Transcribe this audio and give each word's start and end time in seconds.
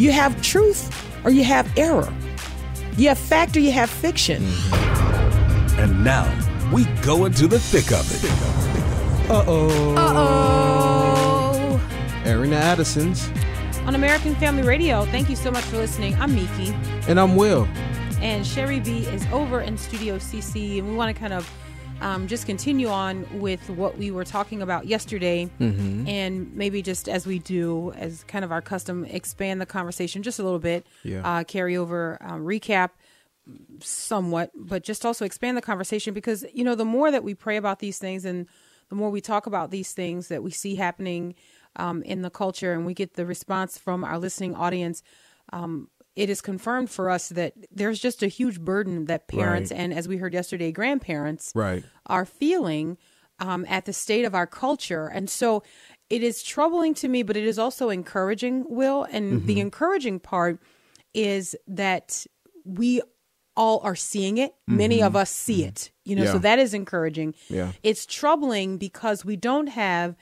You 0.00 0.12
have 0.12 0.40
truth 0.40 0.90
or 1.26 1.30
you 1.30 1.44
have 1.44 1.70
error. 1.76 2.10
You 2.96 3.08
have 3.08 3.18
fact 3.18 3.54
or 3.54 3.60
you 3.60 3.70
have 3.72 3.90
fiction. 3.90 4.42
And 5.76 6.02
now 6.02 6.24
we 6.72 6.86
go 7.02 7.26
into 7.26 7.46
the 7.46 7.58
thick 7.58 7.92
of 7.92 8.10
it. 8.10 9.30
Uh 9.30 9.44
oh. 9.46 9.94
Uh-oh. 9.96 11.80
Airing 12.24 12.48
the 12.48 12.56
Addisons. 12.56 13.30
On 13.86 13.94
American 13.94 14.34
Family 14.36 14.62
Radio, 14.62 15.04
thank 15.04 15.28
you 15.28 15.36
so 15.36 15.50
much 15.50 15.64
for 15.64 15.76
listening. 15.76 16.14
I'm 16.14 16.34
Miki. 16.34 16.74
And 17.06 17.20
I'm 17.20 17.36
Will. 17.36 17.68
And 18.22 18.46
Sherry 18.46 18.80
B 18.80 19.00
is 19.00 19.26
over 19.30 19.60
in 19.60 19.76
Studio 19.76 20.16
CC. 20.16 20.78
And 20.78 20.88
we 20.88 20.94
want 20.94 21.14
to 21.14 21.20
kind 21.20 21.34
of 21.34 21.46
um, 22.00 22.26
just 22.26 22.46
continue 22.46 22.88
on 22.88 23.26
with 23.40 23.68
what 23.70 23.98
we 23.98 24.10
were 24.10 24.24
talking 24.24 24.62
about 24.62 24.86
yesterday. 24.86 25.50
Mm-hmm. 25.60 26.08
And 26.08 26.54
maybe 26.54 26.82
just 26.82 27.08
as 27.08 27.26
we 27.26 27.38
do, 27.38 27.92
as 27.96 28.24
kind 28.24 28.44
of 28.44 28.52
our 28.52 28.62
custom, 28.62 29.04
expand 29.04 29.60
the 29.60 29.66
conversation 29.66 30.22
just 30.22 30.38
a 30.38 30.42
little 30.42 30.58
bit, 30.58 30.86
Yeah. 31.02 31.20
uh, 31.24 31.44
carry 31.44 31.76
over, 31.76 32.18
um, 32.20 32.44
recap 32.44 32.90
somewhat, 33.80 34.50
but 34.54 34.82
just 34.82 35.04
also 35.04 35.24
expand 35.24 35.56
the 35.56 35.62
conversation 35.62 36.14
because, 36.14 36.44
you 36.52 36.64
know, 36.64 36.74
the 36.74 36.84
more 36.84 37.10
that 37.10 37.24
we 37.24 37.34
pray 37.34 37.56
about 37.56 37.78
these 37.78 37.98
things 37.98 38.24
and 38.24 38.46
the 38.88 38.94
more 38.94 39.10
we 39.10 39.20
talk 39.20 39.46
about 39.46 39.70
these 39.70 39.92
things 39.92 40.28
that 40.28 40.42
we 40.42 40.50
see 40.50 40.76
happening 40.76 41.34
um, 41.76 42.02
in 42.02 42.22
the 42.22 42.30
culture 42.30 42.72
and 42.72 42.84
we 42.84 42.94
get 42.94 43.14
the 43.14 43.24
response 43.26 43.78
from 43.78 44.04
our 44.04 44.18
listening 44.18 44.54
audience, 44.54 45.02
um, 45.52 45.88
it 46.16 46.28
is 46.28 46.40
confirmed 46.40 46.90
for 46.90 47.08
us 47.10 47.28
that 47.30 47.54
there's 47.70 48.00
just 48.00 48.22
a 48.22 48.26
huge 48.28 48.60
burden 48.60 49.04
that 49.06 49.28
parents 49.28 49.70
Right. 49.70 49.80
and, 49.80 49.94
as 49.94 50.08
we 50.08 50.16
heard 50.18 50.34
yesterday, 50.34 50.72
grandparents 50.72 51.52
Right. 51.54 51.84
are 52.06 52.24
feeling 52.24 52.98
um, 53.38 53.64
at 53.68 53.86
the 53.86 53.92
state 53.92 54.24
of 54.26 54.34
our 54.34 54.46
culture. 54.46 55.06
And 55.06 55.30
so 55.30 55.62
it 56.10 56.22
is 56.22 56.42
troubling 56.42 56.92
to 56.94 57.08
me, 57.08 57.22
but 57.22 57.36
it 57.38 57.44
is 57.44 57.58
also 57.58 57.88
encouraging, 57.88 58.66
Will. 58.68 59.04
And 59.04 59.38
Mm-hmm. 59.38 59.46
the 59.46 59.60
encouraging 59.60 60.20
part 60.20 60.60
is 61.14 61.56
that 61.66 62.26
we 62.64 63.00
all 63.56 63.80
are 63.82 63.96
seeing 63.96 64.36
it. 64.38 64.52
Many 64.66 65.02
of 65.02 65.16
us 65.16 65.30
see 65.30 65.64
it, 65.64 65.90
you 66.04 66.14
know, 66.16 66.24
so 66.26 66.32
Mm-hmm. 66.34 66.42
That 66.42 66.58
is 66.58 66.74
encouraging. 66.74 67.34
Yeah. 67.48 67.72
It's 67.82 68.04
troubling 68.04 68.76
because 68.78 69.24
we 69.24 69.36
don't 69.36 69.68
have 69.68 70.16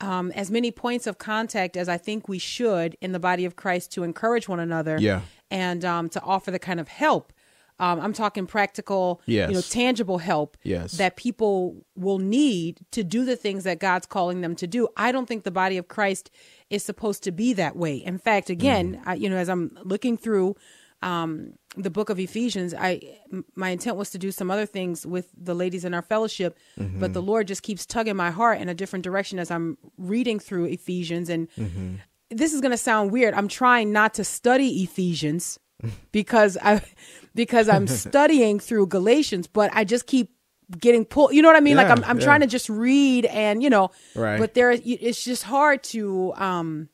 um, 0.00 0.30
as 0.32 0.50
many 0.50 0.70
points 0.70 1.06
of 1.06 1.18
contact 1.18 1.76
as 1.76 1.88
I 1.88 1.98
think 1.98 2.28
we 2.28 2.38
should 2.38 2.96
in 3.00 3.12
the 3.12 3.18
body 3.18 3.44
of 3.44 3.56
Christ 3.56 3.92
to 3.92 4.02
encourage 4.02 4.48
one 4.48 4.60
another 4.60 4.96
Yeah. 4.98 5.20
and 5.50 5.84
um, 5.84 6.08
to 6.10 6.20
offer 6.22 6.50
the 6.50 6.58
kind 6.58 6.80
of 6.80 6.88
help. 6.88 7.32
Um, 7.78 7.98
I'm 7.98 8.12
talking 8.12 8.46
practical, 8.46 9.22
you 9.48 9.54
know, 9.54 9.60
tangible 9.62 10.18
help 10.18 10.58
Yes. 10.62 10.92
that 10.98 11.16
people 11.16 11.86
will 11.96 12.18
need 12.18 12.80
to 12.90 13.02
do 13.02 13.24
the 13.24 13.36
things 13.36 13.64
that 13.64 13.78
God's 13.78 14.04
calling 14.06 14.42
them 14.42 14.54
to 14.56 14.66
do. 14.66 14.88
I 14.98 15.12
don't 15.12 15.24
think 15.26 15.44
the 15.44 15.50
body 15.50 15.78
of 15.78 15.88
Christ 15.88 16.30
is 16.68 16.82
supposed 16.82 17.22
to 17.24 17.32
be 17.32 17.54
that 17.54 17.76
way. 17.76 17.96
In 17.96 18.18
fact, 18.18 18.50
again, 18.50 19.00
I, 19.06 19.14
you 19.14 19.30
know, 19.30 19.36
as 19.38 19.48
I'm 19.48 19.78
looking 19.82 20.18
through 20.18 20.56
um, 21.02 21.54
the 21.76 21.90
book 21.90 22.10
of 22.10 22.18
Ephesians, 22.18 22.74
I 22.74 23.00
my 23.54 23.70
intent 23.70 23.96
was 23.96 24.10
to 24.10 24.18
do 24.18 24.30
some 24.30 24.50
other 24.50 24.66
things 24.66 25.06
with 25.06 25.28
the 25.36 25.54
ladies 25.54 25.84
in 25.84 25.94
our 25.94 26.02
fellowship, 26.02 26.58
but 26.76 27.12
the 27.12 27.22
Lord 27.22 27.46
just 27.48 27.62
keeps 27.62 27.86
tugging 27.86 28.16
my 28.16 28.30
heart 28.30 28.60
in 28.60 28.68
a 28.68 28.74
different 28.74 29.02
direction 29.04 29.38
as 29.38 29.50
I'm 29.50 29.78
reading 29.96 30.38
through 30.38 30.66
Ephesians. 30.66 31.28
And 31.28 31.48
this 32.30 32.52
is 32.52 32.60
going 32.60 32.72
to 32.72 32.76
sound 32.76 33.12
weird. 33.12 33.34
I'm 33.34 33.48
trying 33.48 33.92
not 33.92 34.14
to 34.14 34.24
study 34.24 34.82
Ephesians 34.82 35.58
because 36.12 36.58
I 36.60 36.82
because 37.34 37.68
I'm 37.68 37.86
studying 37.86 38.58
through 38.60 38.86
Galatians, 38.88 39.46
but 39.46 39.70
I 39.72 39.84
just 39.84 40.06
keep 40.06 40.30
getting 40.78 41.04
pulled. 41.04 41.32
You 41.32 41.42
know 41.42 41.48
what 41.48 41.56
I 41.56 41.60
mean? 41.60 41.76
like 41.76 41.88
I'm 41.88 42.04
I'm 42.04 42.18
yeah. 42.18 42.24
trying 42.24 42.40
to 42.40 42.46
just 42.46 42.68
read 42.68 43.24
and 43.26 43.62
you 43.62 43.70
know, 43.70 43.90
Right. 44.14 44.38
but 44.38 44.54
there 44.54 44.70
it's 44.72 45.24
just 45.24 45.44
hard 45.44 45.82
to 45.84 46.32
um 46.36 46.88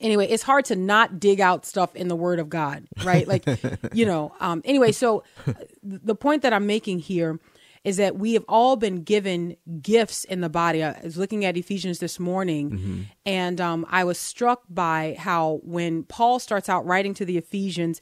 anyway, 0.00 0.26
it's 0.28 0.42
hard 0.42 0.64
to 0.66 0.76
not 0.76 1.20
dig 1.20 1.40
out 1.40 1.66
stuff 1.66 1.94
in 1.96 2.08
the 2.08 2.16
word 2.16 2.38
of 2.38 2.48
God, 2.48 2.86
right? 3.04 3.26
Like, 3.26 3.44
you 3.92 4.06
know, 4.06 4.34
um 4.40 4.62
anyway, 4.64 4.92
so 4.92 5.22
uh, 5.46 5.52
the 5.82 6.14
point 6.14 6.42
that 6.42 6.52
I'm 6.52 6.66
making 6.66 7.00
here 7.00 7.38
is 7.84 7.96
that 7.96 8.16
we 8.16 8.34
have 8.34 8.44
all 8.48 8.76
been 8.76 9.02
given 9.02 9.56
gifts 9.80 10.24
in 10.24 10.40
the 10.40 10.48
body. 10.48 10.82
I 10.82 11.00
was 11.04 11.16
looking 11.16 11.44
at 11.44 11.56
Ephesians 11.56 12.00
this 12.00 12.18
morning 12.18 13.06
and 13.24 13.60
um 13.60 13.86
I 13.88 14.04
was 14.04 14.18
struck 14.18 14.62
by 14.68 15.16
how 15.18 15.60
when 15.62 16.02
Paul 16.02 16.38
starts 16.38 16.68
out 16.68 16.84
writing 16.86 17.14
to 17.14 17.24
the 17.24 17.38
Ephesians, 17.38 18.00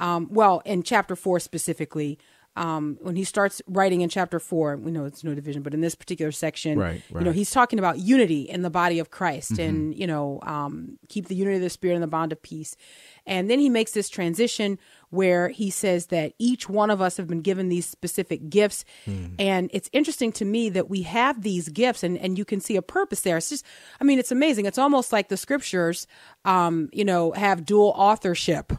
um 0.00 0.28
well, 0.30 0.60
in 0.64 0.82
chapter 0.82 1.14
4 1.16 1.40
specifically, 1.40 2.18
um, 2.56 2.98
when 3.00 3.16
he 3.16 3.24
starts 3.24 3.62
writing 3.66 4.02
in 4.02 4.08
chapter 4.08 4.38
four, 4.38 4.76
we 4.76 4.90
know 4.90 5.04
it's 5.04 5.24
no 5.24 5.34
division, 5.34 5.62
but 5.62 5.72
in 5.72 5.80
this 5.80 5.94
particular 5.94 6.32
section, 6.32 6.78
Right, 6.78 7.02
you 7.10 7.20
know, 7.20 7.32
he's 7.32 7.50
talking 7.50 7.78
about 7.78 7.98
unity 7.98 8.42
in 8.42 8.62
the 8.62 8.70
body 8.70 8.98
of 8.98 9.10
Christ 9.10 9.52
Mm-hmm. 9.52 9.62
and, 9.62 9.98
you 9.98 10.06
know, 10.06 10.38
um, 10.42 10.98
keep 11.08 11.28
the 11.28 11.34
unity 11.34 11.56
of 11.56 11.62
the 11.62 11.70
spirit 11.70 11.94
and 11.94 12.02
the 12.02 12.08
bond 12.08 12.30
of 12.32 12.42
peace. 12.42 12.76
And 13.26 13.48
then 13.50 13.58
he 13.58 13.68
makes 13.68 13.92
this 13.92 14.08
transition 14.08 14.78
where 15.10 15.50
he 15.50 15.68
says 15.70 16.06
that 16.06 16.32
each 16.38 16.68
one 16.68 16.90
of 16.90 17.02
us 17.02 17.18
have 17.18 17.26
been 17.26 17.42
given 17.42 17.68
these 17.68 17.86
specific 17.86 18.48
gifts. 18.48 18.84
Hmm. 19.04 19.26
And 19.38 19.70
it's 19.72 19.90
interesting 19.92 20.32
to 20.32 20.44
me 20.44 20.70
that 20.70 20.88
we 20.88 21.02
have 21.02 21.42
these 21.42 21.68
gifts 21.68 22.02
and, 22.02 22.16
and 22.18 22.38
you 22.38 22.44
can 22.46 22.60
see 22.60 22.76
a 22.76 22.82
purpose 22.82 23.20
there. 23.20 23.36
It's 23.36 23.50
just, 23.50 23.66
I 24.00 24.04
mean, 24.04 24.18
it's 24.18 24.32
amazing. 24.32 24.64
It's 24.64 24.78
almost 24.78 25.12
like 25.12 25.28
the 25.28 25.36
scriptures, 25.36 26.06
um, 26.46 26.88
you 26.92 27.04
know, 27.04 27.32
have 27.32 27.64
dual 27.66 27.92
authorship. 27.96 28.68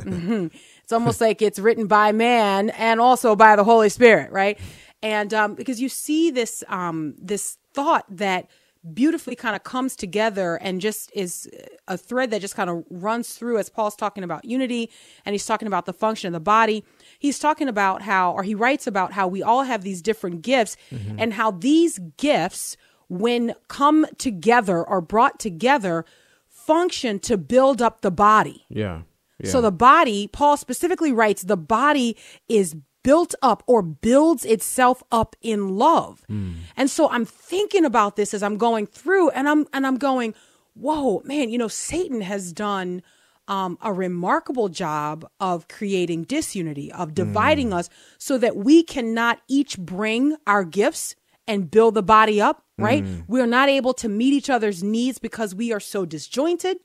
Mhm. 0.00 0.50
It's 0.82 0.92
almost 0.92 1.20
like 1.20 1.40
it's 1.42 1.58
written 1.58 1.86
by 1.86 2.12
man 2.12 2.70
and 2.70 3.00
also 3.00 3.36
by 3.36 3.54
the 3.56 3.64
Holy 3.64 3.88
Spirit, 3.88 4.32
right? 4.32 4.58
And 5.02 5.32
um, 5.32 5.54
because 5.54 5.80
you 5.80 5.88
see 5.88 6.30
this 6.30 6.64
um, 6.68 7.14
this 7.18 7.58
thought 7.74 8.04
that 8.10 8.48
beautifully 8.94 9.36
kind 9.36 9.54
of 9.54 9.62
comes 9.62 9.94
together 9.94 10.56
and 10.56 10.80
just 10.80 11.10
is 11.14 11.48
a 11.86 11.98
thread 11.98 12.30
that 12.30 12.40
just 12.40 12.54
kind 12.54 12.70
of 12.70 12.84
runs 12.90 13.34
through 13.34 13.58
as 13.58 13.68
Paul's 13.68 13.96
talking 13.96 14.24
about 14.24 14.44
unity 14.44 14.90
and 15.24 15.34
he's 15.34 15.44
talking 15.44 15.68
about 15.68 15.86
the 15.86 15.92
function 15.92 16.28
of 16.28 16.32
the 16.32 16.40
body. 16.40 16.84
He's 17.18 17.38
talking 17.38 17.68
about 17.68 18.02
how, 18.02 18.32
or 18.32 18.42
he 18.42 18.54
writes 18.54 18.86
about 18.86 19.12
how 19.12 19.28
we 19.28 19.42
all 19.42 19.64
have 19.64 19.82
these 19.82 20.00
different 20.00 20.42
gifts 20.42 20.76
mm-hmm. 20.90 21.16
and 21.18 21.34
how 21.34 21.50
these 21.50 21.98
gifts, 22.16 22.76
when 23.08 23.54
come 23.68 24.06
together 24.16 24.82
or 24.82 25.00
brought 25.00 25.38
together, 25.38 26.04
function 26.48 27.18
to 27.18 27.36
build 27.36 27.82
up 27.82 28.00
the 28.00 28.10
body. 28.10 28.64
Yeah. 28.68 29.02
yeah. 29.38 29.50
So 29.50 29.60
the 29.60 29.72
body, 29.72 30.26
Paul 30.26 30.56
specifically 30.56 31.12
writes, 31.12 31.42
the 31.42 31.56
body 31.56 32.16
is 32.48 32.76
built 33.02 33.34
up 33.42 33.62
or 33.66 33.82
builds 33.82 34.44
itself 34.44 35.02
up 35.10 35.36
in 35.40 35.76
love. 35.76 36.22
Hmm. 36.28 36.52
And 36.76 36.90
so 36.90 37.08
I'm 37.08 37.24
thinking 37.24 37.84
about 37.84 38.16
this 38.16 38.34
as 38.34 38.42
I'm 38.42 38.56
going 38.56 38.86
through 38.86 39.30
and 39.30 39.48
I'm 39.48 39.66
and 39.72 39.86
I'm 39.86 39.96
going, 39.96 40.34
whoa, 40.74 41.22
man, 41.24 41.50
you 41.50 41.58
know, 41.58 41.68
Satan 41.68 42.20
has 42.20 42.52
done 42.52 43.02
um, 43.48 43.78
a 43.82 43.92
remarkable 43.92 44.68
job 44.68 45.28
of 45.40 45.68
creating 45.68 46.24
disunity, 46.24 46.92
of 46.92 47.08
hmm. 47.08 47.14
dividing 47.14 47.72
us 47.72 47.88
so 48.18 48.38
that 48.38 48.56
we 48.56 48.82
cannot 48.82 49.40
each 49.48 49.78
bring 49.78 50.36
our 50.46 50.64
gifts 50.64 51.16
and 51.46 51.70
build 51.70 51.94
the 51.94 52.02
body 52.02 52.40
up, 52.40 52.64
right? 52.78 53.04
Hmm. 53.04 53.20
We're 53.26 53.46
not 53.46 53.68
able 53.68 53.94
to 53.94 54.08
meet 54.08 54.32
each 54.32 54.50
other's 54.50 54.82
needs 54.82 55.18
because 55.18 55.54
we 55.54 55.72
are 55.72 55.80
so 55.80 56.06
disjointed 56.06 56.78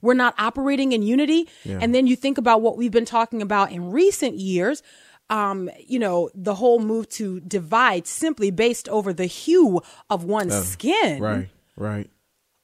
we're 0.00 0.14
not 0.14 0.34
operating 0.38 0.92
in 0.92 1.02
unity 1.02 1.48
and 1.64 1.94
then 1.94 2.06
you 2.06 2.16
think 2.16 2.38
about 2.38 2.62
what 2.62 2.76
we've 2.76 2.92
been 2.92 3.04
talking 3.04 3.42
about 3.42 3.72
in 3.72 3.90
recent 3.90 4.36
years 4.36 4.82
um, 5.30 5.68
you 5.86 5.98
know, 5.98 6.30
the 6.34 6.54
whole 6.54 6.78
move 6.78 7.06
to 7.10 7.40
divide 7.40 8.06
simply 8.06 8.50
based 8.50 8.88
over 8.88 9.12
the 9.12 9.26
hue 9.26 9.82
of 10.08 10.24
one's 10.24 10.54
skin. 10.66 11.20
right. 11.22 11.48
Right. 11.76 12.10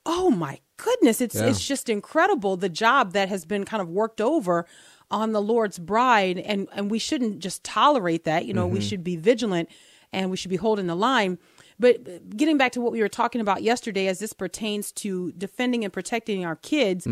Oh 0.06 0.30
my 0.30 0.60
goodness, 0.78 1.20
it's 1.20 1.34
Yeah. 1.34 1.46
it's 1.46 1.62
just 1.66 1.88
incredible 1.88 2.56
the 2.56 2.68
job 2.70 3.12
that 3.12 3.28
has 3.28 3.44
been 3.44 3.64
kind 3.64 3.80
of 3.80 3.88
worked 3.90 4.20
over 4.20 4.66
on 5.10 5.32
the 5.32 5.42
Lord's 5.42 5.78
bride 5.78 6.38
and 6.38 6.66
and 6.72 6.90
we 6.90 6.98
shouldn't 6.98 7.40
just 7.40 7.62
tolerate 7.64 8.24
that, 8.24 8.46
you 8.46 8.54
know, 8.54 8.66
we 8.66 8.80
should 8.80 9.04
be 9.04 9.16
vigilant 9.16 9.68
and 10.12 10.30
we 10.30 10.36
should 10.36 10.50
be 10.50 10.56
holding 10.56 10.86
the 10.86 10.94
line. 10.96 11.38
But 11.78 11.96
uh, 12.06 12.18
getting 12.36 12.56
back 12.56 12.72
to 12.72 12.80
what 12.80 12.92
we 12.92 13.00
were 13.00 13.08
talking 13.08 13.40
about 13.40 13.62
yesterday, 13.62 14.06
as 14.06 14.18
this 14.20 14.32
pertains 14.32 14.92
to 14.92 15.32
defending 15.32 15.84
and 15.84 15.92
protecting 15.92 16.44
our 16.44 16.56
kids, 16.56 17.06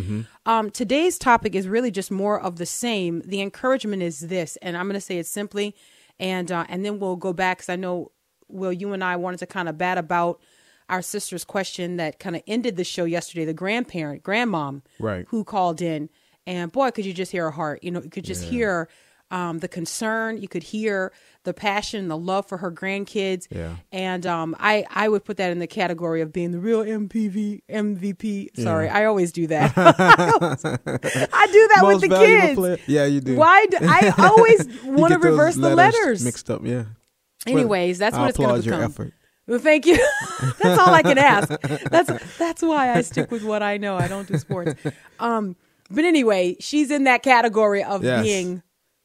um, 0.47 0.70
today's 0.70 1.19
topic 1.19 1.55
is 1.55 1.67
really 1.67 1.91
just 1.91 2.11
more 2.11 2.41
of 2.41 2.56
the 2.56 2.67
same. 2.67 3.23
The 3.25 3.41
encouragement 3.41 4.03
is 4.03 4.20
this, 4.20 4.56
and 4.62 4.76
I'm 4.76 4.87
going 4.87 4.94
to 4.94 5.00
say 5.00 5.19
it 5.19 5.26
simply, 5.26 5.75
and 6.20 6.50
uh, 6.53 6.64
and 6.69 6.85
then 6.85 6.99
we'll 7.00 7.17
go 7.17 7.32
back 7.32 7.59
because 7.59 7.69
I 7.69 7.76
know, 7.76 8.12
Will, 8.49 8.73
you 8.73 8.93
and 8.93 9.03
I 9.03 9.17
wanted 9.17 9.38
to 9.38 9.47
kind 9.47 9.69
of 9.69 9.76
bat 9.79 9.99
about 9.99 10.41
our 10.88 11.03
sister's 11.03 11.44
question 11.44 11.97
that 11.97 12.19
kind 12.19 12.37
of 12.37 12.43
ended 12.47 12.76
the 12.76 12.85
show 12.85 13.05
yesterday. 13.05 13.44
The 13.44 13.55
grandparent, 13.55 14.23
grandmom, 14.23 14.82
Right. 15.00 15.25
who 15.29 15.43
called 15.44 15.81
in 15.81 16.11
And 16.47 16.70
boy, 16.70 16.91
could 16.91 17.06
you 17.06 17.15
just 17.15 17.32
hear 17.32 17.44
her 17.44 17.50
heart. 17.53 17.82
You 17.82 17.91
know, 17.93 18.03
you 18.03 18.11
could 18.11 18.25
just 18.25 18.44
hear 18.44 18.88
um, 19.32 19.58
the 19.58 19.67
concern. 19.69 20.37
You 20.40 20.46
could 20.46 20.62
hear 20.62 21.12
the 21.44 21.52
passion, 21.55 22.06
the 22.06 22.17
love 22.17 22.46
for 22.46 22.58
her 22.58 22.70
grandkids. 22.70 23.49
Yeah. 23.50 23.76
And 23.90 24.25
um, 24.26 24.55
I, 24.61 24.84
I 24.90 25.08
would 25.08 25.25
put 25.25 25.38
that 25.38 25.50
in 25.50 25.58
the 25.58 25.67
category 25.67 26.20
of 26.20 26.32
being 26.32 26.52
the 26.52 26.61
real 26.61 26.84
MPV 26.84 27.62
MVP. 27.69 28.56
Sorry, 28.56 28.88
I 28.88 29.06
always 29.06 29.32
do 29.32 29.49
that. 29.49 29.73
I 29.76 31.46
do 31.46 31.69
that 31.75 31.82
with 31.82 32.00
the 32.02 32.08
kids. 32.08 32.55
player. 32.55 32.79
Yeah, 32.87 33.06
you 33.06 33.20
do. 33.20 33.34
Why? 33.37 33.67
Do, 33.67 33.79
I 33.81 34.12
always 34.19 34.69
want 34.84 35.12
to 35.14 35.19
reverse 35.19 35.56
the 35.56 35.75
letters. 35.75 36.25
mixed 36.25 36.49
up. 36.50 36.64
Yeah. 36.64 36.84
Anyways, 37.46 37.99
that's 37.99 38.14
I 38.14 38.20
what 38.20 38.29
it's 38.29 38.38
going 38.38 38.62
to 38.62 38.69
your 38.69 38.82
effort. 38.84 39.12
Well, 39.49 39.58
thank 39.58 39.87
you. 39.87 39.96
that's 40.61 40.79
all 40.79 40.94
I 40.94 41.02
can 41.02 41.19
ask. 41.19 41.49
That's 41.90 42.38
that's 42.38 42.62
why 42.62 42.93
I 42.93 43.00
stick 43.00 43.32
with 43.32 43.43
what 43.43 43.61
I 43.61 43.76
know. 43.79 43.96
I 43.96 44.06
don't 44.06 44.29
do 44.29 44.38
sports. 44.38 44.81
Um, 45.19 45.56
but 45.90 46.05
anyway, 46.05 46.56
she's 46.61 46.93
in 46.93 47.05
that 47.05 47.25
category 47.25 47.82
of 47.82 48.05
Yes. 48.05 48.23
being 48.23 48.62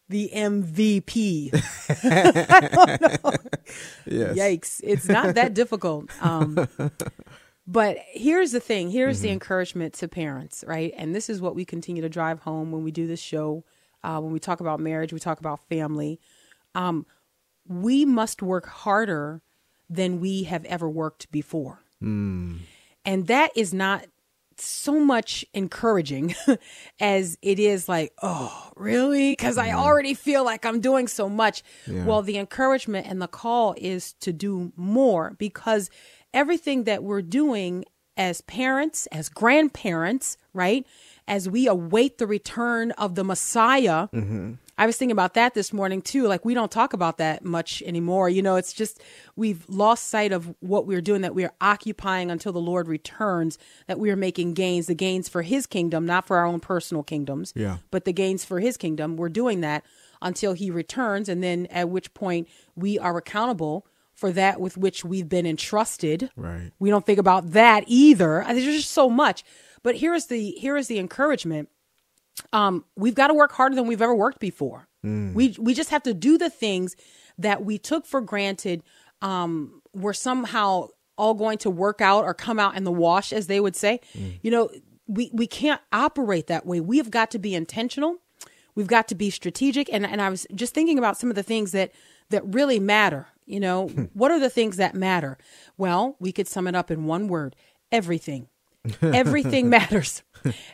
the 0.09 0.29
MVP. 0.33 1.51
Yes. 4.05 4.37
Yikes! 4.37 4.81
It's 4.83 5.09
not 5.09 5.35
that 5.35 5.53
difficult. 5.53 6.09
Um, 6.23 6.69
but 7.67 7.97
here's 8.13 8.53
the 8.53 8.61
thing. 8.61 8.89
Here's 8.89 9.19
the 9.19 9.29
encouragement 9.29 9.93
to 9.95 10.07
parents, 10.07 10.63
right? 10.65 10.93
And 10.95 11.13
this 11.13 11.29
is 11.29 11.41
what 11.41 11.53
we 11.53 11.65
continue 11.65 12.01
to 12.01 12.07
drive 12.07 12.39
home 12.39 12.71
when 12.71 12.83
we 12.85 12.91
do 12.91 13.05
this 13.05 13.19
show. 13.19 13.65
Uh, 14.05 14.21
when 14.21 14.31
we 14.31 14.39
talk 14.39 14.61
about 14.61 14.79
marriage, 14.79 15.11
we 15.11 15.19
talk 15.19 15.39
about 15.41 15.59
family. 15.67 16.21
Um, 16.73 17.05
we 17.67 18.05
must 18.05 18.41
work 18.41 18.67
harder 18.67 19.41
than 19.89 20.21
we 20.21 20.43
have 20.43 20.63
ever 20.65 20.89
worked 20.89 21.29
before. 21.29 21.81
And 23.05 23.27
that 23.27 23.51
is 23.57 23.73
not 23.73 24.05
so 24.59 24.99
much 24.99 25.45
encouraging 25.53 26.35
as 26.99 27.37
it 27.41 27.59
is 27.59 27.87
like, 27.87 28.13
oh, 28.21 28.71
really? 28.75 29.31
Because 29.31 29.57
I 29.57 29.69
mm-hmm. 29.69 29.79
already 29.79 30.13
feel 30.13 30.43
like 30.43 30.65
I'm 30.65 30.79
doing 30.79 31.07
so 31.07 31.29
much. 31.29 31.63
Well, 31.87 32.21
the 32.21 32.37
encouragement 32.37 33.07
and 33.07 33.21
the 33.21 33.27
call 33.27 33.75
is 33.77 34.13
to 34.21 34.33
do 34.33 34.71
more 34.75 35.35
because 35.37 35.89
everything 36.33 36.83
that 36.85 37.03
we're 37.03 37.21
doing 37.21 37.85
as 38.17 38.41
parents, 38.41 39.07
as 39.07 39.29
grandparents, 39.29 40.37
right? 40.53 40.85
As 41.27 41.47
we 41.47 41.67
await 41.67 42.17
the 42.17 42.27
return 42.27 42.91
of 42.91 43.15
the 43.15 43.23
Messiah. 43.23 44.07
Mm-hmm. 44.13 44.53
I 44.77 44.85
was 44.85 44.95
thinking 44.97 45.11
about 45.11 45.33
that 45.33 45.53
this 45.55 45.73
morning 45.73 46.01
too. 46.01 46.27
Like 46.27 46.45
we 46.45 46.53
don't 46.53 46.71
talk 46.71 46.93
about 46.93 47.17
that 47.17 47.43
much 47.43 47.81
anymore. 47.83 48.29
You 48.29 48.41
know, 48.41 48.57
it's 48.57 48.73
just 48.73 49.01
we've 49.35 49.67
lost 49.67 50.09
sight 50.09 50.31
of 50.31 50.53
what 50.59 50.85
we're 50.85 51.01
doing, 51.01 51.21
that 51.21 51.33
we 51.33 51.43
are 51.45 51.53
occupying 51.61 52.29
until 52.29 52.51
the 52.53 52.59
Lord 52.61 52.87
returns, 52.87 53.57
that 53.87 53.99
we 53.99 54.11
are 54.11 54.15
making 54.15 54.53
gains, 54.53 54.85
the 54.87 54.93
gains 54.93 55.27
for 55.27 55.41
his 55.41 55.65
kingdom, 55.65 56.05
not 56.05 56.27
for 56.27 56.37
our 56.37 56.45
own 56.45 56.59
personal 56.59 57.01
kingdoms, 57.03 57.53
Yeah. 57.55 57.77
but 57.89 58.05
the 58.05 58.13
gains 58.13 58.45
for 58.45 58.59
his 58.59 58.77
kingdom. 58.77 59.17
We're 59.17 59.29
doing 59.29 59.61
that 59.61 59.83
until 60.21 60.53
he 60.53 60.69
returns, 60.71 61.27
and 61.29 61.43
then 61.43 61.65
at 61.67 61.89
which 61.89 62.13
point 62.13 62.47
we 62.75 62.99
are 62.99 63.17
accountable 63.17 63.85
for 64.13 64.31
that 64.31 64.59
with 64.59 64.77
which 64.77 65.05
we've 65.05 65.29
been 65.29 65.45
entrusted. 65.45 66.31
Right. 66.35 66.71
We 66.79 66.89
don't 66.89 67.05
think 67.05 67.19
about 67.19 67.51
that 67.51 67.83
either. 67.87 68.43
There's 68.47 68.63
just 68.63 68.91
so 68.91 69.09
much. 69.09 69.43
But 69.83 69.95
here 69.95 70.13
is 70.15 70.25
the 70.25 70.51
here 70.51 70.75
is 70.75 70.87
the 70.87 70.97
encouragement 70.99 71.69
um, 72.53 72.85
we've 72.95 73.15
got 73.15 73.27
to 73.27 73.33
work 73.33 73.51
harder 73.51 73.75
than 73.75 73.87
we've 73.87 74.01
ever 74.01 74.15
worked 74.15 74.39
before. 74.39 74.87
We 75.33 75.55
we 75.59 75.73
just 75.73 75.89
have 75.89 76.03
to 76.03 76.13
do 76.13 76.37
the 76.37 76.49
things 76.49 76.95
that 77.37 77.63
we 77.63 77.77
took 77.77 78.05
for 78.05 78.19
granted. 78.21 78.83
Um, 79.21 79.81
we're 79.93 80.13
somehow 80.13 80.89
all 81.17 81.33
going 81.33 81.57
to 81.59 81.69
work 81.69 82.01
out 82.01 82.23
or 82.25 82.33
come 82.33 82.59
out 82.59 82.75
in 82.75 82.83
the 82.83 82.91
wash, 82.91 83.31
as 83.33 83.47
they 83.47 83.59
would 83.59 83.75
say. 83.75 83.99
You 84.41 84.51
know, 84.51 84.69
we 85.07 85.29
we 85.33 85.47
can't 85.47 85.81
operate 85.91 86.47
that 86.47 86.65
way. 86.65 86.79
We 86.79 86.97
have 86.97 87.09
got 87.11 87.31
to 87.31 87.39
be 87.39 87.55
intentional. 87.55 88.17
We've 88.75 88.87
got 88.87 89.07
to 89.07 89.15
be 89.15 89.29
strategic. 89.29 89.91
And 89.91 90.05
and 90.05 90.21
I 90.21 90.29
was 90.29 90.45
just 90.53 90.73
thinking 90.73 90.97
about 90.97 91.17
some 91.17 91.29
of 91.29 91.35
the 91.35 91.43
things 91.43 91.71
that 91.71 91.91
that 92.29 92.43
really 92.45 92.79
matter. 92.79 93.27
You 93.45 93.59
know, 93.59 93.87
what 94.13 94.31
are 94.31 94.39
the 94.39 94.49
things 94.49 94.77
that 94.77 94.93
matter? 94.93 95.37
Well, 95.77 96.15
we 96.19 96.31
could 96.31 96.47
sum 96.47 96.67
it 96.67 96.75
up 96.75 96.91
in 96.91 97.05
one 97.05 97.27
word: 97.27 97.55
everything. 97.91 98.47
Everything 99.01 99.69
matters. 99.77 100.23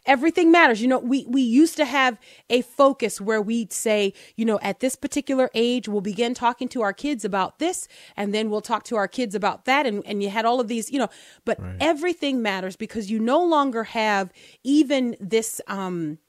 Everything 0.06 0.52
matters. 0.52 0.82
You 0.82 0.88
know, 0.88 1.00
we 1.00 1.26
we 1.28 1.42
used 1.42 1.78
to 1.78 1.86
have 1.86 2.18
a 2.50 2.62
focus 2.62 3.20
where 3.20 3.42
we'd 3.42 3.74
say, 3.74 4.14
you 4.36 4.46
know, 4.46 4.60
at 4.62 4.80
this 4.80 4.96
particular 4.96 5.50
age, 5.54 5.88
we'll 5.88 6.02
begin 6.02 6.34
talking 6.34 6.68
to 6.70 6.82
our 6.82 6.94
kids 6.94 7.26
about 7.26 7.60
this, 7.60 7.88
and 8.16 8.34
then 8.34 8.50
we'll 8.50 8.62
talk 8.62 8.84
to 8.86 8.96
our 8.96 9.08
kids 9.08 9.36
about 9.36 9.66
that, 9.66 9.86
and 9.86 10.06
and 10.06 10.22
you 10.22 10.30
had 10.30 10.46
all 10.46 10.60
of 10.60 10.68
these, 10.68 10.92
you 10.92 11.00
know, 11.00 11.10
but 11.46 11.60
everything 11.80 12.42
matters 12.42 12.76
because 12.76 13.10
you 13.10 13.20
no 13.20 13.44
longer 13.44 13.84
have 13.84 14.32
even 14.64 15.16
this 15.20 15.62
um 15.68 16.20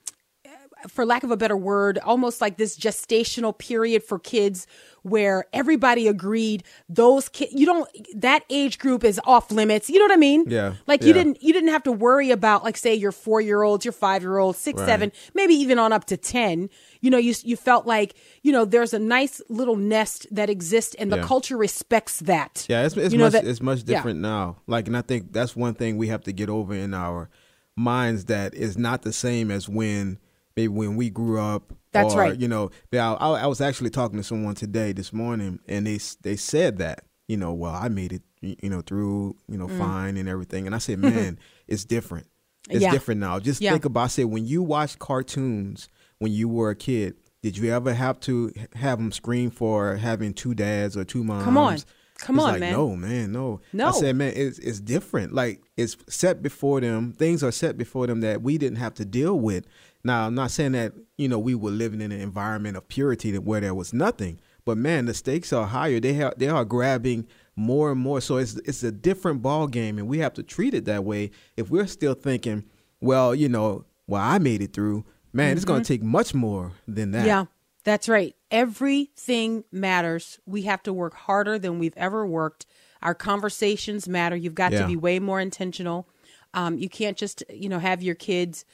for 0.88 1.04
lack 1.06 1.22
of 1.24 1.30
a 1.30 1.36
better 1.36 1.56
word, 1.56 1.98
almost 1.98 2.40
like 2.40 2.56
this 2.56 2.76
gestational 2.78 3.56
period 3.56 4.02
for 4.02 4.18
kids 4.18 4.66
where 5.02 5.44
everybody 5.52 6.08
agreed 6.08 6.62
those 6.88 7.28
kids 7.28 7.52
you 7.54 7.66
don't 7.66 7.86
that 8.14 8.42
age 8.48 8.78
group 8.78 9.04
is 9.04 9.20
off 9.26 9.50
limits. 9.50 9.90
You 9.90 9.98
know 9.98 10.06
what 10.06 10.12
I 10.12 10.16
mean? 10.16 10.44
Yeah, 10.48 10.74
Like 10.86 11.02
you 11.02 11.08
yeah. 11.08 11.12
didn't 11.14 11.42
you 11.42 11.52
didn't 11.52 11.68
have 11.70 11.82
to 11.84 11.92
worry 11.92 12.30
about 12.30 12.64
like 12.64 12.76
say 12.78 12.94
your 12.94 13.12
4-year-olds, 13.12 13.84
your 13.84 13.92
5-year-olds, 13.92 14.58
6, 14.58 14.80
Right. 14.80 14.86
7, 14.86 15.12
maybe 15.34 15.54
even 15.54 15.78
on 15.78 15.92
up 15.92 16.06
to 16.06 16.16
10. 16.16 16.70
You 17.02 17.10
know, 17.10 17.18
you 17.18 17.34
you 17.42 17.56
felt 17.56 17.86
like, 17.86 18.14
you 18.42 18.50
know, 18.52 18.64
there's 18.64 18.94
a 18.94 18.98
nice 18.98 19.42
little 19.50 19.76
nest 19.76 20.26
that 20.30 20.48
exists 20.48 20.94
and 20.98 21.12
the 21.12 21.16
Yeah. 21.18 21.24
culture 21.24 21.56
respects 21.58 22.20
that. 22.20 22.64
Yeah, 22.68 22.84
it's, 22.86 22.96
it's 22.96 23.12
You 23.12 23.18
know 23.18 23.24
much 23.24 23.32
that- 23.34 23.46
it's 23.46 23.60
much 23.60 23.80
yeah. 23.80 23.96
different 23.96 24.20
now. 24.20 24.56
Like, 24.66 24.86
and 24.86 24.96
I 24.96 25.02
think 25.02 25.32
that's 25.32 25.54
one 25.54 25.74
thing 25.74 25.98
we 25.98 26.08
have 26.08 26.22
to 26.22 26.32
get 26.32 26.48
over 26.48 26.72
in 26.74 26.94
our 26.94 27.28
minds 27.76 28.26
that 28.26 28.54
is 28.54 28.78
not 28.78 29.02
the 29.02 29.12
same 29.12 29.50
as 29.50 29.68
when 29.68 30.18
maybe 30.56 30.68
when 30.68 30.96
we 30.96 31.10
grew 31.10 31.40
up. 31.40 31.72
That's 31.92 32.14
or, 32.14 32.18
right. 32.18 32.38
You 32.40 32.48
know, 32.48 32.70
I, 32.92 32.98
I 33.14 33.46
was 33.46 33.60
actually 33.60 33.90
talking 33.90 34.16
to 34.18 34.24
someone 34.24 34.54
today 34.54 34.92
this 34.92 35.12
morning, 35.12 35.60
and 35.68 35.86
they 35.86 35.98
they 36.22 36.36
said 36.36 36.78
that 36.78 37.04
you 37.28 37.36
know, 37.36 37.52
well, 37.54 37.72
I 37.74 37.88
made 37.88 38.12
it, 38.12 38.22
you 38.40 38.68
know, 38.68 38.82
through 38.82 39.36
you 39.48 39.56
know, 39.56 39.68
fine 39.68 40.16
and 40.16 40.28
everything, 40.28 40.66
and 40.66 40.74
I 40.74 40.78
said, 40.78 40.98
man, 41.00 41.38
it's 41.66 41.84
different. 41.84 42.26
It's 42.68 42.78
Mm. 42.78 42.82
Yeah. 42.82 42.90
different 42.92 43.20
now. 43.20 43.38
Just 43.38 43.60
Yeah. 43.60 43.72
think 43.72 43.84
about, 43.84 44.04
I 44.04 44.06
said, 44.08 44.24
when 44.26 44.46
you 44.46 44.62
watched 44.62 44.98
cartoons 44.98 45.88
when 46.18 46.32
you 46.32 46.48
were 46.48 46.70
a 46.70 46.76
kid. 46.76 47.14
Did 47.42 47.58
you 47.58 47.70
ever 47.72 47.92
have 47.92 48.18
to 48.20 48.50
have 48.74 48.98
them 48.98 49.12
scream 49.12 49.50
for 49.50 49.96
having 49.96 50.32
two 50.32 50.54
dads 50.54 50.96
or 50.96 51.04
two 51.04 51.22
moms? 51.22 51.44
Come 51.44 51.58
on. 51.58 51.76
Come 52.18 52.36
It's 52.36 52.44
on, 52.44 52.52
like, 52.52 52.60
man. 52.60 52.72
No, 52.72 52.96
man, 52.96 53.32
no. 53.32 53.60
No. 53.74 53.88
I 53.88 53.90
said, 53.90 54.16
man, 54.16 54.32
it's 54.34 54.58
it's 54.60 54.80
different. 54.80 55.34
Like 55.34 55.60
it's 55.76 55.96
set 56.08 56.40
before 56.40 56.80
them. 56.80 57.12
Things 57.12 57.42
are 57.42 57.52
set 57.52 57.76
before 57.76 58.06
them 58.06 58.22
that 58.22 58.40
we 58.40 58.56
didn't 58.56 58.78
have 58.78 58.94
to 58.94 59.04
deal 59.04 59.38
with. 59.38 59.66
Now, 60.04 60.26
I'm 60.26 60.34
not 60.34 60.50
saying 60.50 60.72
that 60.72 60.92
you 61.16 61.28
know 61.28 61.38
we 61.38 61.54
were 61.54 61.70
living 61.70 62.00
in 62.00 62.12
an 62.12 62.20
environment 62.20 62.76
of 62.76 62.86
purity 62.88 63.36
where 63.38 63.60
there 63.60 63.74
was 63.74 63.92
nothing, 63.92 64.38
but 64.64 64.76
man, 64.76 65.06
the 65.06 65.14
stakes 65.14 65.52
are 65.52 65.66
higher. 65.66 65.98
They 65.98 66.12
have 66.14 66.38
they 66.38 66.48
are 66.48 66.64
grabbing 66.64 67.26
more 67.56 67.90
and 67.92 68.00
more. 68.00 68.20
So 68.20 68.36
it's 68.36 68.54
it's 68.58 68.82
a 68.82 68.92
different 68.92 69.42
ball 69.42 69.66
game, 69.66 69.98
and 69.98 70.06
we 70.06 70.18
have 70.18 70.34
to 70.34 70.42
treat 70.42 70.74
it 70.74 70.84
that 70.84 71.04
way. 71.04 71.30
If 71.56 71.70
we're 71.70 71.86
still 71.86 72.14
thinking, 72.14 72.64
well, 73.00 73.34
you 73.34 73.48
know, 73.48 73.86
well, 74.06 74.22
I 74.22 74.38
made 74.38 74.62
it 74.62 74.72
through. 74.72 75.04
Man, 75.32 75.56
it's 75.56 75.64
going 75.64 75.82
to 75.82 75.88
take 75.88 76.02
much 76.02 76.32
more 76.32 76.72
than 76.86 77.10
that. 77.10 77.20
Mm-hmm. 77.20 77.26
Yeah, 77.26 77.44
that's 77.82 78.08
right. 78.08 78.36
Everything 78.52 79.64
matters. 79.72 80.38
We 80.46 80.62
have 80.62 80.82
to 80.84 80.92
work 80.92 81.14
harder 81.14 81.58
than 81.58 81.80
we've 81.80 81.96
ever 81.96 82.24
worked. 82.24 82.66
Our 83.02 83.14
conversations 83.14 84.08
matter. 84.08 84.36
You've 84.36 84.54
got 84.54 84.70
to 84.72 84.86
be 84.86 84.96
way 84.96 85.18
more 85.18 85.40
intentional. 85.40 86.08
Um, 86.54 86.78
you 86.78 86.88
can't 86.88 87.16
just, 87.16 87.42
you 87.50 87.68
know, 87.68 87.80
have 87.80 88.00
your 88.00 88.14
kids 88.14 88.64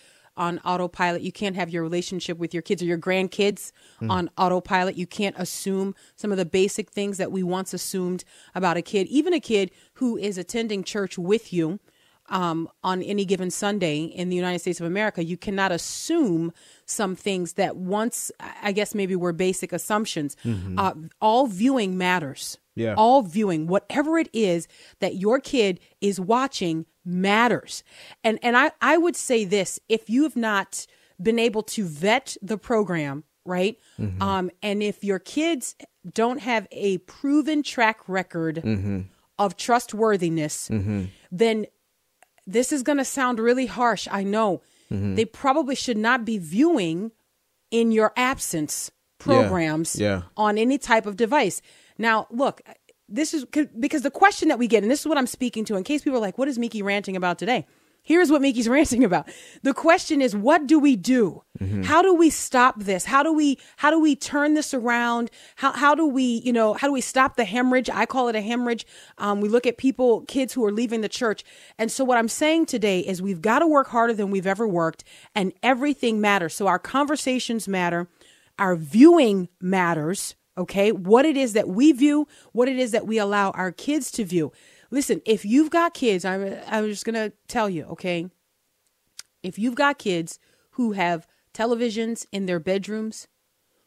on 0.40 0.58
autopilot. 0.60 1.20
You 1.20 1.30
can't 1.30 1.54
have 1.54 1.68
your 1.68 1.82
relationship 1.82 2.38
with 2.38 2.54
your 2.54 2.62
kids 2.62 2.82
or 2.82 2.86
your 2.86 2.98
grandkids 2.98 3.72
on 4.08 4.30
autopilot. 4.38 4.96
You 4.96 5.06
can't 5.06 5.36
assume 5.38 5.94
some 6.16 6.32
of 6.32 6.38
the 6.38 6.46
basic 6.46 6.90
things 6.90 7.18
that 7.18 7.30
we 7.30 7.42
once 7.42 7.74
assumed 7.74 8.24
about 8.54 8.78
a 8.78 8.82
kid, 8.82 9.06
even 9.08 9.34
a 9.34 9.40
kid 9.40 9.70
who 9.94 10.16
is 10.16 10.38
attending 10.38 10.82
church 10.82 11.18
with 11.18 11.52
you 11.52 11.78
um, 12.30 12.68
on 12.82 13.02
any 13.02 13.24
given 13.24 13.50
Sunday 13.50 14.04
in 14.04 14.30
the 14.30 14.36
United 14.36 14.60
States 14.60 14.80
of 14.80 14.86
America, 14.86 15.22
you 15.22 15.36
cannot 15.36 15.72
assume 15.72 16.52
some 16.90 17.14
things 17.16 17.54
that 17.54 17.76
once, 17.76 18.30
I 18.62 18.72
guess, 18.72 18.94
maybe 18.94 19.16
were 19.16 19.32
basic 19.32 19.72
assumptions. 19.72 20.36
Uh, 20.76 20.92
all 21.20 21.46
viewing 21.46 21.96
matters. 21.96 22.58
Yeah. 22.74 22.94
All 22.96 23.22
viewing, 23.22 23.66
whatever 23.66 24.18
it 24.18 24.28
is 24.32 24.66
that 25.00 25.16
your 25.16 25.38
kid 25.40 25.80
is 26.00 26.18
watching, 26.20 26.86
matters. 27.04 27.82
And 28.24 28.38
and 28.42 28.56
I 28.56 28.72
I 28.80 28.96
would 28.96 29.16
say 29.16 29.44
this: 29.44 29.78
if 29.88 30.08
you 30.08 30.22
have 30.22 30.36
not 30.36 30.86
been 31.20 31.38
able 31.38 31.62
to 31.62 31.84
vet 31.84 32.36
the 32.40 32.56
program, 32.56 33.24
right, 33.44 33.76
um, 34.20 34.50
and 34.62 34.82
if 34.82 35.04
your 35.04 35.18
kids 35.18 35.74
don't 36.14 36.40
have 36.40 36.66
a 36.70 36.98
proven 36.98 37.62
track 37.62 38.00
record 38.08 38.62
of 39.38 39.56
trustworthiness, 39.56 40.68
then 41.30 41.66
this 42.46 42.72
is 42.72 42.82
going 42.82 42.98
to 42.98 43.04
sound 43.04 43.38
really 43.38 43.66
harsh. 43.66 44.08
I 44.10 44.22
know. 44.22 44.62
Mm-hmm. 44.92 45.14
They 45.14 45.24
probably 45.24 45.74
should 45.74 45.98
not 45.98 46.24
be 46.24 46.38
viewing 46.38 47.12
in 47.70 47.92
your 47.92 48.12
absence 48.16 48.90
programs 49.18 49.96
yeah. 49.96 50.22
on 50.36 50.58
any 50.58 50.78
type 50.78 51.06
of 51.06 51.16
device. 51.16 51.62
Now, 51.98 52.26
look, 52.30 52.62
this 53.08 53.34
is 53.34 53.44
because 53.44 54.02
the 54.02 54.10
question 54.10 54.48
that 54.48 54.58
we 54.58 54.66
get, 54.66 54.82
and 54.82 54.90
this 54.90 55.00
is 55.00 55.06
what 55.06 55.18
I'm 55.18 55.26
speaking 55.26 55.64
to, 55.66 55.76
in 55.76 55.84
case 55.84 56.02
people 56.02 56.18
are 56.18 56.22
like, 56.22 56.38
what 56.38 56.48
is 56.48 56.58
Miki 56.58 56.82
ranting 56.82 57.16
about 57.16 57.38
today? 57.38 57.66
Here's 58.02 58.30
what 58.30 58.42
Miki's 58.42 58.68
ranting 58.68 59.04
about. 59.04 59.28
The 59.62 59.74
question 59.74 60.20
is, 60.22 60.34
what 60.34 60.66
do 60.66 60.78
we 60.78 60.96
do? 60.96 61.42
How 61.84 62.00
do 62.00 62.14
we 62.14 62.30
stop 62.30 62.80
this? 62.80 63.04
How 63.04 63.22
do 63.22 63.32
we, 63.32 63.58
how 63.76 63.90
do 63.90 64.00
we 64.00 64.16
turn 64.16 64.54
this 64.54 64.72
around? 64.72 65.30
How, 65.56 65.72
how 65.72 65.94
do 65.94 66.06
we, 66.06 66.22
you 66.44 66.52
know, 66.54 66.72
how 66.72 66.86
do 66.86 66.92
we 66.92 67.02
stop 67.02 67.36
the 67.36 67.44
hemorrhage? 67.44 67.90
I 67.90 68.06
call 68.06 68.28
it 68.28 68.36
a 68.36 68.40
hemorrhage. 68.40 68.86
Um, 69.18 69.42
we 69.42 69.48
look 69.48 69.66
at 69.66 69.76
people, 69.76 70.22
kids 70.22 70.54
who 70.54 70.64
are 70.64 70.72
leaving 70.72 71.02
the 71.02 71.08
church. 71.08 71.44
And 71.76 71.92
so 71.92 72.02
what 72.02 72.16
I'm 72.16 72.28
saying 72.28 72.66
today 72.66 73.00
is 73.00 73.20
we've 73.20 73.42
got 73.42 73.58
to 73.58 73.66
work 73.66 73.88
harder 73.88 74.14
than 74.14 74.30
we've 74.30 74.46
ever 74.46 74.66
worked 74.66 75.04
and 75.34 75.52
everything 75.62 76.20
matters. 76.20 76.54
So 76.54 76.66
our 76.66 76.78
conversations 76.78 77.68
matter. 77.68 78.08
Our 78.58 78.74
viewing 78.76 79.48
matters. 79.60 80.34
Okay. 80.56 80.92
What 80.92 81.26
it 81.26 81.36
is 81.36 81.52
that 81.52 81.68
we 81.68 81.92
view, 81.92 82.26
what 82.52 82.68
it 82.68 82.78
is 82.78 82.92
that 82.92 83.06
we 83.06 83.18
allow 83.18 83.50
our 83.50 83.70
kids 83.70 84.10
to 84.12 84.24
view. 84.24 84.52
Listen, 84.90 85.22
if 85.24 85.44
you've 85.44 85.70
got 85.70 85.94
kids, 85.94 86.24
I'm, 86.24 86.56
I'm 86.66 86.88
just 86.88 87.04
going 87.04 87.14
to 87.14 87.32
tell 87.48 87.70
you, 87.70 87.84
okay? 87.84 88.26
If 89.42 89.58
you've 89.58 89.74
got 89.74 89.98
kids 89.98 90.38
who 90.72 90.92
have 90.92 91.26
televisions 91.54 92.26
in 92.32 92.46
their 92.46 92.60
bedrooms, 92.60 93.28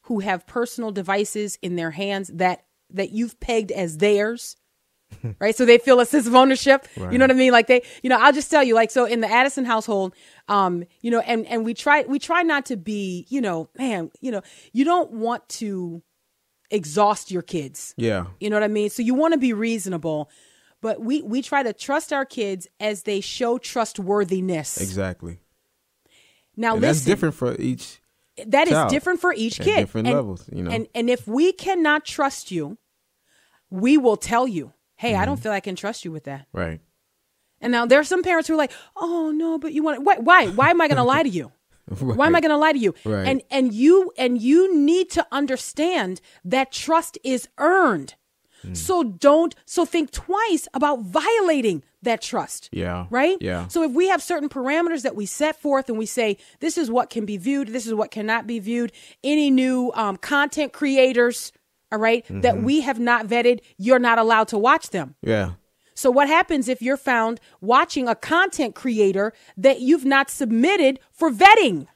who 0.04 0.20
have 0.20 0.46
personal 0.48 0.92
devices 0.92 1.58
in 1.62 1.76
their 1.76 1.92
hands 1.92 2.30
that 2.34 2.66
that 2.90 3.12
you've 3.12 3.40
pegged 3.40 3.72
as 3.72 3.98
theirs, 3.98 4.56
right? 5.40 5.56
So 5.56 5.66
they 5.66 5.78
feel 5.78 6.00
a 6.00 6.06
sense 6.06 6.28
of 6.28 6.36
ownership. 6.36 6.88
You 7.12 7.18
know 7.18 7.24
what 7.24 7.32
I 7.32 7.36
mean? 7.36 7.52
Like 7.52 7.68
they, 7.68 7.82
you 8.04 8.10
know, 8.10 8.20
I'll 8.20 8.34
just 8.34 8.52
tell 8.52 8.64
you, 8.64 8.76
like, 8.76 8.92
so 8.92 9.06
in 9.06 9.22
the 9.22 9.32
Addison 9.32 9.66
household, 9.66 10.14
um, 10.48 10.84
you 11.02 11.10
know, 11.10 11.20
and 11.22 11.46
and 11.48 11.66
we 11.66 11.74
try 11.74 12.04
we 12.04 12.20
try 12.20 12.44
not 12.44 12.66
to 12.68 12.78
be, 12.78 13.26
you 13.30 13.42
know, 13.42 13.70
man, 13.78 14.12
you 14.22 14.32
know, 14.32 14.42
you 14.74 14.86
don't 14.86 15.12
want 15.12 15.48
to 15.50 16.04
exhaust 16.70 17.32
your 17.32 17.42
kids. 17.42 17.94
Yeah. 17.98 18.26
You 18.40 18.50
know 18.50 18.56
what 18.56 18.64
I 18.64 18.68
mean? 18.68 18.90
So 18.90 19.02
you 19.02 19.14
want 19.14 19.34
to 19.34 19.40
be 19.40 19.54
reasonable, 19.54 20.30
but 20.84 21.02
we 21.02 21.22
we 21.24 21.42
try 21.42 21.64
to 21.64 21.74
trust 21.74 22.14
our 22.14 22.26
kids 22.26 22.68
as 22.80 23.04
they 23.04 23.22
show 23.22 23.58
trustworthiness. 23.58 24.80
Exactly. 24.80 25.40
Now 26.56 26.74
listen, 26.76 26.82
that's 26.82 27.06
different 27.06 27.36
for 27.36 27.56
each. 27.60 28.02
that 28.46 28.68
is 28.68 28.74
child 28.74 28.90
different 28.92 29.20
for 29.22 29.34
each 29.34 29.60
at 29.60 29.66
kid. 29.66 29.78
different 29.78 30.08
and, 30.08 30.16
levels, 30.16 30.48
you 30.52 30.62
know. 30.62 30.70
And 30.70 30.88
and 30.94 31.10
if 31.10 31.28
we 31.28 31.52
cannot 31.54 32.06
trust 32.06 32.52
you, 32.52 32.78
we 33.72 33.98
will 33.98 34.18
tell 34.18 34.48
you, 34.48 34.74
"Hey, 34.98 35.16
I 35.16 35.26
don't 35.26 35.36
Mm-hmm. 35.36 35.44
feel 35.44 35.52
I 35.54 35.62
can 35.62 35.76
trust 35.76 36.06
you 36.06 36.12
with 36.12 36.26
that." 36.26 36.48
Right. 36.54 36.82
And 37.62 37.72
now 37.72 37.86
there 37.86 38.00
are 38.00 38.04
some 38.04 38.22
parents 38.22 38.48
who 38.48 38.54
are 38.56 38.58
like, 38.58 38.74
"Oh 38.96 39.32
no, 39.32 39.58
but 39.58 39.74
you 39.74 39.82
want 39.84 40.04
why? 40.04 40.18
Why? 40.18 40.48
Why 40.48 40.70
am 40.70 40.82
I 40.82 40.88
going 40.88 40.98
to 40.98 41.04
lie 41.04 41.24
to 41.24 41.30
you? 41.30 41.52
Why 42.00 42.28
am 42.28 42.36
I 42.36 42.42
going 42.42 42.52
to 42.52 42.58
lie 42.58 42.74
to 42.74 42.80
you?" 42.80 42.94
Right. 43.06 43.26
And 43.28 43.42
and 43.50 43.74
you 43.74 44.12
and 44.18 44.40
you 44.42 44.76
need 44.76 45.10
to 45.12 45.26
understand 45.32 46.22
that 46.44 46.72
trust 46.72 47.18
is 47.24 47.48
earned. 47.58 48.16
Mm. 48.64 48.78
So 48.78 49.04
don't 49.04 49.54
so 49.66 49.86
think 49.86 50.12
twice 50.12 50.68
about 50.74 51.02
violating 51.02 51.84
that 52.02 52.22
trust. 52.22 52.70
Yeah. 52.72 53.08
Right? 53.10 53.38
Yeah. 53.42 53.68
So 53.68 53.84
if 53.84 53.92
we 53.92 54.08
have 54.10 54.22
certain 54.22 54.50
parameters 54.50 55.04
that 55.04 55.16
we 55.16 55.26
set 55.26 55.62
forth 55.62 55.90
and 55.90 55.98
we 55.98 56.06
say 56.06 56.38
this 56.60 56.78
is 56.78 56.92
what 56.92 57.10
can 57.10 57.26
be 57.26 57.38
viewed, 57.38 57.70
this 57.70 57.86
is 57.88 57.94
what 57.94 58.12
cannot 58.12 58.46
be 58.48 58.60
viewed, 58.60 58.92
any 59.24 59.50
new 59.50 59.92
um, 59.96 60.18
content 60.18 60.74
creators, 60.74 61.52
all 61.92 62.00
right, 62.00 62.26
that 62.30 62.56
Mm-hmm. 62.56 62.64
we 62.66 62.82
have 62.82 63.00
not 63.00 63.28
vetted, 63.28 63.62
you're 63.78 64.00
not 64.00 64.20
allowed 64.20 64.48
to 64.50 64.58
watch 64.58 64.90
them. 64.90 65.16
Yeah. 65.22 65.52
So 65.96 66.10
what 66.10 66.28
happens 66.28 66.68
if 66.68 66.82
you're 66.82 66.98
found 66.98 67.40
watching 67.62 68.08
a 68.10 68.16
content 68.16 68.74
creator 68.76 69.32
that 69.58 69.80
you've 69.80 70.06
not 70.06 70.30
submitted 70.30 71.00
for 71.12 71.30
vetting? 71.30 71.88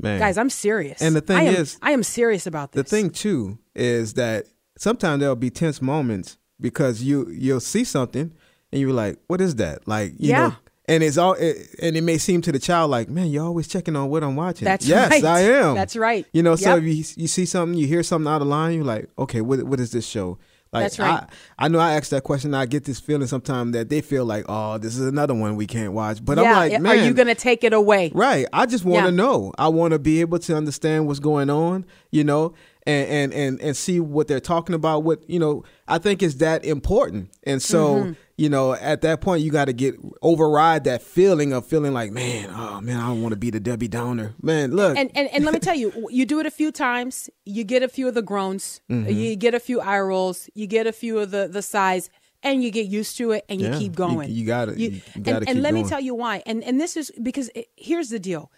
Man. 0.00 0.18
Guys, 0.18 0.36
I'm 0.36 0.50
serious. 0.50 1.00
And 1.00 1.14
the 1.14 1.20
thing 1.20 1.36
I 1.36 1.42
am, 1.44 1.54
is- 1.54 1.78
I 1.80 1.92
am 1.92 2.02
serious 2.02 2.46
about 2.48 2.72
this. 2.72 2.82
the 2.90 2.96
thing 2.96 3.10
too 3.10 3.58
is 3.76 4.14
that 4.14 4.46
sometimes 4.78 5.20
there'll 5.20 5.36
be 5.36 5.50
tense 5.50 5.80
moments 5.82 6.38
because 6.60 7.02
you 7.02 7.28
you'll 7.30 7.60
see 7.60 7.84
something 7.84 8.32
and 8.72 8.80
you're 8.80 8.92
like, 8.92 9.18
"What 9.26 9.40
is 9.40 9.56
that?" 9.56 9.86
Like, 9.86 10.12
you 10.18 10.30
Yeah. 10.30 10.48
know, 10.48 10.54
and 10.86 11.02
it's 11.02 11.16
all 11.16 11.34
it, 11.34 11.56
and 11.80 11.96
it 11.96 12.02
may 12.02 12.18
seem 12.18 12.40
to 12.42 12.52
the 12.52 12.58
child 12.58 12.90
like, 12.90 13.08
"Man, 13.08 13.28
you're 13.28 13.44
always 13.44 13.68
checking 13.68 13.96
on 13.96 14.08
what 14.08 14.22
I'm 14.24 14.36
watching." 14.36 14.64
That's 14.66 14.86
yes, 14.86 15.10
right. 15.10 15.24
I 15.24 15.40
am. 15.40 15.74
That's 15.74 15.96
right. 15.96 16.26
You 16.32 16.42
know, 16.42 16.56
so 16.56 16.70
Yep. 16.76 16.78
if 16.78 16.84
you 16.84 17.04
you 17.22 17.28
see 17.28 17.44
something, 17.46 17.78
you 17.78 17.86
hear 17.86 18.02
something 18.02 18.30
out 18.30 18.42
of 18.42 18.48
line, 18.48 18.74
you're 18.76 18.84
like, 18.84 19.08
"Okay, 19.18 19.40
what 19.40 19.62
what 19.64 19.80
is 19.80 19.90
this 19.92 20.06
show?" 20.06 20.38
Like, 20.74 20.82
That's 20.84 20.98
right. 20.98 21.24
I, 21.58 21.66
I 21.66 21.68
know 21.68 21.78
I 21.78 21.94
ask 21.94 22.10
that 22.10 22.24
question. 22.24 22.52
I 22.52 22.66
get 22.66 22.84
this 22.84 22.98
feeling 23.00 23.26
sometimes 23.28 23.72
that 23.72 23.88
they 23.88 24.00
feel 24.00 24.24
like, 24.24 24.44
"Oh, 24.48 24.76
this 24.78 24.96
is 24.98 25.06
another 25.06 25.32
one 25.34 25.54
we 25.56 25.66
can't 25.66 25.92
watch." 25.92 26.24
But 26.24 26.36
yeah, 26.38 26.44
I'm 26.50 26.54
like, 26.70 26.80
"Man, 26.82 26.98
are 26.98 27.04
you 27.06 27.14
going 27.14 27.28
to 27.28 27.34
take 27.36 27.62
it 27.62 27.72
away? 27.72 28.10
Right. 28.14 28.46
I 28.52 28.66
just 28.66 28.84
want 28.84 29.06
to 29.06 29.10
Yeah. 29.12 29.16
know. 29.16 29.52
I 29.56 29.68
want 29.68 29.92
to 29.92 29.98
be 30.00 30.20
able 30.20 30.40
to 30.40 30.56
understand 30.56 31.06
what's 31.06 31.20
going 31.20 31.48
on, 31.48 31.84
you 32.10 32.24
know, 32.24 32.54
and, 32.86 33.08
and 33.08 33.32
and 33.32 33.60
and 33.60 33.76
see 33.76 34.00
what 34.00 34.26
they're 34.28 34.40
talking 34.40 34.74
about. 34.74 35.04
What 35.04 35.28
you 35.30 35.38
know, 35.38 35.62
I 35.86 35.98
think 35.98 36.22
is 36.22 36.38
that 36.38 36.64
important. 36.64 37.30
And 37.44 37.62
so, 37.62 37.94
Mm-hmm. 37.94 38.12
You 38.36 38.48
know, 38.48 38.72
at 38.74 39.00
that 39.02 39.20
point, 39.20 39.42
you 39.44 39.50
got 39.52 39.66
to 39.66 39.72
get 39.72 39.94
override 40.22 40.84
that 40.84 41.02
feeling 41.02 41.52
of 41.52 41.66
feeling 41.66 41.92
like, 41.92 42.10
man, 42.10 42.50
oh 42.52 42.80
man, 42.80 42.98
I 42.98 43.06
don't 43.08 43.22
want 43.22 43.32
to 43.32 43.38
be 43.38 43.50
the 43.50 43.60
Debbie 43.60 43.86
Downer. 43.88 44.34
Man, 44.42 44.72
look, 44.72 44.96
And, 44.98 45.10
and 45.14 45.28
and 45.32 45.44
let 45.44 45.54
me 45.54 45.60
tell 45.60 45.76
you, 45.76 46.08
you 46.10 46.26
do 46.26 46.40
it 46.40 46.46
a 46.46 46.50
few 46.50 46.72
times, 46.72 47.30
you 47.44 47.62
get 47.64 47.82
a 47.82 47.88
few 47.88 48.08
of 48.08 48.14
the 48.14 48.22
groans, 48.22 48.80
Mm-hmm. 48.90 49.08
you 49.10 49.36
get 49.36 49.54
a 49.54 49.60
few 49.60 49.80
eye 49.80 50.00
rolls, 50.00 50.48
you 50.54 50.66
get 50.66 50.86
a 50.86 50.92
few 50.92 51.18
of 51.18 51.30
the 51.30 51.46
the 51.48 51.62
sighs, 51.62 52.10
and 52.42 52.62
you 52.64 52.70
get 52.70 52.86
used 52.86 53.16
to 53.18 53.30
it, 53.30 53.44
and 53.48 53.60
you 53.60 53.68
Yeah, 53.68 53.78
keep 53.78 53.94
going. 53.94 54.30
you 54.30 54.44
gotta- 54.44 54.78
you 54.78 55.00
gotta 55.22 55.36
and, 55.36 55.46
keep 55.46 55.48
and 55.50 55.62
let 55.62 55.72
me 55.74 55.84
tell 55.84 56.00
you 56.00 56.14
why. 56.14 56.42
And 56.44 56.64
and 56.64 56.80
this 56.80 56.96
is 56.96 57.12
because 57.22 57.50
it, 57.54 57.68
here's 57.76 58.08
the 58.08 58.18
deal: 58.18 58.50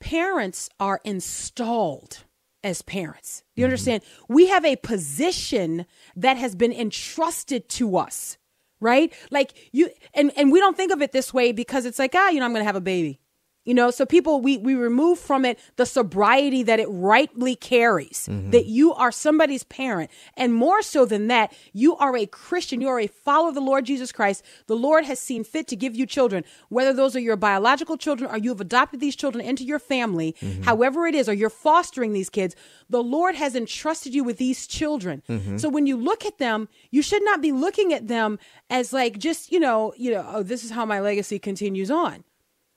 parents 0.00 0.68
are 0.78 1.00
installed 1.04 2.24
as 2.62 2.82
parents. 2.82 3.42
You 3.54 3.62
Mm-hmm. 3.62 3.64
understand? 3.64 4.02
We 4.28 4.48
have 4.48 4.64
a 4.64 4.76
position 4.76 5.86
that 6.14 6.36
has 6.36 6.54
been 6.54 6.72
entrusted 6.72 7.68
to 7.70 7.96
us, 7.96 8.38
right? 8.80 9.12
Like 9.30 9.54
you 9.72 9.90
and 10.14 10.32
and 10.36 10.52
we 10.52 10.60
don't 10.60 10.76
think 10.76 10.92
of 10.92 11.02
it 11.02 11.12
this 11.12 11.32
way 11.32 11.52
because 11.52 11.86
it's 11.86 11.98
like, 11.98 12.14
ah, 12.14 12.28
you 12.28 12.40
know, 12.40 12.46
I'm 12.46 12.52
going 12.52 12.62
to 12.62 12.66
have 12.66 12.76
a 12.76 12.80
baby. 12.80 13.20
You 13.66 13.74
know, 13.74 13.90
so 13.90 14.06
people 14.06 14.40
we 14.40 14.56
we 14.56 14.74
remove 14.74 15.18
from 15.18 15.44
it 15.44 15.58
the 15.76 15.84
sobriety 15.84 16.62
that 16.62 16.80
it 16.80 16.86
rightly 16.88 17.54
carries. 17.54 18.28
Mm-hmm. 18.30 18.50
That 18.52 18.66
you 18.66 18.94
are 18.94 19.12
somebody's 19.12 19.64
parent, 19.64 20.10
and 20.36 20.54
more 20.54 20.80
so 20.80 21.04
than 21.04 21.26
that, 21.26 21.52
you 21.74 21.96
are 21.96 22.16
a 22.16 22.26
Christian. 22.26 22.80
You 22.80 22.88
are 22.88 23.00
a 23.00 23.08
follower 23.08 23.50
of 23.50 23.54
the 23.54 23.60
Lord 23.60 23.84
Jesus 23.84 24.12
Christ. 24.12 24.42
The 24.68 24.76
Lord 24.76 25.04
has 25.04 25.20
seen 25.20 25.44
fit 25.44 25.66
to 25.68 25.76
give 25.76 25.94
you 25.94 26.06
children, 26.06 26.44
whether 26.70 26.94
those 26.94 27.14
are 27.14 27.20
your 27.20 27.36
biological 27.36 27.98
children 27.98 28.30
or 28.30 28.38
you 28.38 28.50
have 28.50 28.60
adopted 28.60 29.00
these 29.00 29.16
children 29.16 29.44
into 29.44 29.64
your 29.64 29.78
family. 29.78 30.34
Mm-hmm. 30.40 30.62
However 30.62 31.06
it 31.06 31.14
is, 31.14 31.28
or 31.28 31.34
you're 31.34 31.50
fostering 31.50 32.12
these 32.12 32.30
kids, 32.30 32.56
the 32.88 33.02
Lord 33.02 33.34
has 33.34 33.54
entrusted 33.54 34.14
you 34.14 34.24
with 34.24 34.38
these 34.38 34.66
children. 34.66 35.22
Mm-hmm. 35.28 35.58
So 35.58 35.68
when 35.68 35.86
you 35.86 35.96
look 35.96 36.24
at 36.24 36.38
them, 36.38 36.68
you 36.90 37.02
should 37.02 37.24
not 37.24 37.42
be 37.42 37.52
looking 37.52 37.92
at 37.92 38.08
them 38.08 38.38
as 38.70 38.92
like 38.92 39.18
just 39.18 39.52
you 39.52 39.60
know 39.60 39.92
you 39.96 40.10
know 40.12 40.24
oh 40.28 40.42
this 40.42 40.64
is 40.64 40.70
how 40.70 40.84
my 40.84 41.00
legacy 41.00 41.38
continues 41.38 41.90
on 41.90 42.24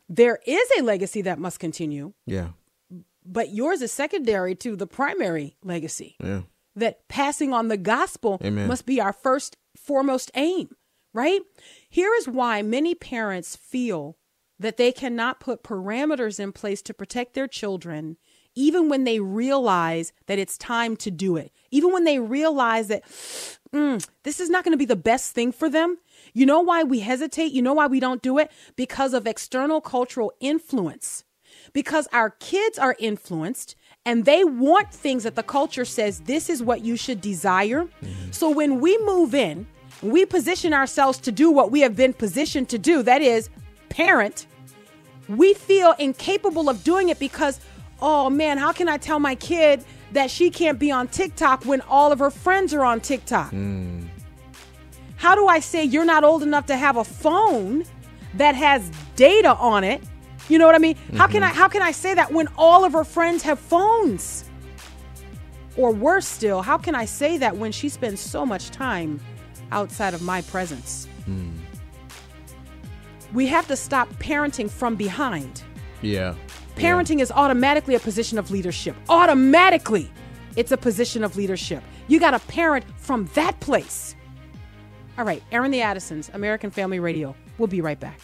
there 0.10 0.40
is 0.46 0.68
a 0.78 0.82
legacy 0.84 1.22
that 1.22 1.40
must 1.40 1.60
continue, 1.60 2.14
yeah, 2.26 2.50
but 3.24 3.54
yours 3.54 3.82
is 3.82 3.92
secondary 3.92 4.56
to 4.56 4.76
the 4.76 4.88
primary 4.88 5.56
legacy. 5.64 6.16
yeah, 6.22 6.42
That 6.76 7.08
passing 7.08 7.54
on 7.54 7.68
the 7.68 7.78
gospel 7.78 8.42
Amen. 8.44 8.68
must 8.68 8.86
be 8.86 9.00
our 9.00 9.14
first, 9.14 9.56
foremost 9.78 10.32
aim, 10.34 10.70
right? 11.14 11.42
Here 11.90 12.12
is 12.16 12.28
why 12.28 12.62
many 12.64 12.96
parents 12.96 13.56
feel 13.56 14.18
that 14.58 14.78
they 14.78 14.92
cannot 14.92 15.40
put 15.40 15.64
parameters 15.64 16.40
in 16.40 16.52
place 16.52 16.82
to 16.82 16.94
protect 16.94 17.34
their 17.34 17.48
children, 17.48 18.18
even 18.60 18.90
when 18.90 19.06
they 19.06 19.22
realize 19.22 20.12
that 20.28 20.38
it's 20.38 20.58
time 20.58 20.98
to 20.98 21.10
do 21.10 21.38
it, 21.38 21.52
even 21.72 21.94
when 21.94 22.04
they 22.04 22.20
realize 22.20 22.90
that 22.90 23.04
"Mm, 23.74 24.06
this 24.24 24.40
is 24.40 24.50
not 24.50 24.64
going 24.64 24.74
to 24.74 24.78
be 24.78 24.86
the 24.86 24.96
best 24.96 25.34
thing 25.34 25.52
for 25.52 25.70
them. 25.70 25.98
You 26.34 26.46
know 26.46 26.60
why 26.60 26.84
we 26.84 27.00
hesitate? 27.00 27.54
You 27.54 27.62
know 27.62 27.74
why 27.74 27.88
we 27.88 28.00
don't 28.00 28.22
do 28.22 28.38
it? 28.38 28.52
Because 28.76 29.14
of 29.14 29.26
external 29.26 29.80
cultural 29.80 30.34
influence. 30.40 31.24
Because 31.72 32.08
our 32.12 32.32
kids 32.32 32.78
are 32.78 32.96
influenced 33.00 33.76
and 34.06 34.26
they 34.26 34.44
want 34.44 34.92
things 34.92 35.24
that 35.24 35.36
the 35.36 35.44
culture 35.44 35.86
says 35.86 36.22
this 36.22 36.50
is 36.50 36.62
what 36.62 36.82
you 36.82 36.98
should 36.98 37.22
desire. 37.22 37.88
So 38.32 38.50
when 38.50 38.80
we 38.80 38.98
move 39.00 39.34
in, 39.34 39.68
we 40.02 40.26
position 40.26 40.74
ourselves 40.74 41.18
to 41.20 41.32
do 41.32 41.52
what 41.52 41.72
we 41.72 41.82
have 41.82 41.96
been 41.96 42.14
positioned 42.14 42.70
to 42.70 42.80
do 42.80 43.04
that 43.04 43.22
is, 43.22 43.50
parent 43.90 44.48
we 45.30 45.54
feel 45.54 45.94
incapable 46.00 46.70
of 46.70 46.84
doing 46.84 47.10
it 47.10 47.20
because, 47.20 47.60
oh 48.02 48.30
man, 48.30 48.58
how 48.58 48.72
can 48.72 48.88
I 48.88 48.98
tell 48.98 49.20
my 49.20 49.36
kid 49.36 49.84
that 50.12 50.32
she 50.32 50.50
can't 50.50 50.80
be 50.80 50.92
on 50.92 51.08
TikTok 51.08 51.66
when 51.66 51.82
all 51.82 52.12
of 52.12 52.20
her 52.20 52.32
friends 52.32 52.74
are 52.74 52.84
on 52.84 53.02
TikTok? 53.02 53.52
Hmm. 53.52 54.08
How 55.18 55.36
do 55.36 55.48
I 55.48 55.60
say 55.60 55.84
you're 55.84 56.06
not 56.06 56.24
old 56.24 56.44
enough 56.44 56.66
to 56.68 56.78
have 56.78 56.96
a 56.96 57.04
phone 57.04 57.84
that 58.36 58.56
has 58.56 58.90
data 59.16 59.54
on 59.56 59.84
it? 59.84 60.02
You 60.48 60.58
know 60.58 60.66
what 60.66 60.76
I 60.76 60.80
mean? 60.80 60.96
How 61.16 61.28
can 61.28 61.44
I 61.44 61.50
mm-hmm. 61.50 61.58
how 61.58 61.68
can 61.68 61.82
I 61.82 61.92
say 61.92 62.14
that 62.14 62.32
when 62.32 62.48
all 62.58 62.86
of 62.86 62.94
her 62.94 63.04
friends 63.04 63.44
have 63.44 63.60
phones? 63.60 64.46
Or 65.78 65.92
worse 65.92 66.28
still, 66.28 66.62
how 66.62 66.78
can 66.78 66.96
I 66.96 67.06
say 67.06 67.38
that 67.38 67.56
when 67.56 67.72
she 67.72 67.90
spends 67.90 68.20
so 68.20 68.46
much 68.46 68.70
time 68.72 69.20
outside 69.72 70.14
of 70.14 70.22
my 70.22 70.42
presence? 70.44 71.08
Hmm. 71.26 71.52
We 73.34 73.46
have 73.48 73.68
to 73.68 73.76
stop 73.76 74.10
parenting 74.16 74.70
from 74.70 74.96
behind. 74.96 75.64
yeah. 76.02 76.36
Parenting 76.80 77.20
is 77.20 77.30
automatically 77.30 77.96
a 77.96 78.00
position 78.00 78.38
of 78.38 78.52
leadership. 78.52 78.96
Automatically, 79.10 80.10
it's 80.56 80.72
a 80.72 80.78
position 80.78 81.26
of 81.26 81.36
leadership. 81.36 81.84
You 82.08 82.22
got 82.22 82.32
to 82.32 82.40
parent 82.48 82.86
from 82.96 83.30
that 83.34 83.60
place. 83.60 84.16
All 85.18 85.26
right, 85.26 85.44
Airing 85.52 85.72
the 85.72 85.82
Addisons, 85.82 86.32
American 86.34 86.72
Family 86.72 87.02
Radio. 87.02 87.36
We'll 87.58 87.68
be 87.68 87.82
right 87.82 88.00
back. 88.00 88.18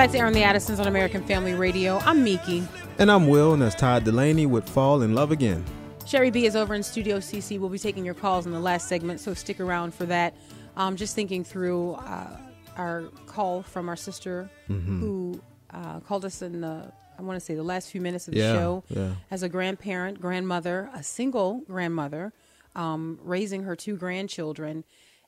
Back 0.00 0.12
to 0.12 0.18
Airing 0.18 0.32
the 0.32 0.42
Addisons 0.44 0.80
on 0.80 0.86
American 0.86 1.22
Family 1.26 1.52
Radio. 1.52 1.98
I'm 1.98 2.24
Miki. 2.24 2.66
And 2.98 3.10
I'm 3.10 3.28
Will, 3.28 3.52
and 3.52 3.60
that's 3.60 3.74
Todd 3.74 4.02
Dulaney 4.02 4.46
with 4.48 4.66
Fall 4.66 5.02
in 5.02 5.14
Love 5.14 5.30
Again. 5.30 5.62
Sherry 6.06 6.30
B 6.30 6.46
is 6.46 6.56
over 6.56 6.74
in 6.74 6.82
Studio 6.82 7.18
CC. 7.18 7.60
We'll 7.60 7.68
be 7.68 7.78
taking 7.78 8.02
your 8.06 8.14
calls 8.14 8.46
in 8.46 8.52
the 8.52 8.60
last 8.60 8.88
segment, 8.88 9.20
so 9.20 9.34
stick 9.34 9.60
around 9.60 9.92
for 9.92 10.06
that. 10.06 10.34
Um, 10.78 10.96
just 10.96 11.14
thinking 11.14 11.44
through 11.44 11.96
uh, 11.96 12.38
our 12.78 13.02
call 13.26 13.62
from 13.62 13.90
our 13.90 13.96
sister 13.96 14.48
Mm-hmm. 14.70 15.00
who 15.00 15.42
uh, 15.68 16.00
called 16.00 16.24
us 16.24 16.40
in 16.40 16.62
the, 16.62 16.90
I 17.18 17.20
want 17.20 17.38
to 17.38 17.44
say, 17.44 17.54
the 17.54 17.62
last 17.62 17.90
few 17.90 18.00
minutes 18.00 18.26
of 18.26 18.32
the 18.32 18.40
Yeah, 18.40 18.54
show 18.54 18.84
yeah. 18.88 19.10
as 19.30 19.42
a 19.42 19.50
grandparent, 19.50 20.18
grandmother, 20.18 20.88
a 20.94 21.02
single 21.02 21.60
grandmother, 21.66 22.32
um, 22.74 23.18
raising 23.22 23.64
her 23.64 23.76
two 23.76 23.96
grandchildren. 23.98 24.82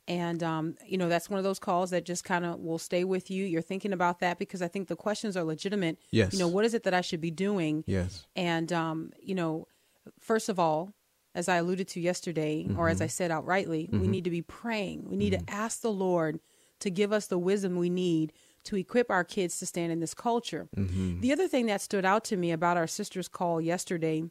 And, 0.09 0.43
um, 0.43 0.77
you 0.85 0.99
know, 0.99 1.09
that's 1.09 1.31
one 1.31 1.39
of 1.39 1.45
those 1.45 1.59
calls 1.59 1.91
that 1.91 2.05
just 2.05 2.25
kind 2.25 2.45
of 2.45 2.59
will 2.59 2.79
stay 2.79 3.05
with 3.05 3.31
you. 3.31 3.45
You're 3.45 3.63
thinking 3.63 3.93
about 3.93 4.19
that 4.21 4.39
because 4.39 4.61
I 4.61 4.69
think 4.69 4.89
the 4.89 4.97
questions 4.97 5.37
are 5.37 5.45
legitimate. 5.45 5.99
Yes. 6.11 6.33
You 6.33 6.41
know, 6.41 6.49
what 6.49 6.65
is 6.65 6.75
it 6.75 6.83
that 6.83 6.95
I 6.95 7.03
should 7.03 7.21
be 7.21 7.31
doing? 7.31 7.85
Yes. 7.87 8.27
And, 8.35 8.73
um, 8.73 9.13
you 9.23 9.35
know, 9.35 9.69
first 10.19 10.49
of 10.49 10.59
all, 10.59 10.93
as 11.35 11.49
I 11.49 11.57
alluded 11.57 11.89
to 11.89 12.01
yesterday, 12.01 12.69
or 12.77 12.89
as 12.89 13.01
I 13.01 13.07
said 13.07 13.31
outrightly, 13.31 13.89
we 13.91 14.07
need 14.07 14.25
to 14.25 14.31
be 14.31 14.43
praying. 14.43 15.09
We 15.09 15.17
need 15.17 15.31
to 15.31 15.43
ask 15.49 15.81
the 15.81 15.91
Lord 15.91 16.41
to 16.81 16.91
give 16.91 17.11
us 17.13 17.27
the 17.27 17.39
wisdom 17.39 17.77
we 17.77 17.89
need 17.89 18.33
to 18.65 18.77
equip 18.77 19.11
our 19.11 19.25
kids 19.25 19.59
to 19.59 19.67
stand 19.67 19.93
in 19.93 20.01
this 20.01 20.15
culture. 20.15 20.69
The 20.77 21.33
other 21.33 21.49
thing 21.49 21.67
that 21.67 21.81
stood 21.81 22.05
out 22.05 22.25
to 22.25 22.37
me 22.37 22.53
about 22.53 22.77
our 22.77 22.87
sister's 22.87 23.29
call 23.29 23.61
yesterday 23.61 24.25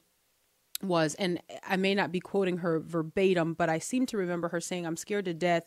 was, 0.83 1.15
and 1.15 1.41
I 1.67 1.75
may 1.75 1.95
not 1.95 2.11
be 2.11 2.19
quoting 2.19 2.57
her 2.57 2.79
verbatim, 2.79 3.53
but 3.53 3.69
I 3.69 3.79
seem 3.79 4.05
to 4.07 4.17
remember 4.17 4.49
her 4.49 4.61
saying, 4.61 4.85
I'm 4.85 4.97
scared 4.97 5.25
to 5.25 5.33
death 5.33 5.65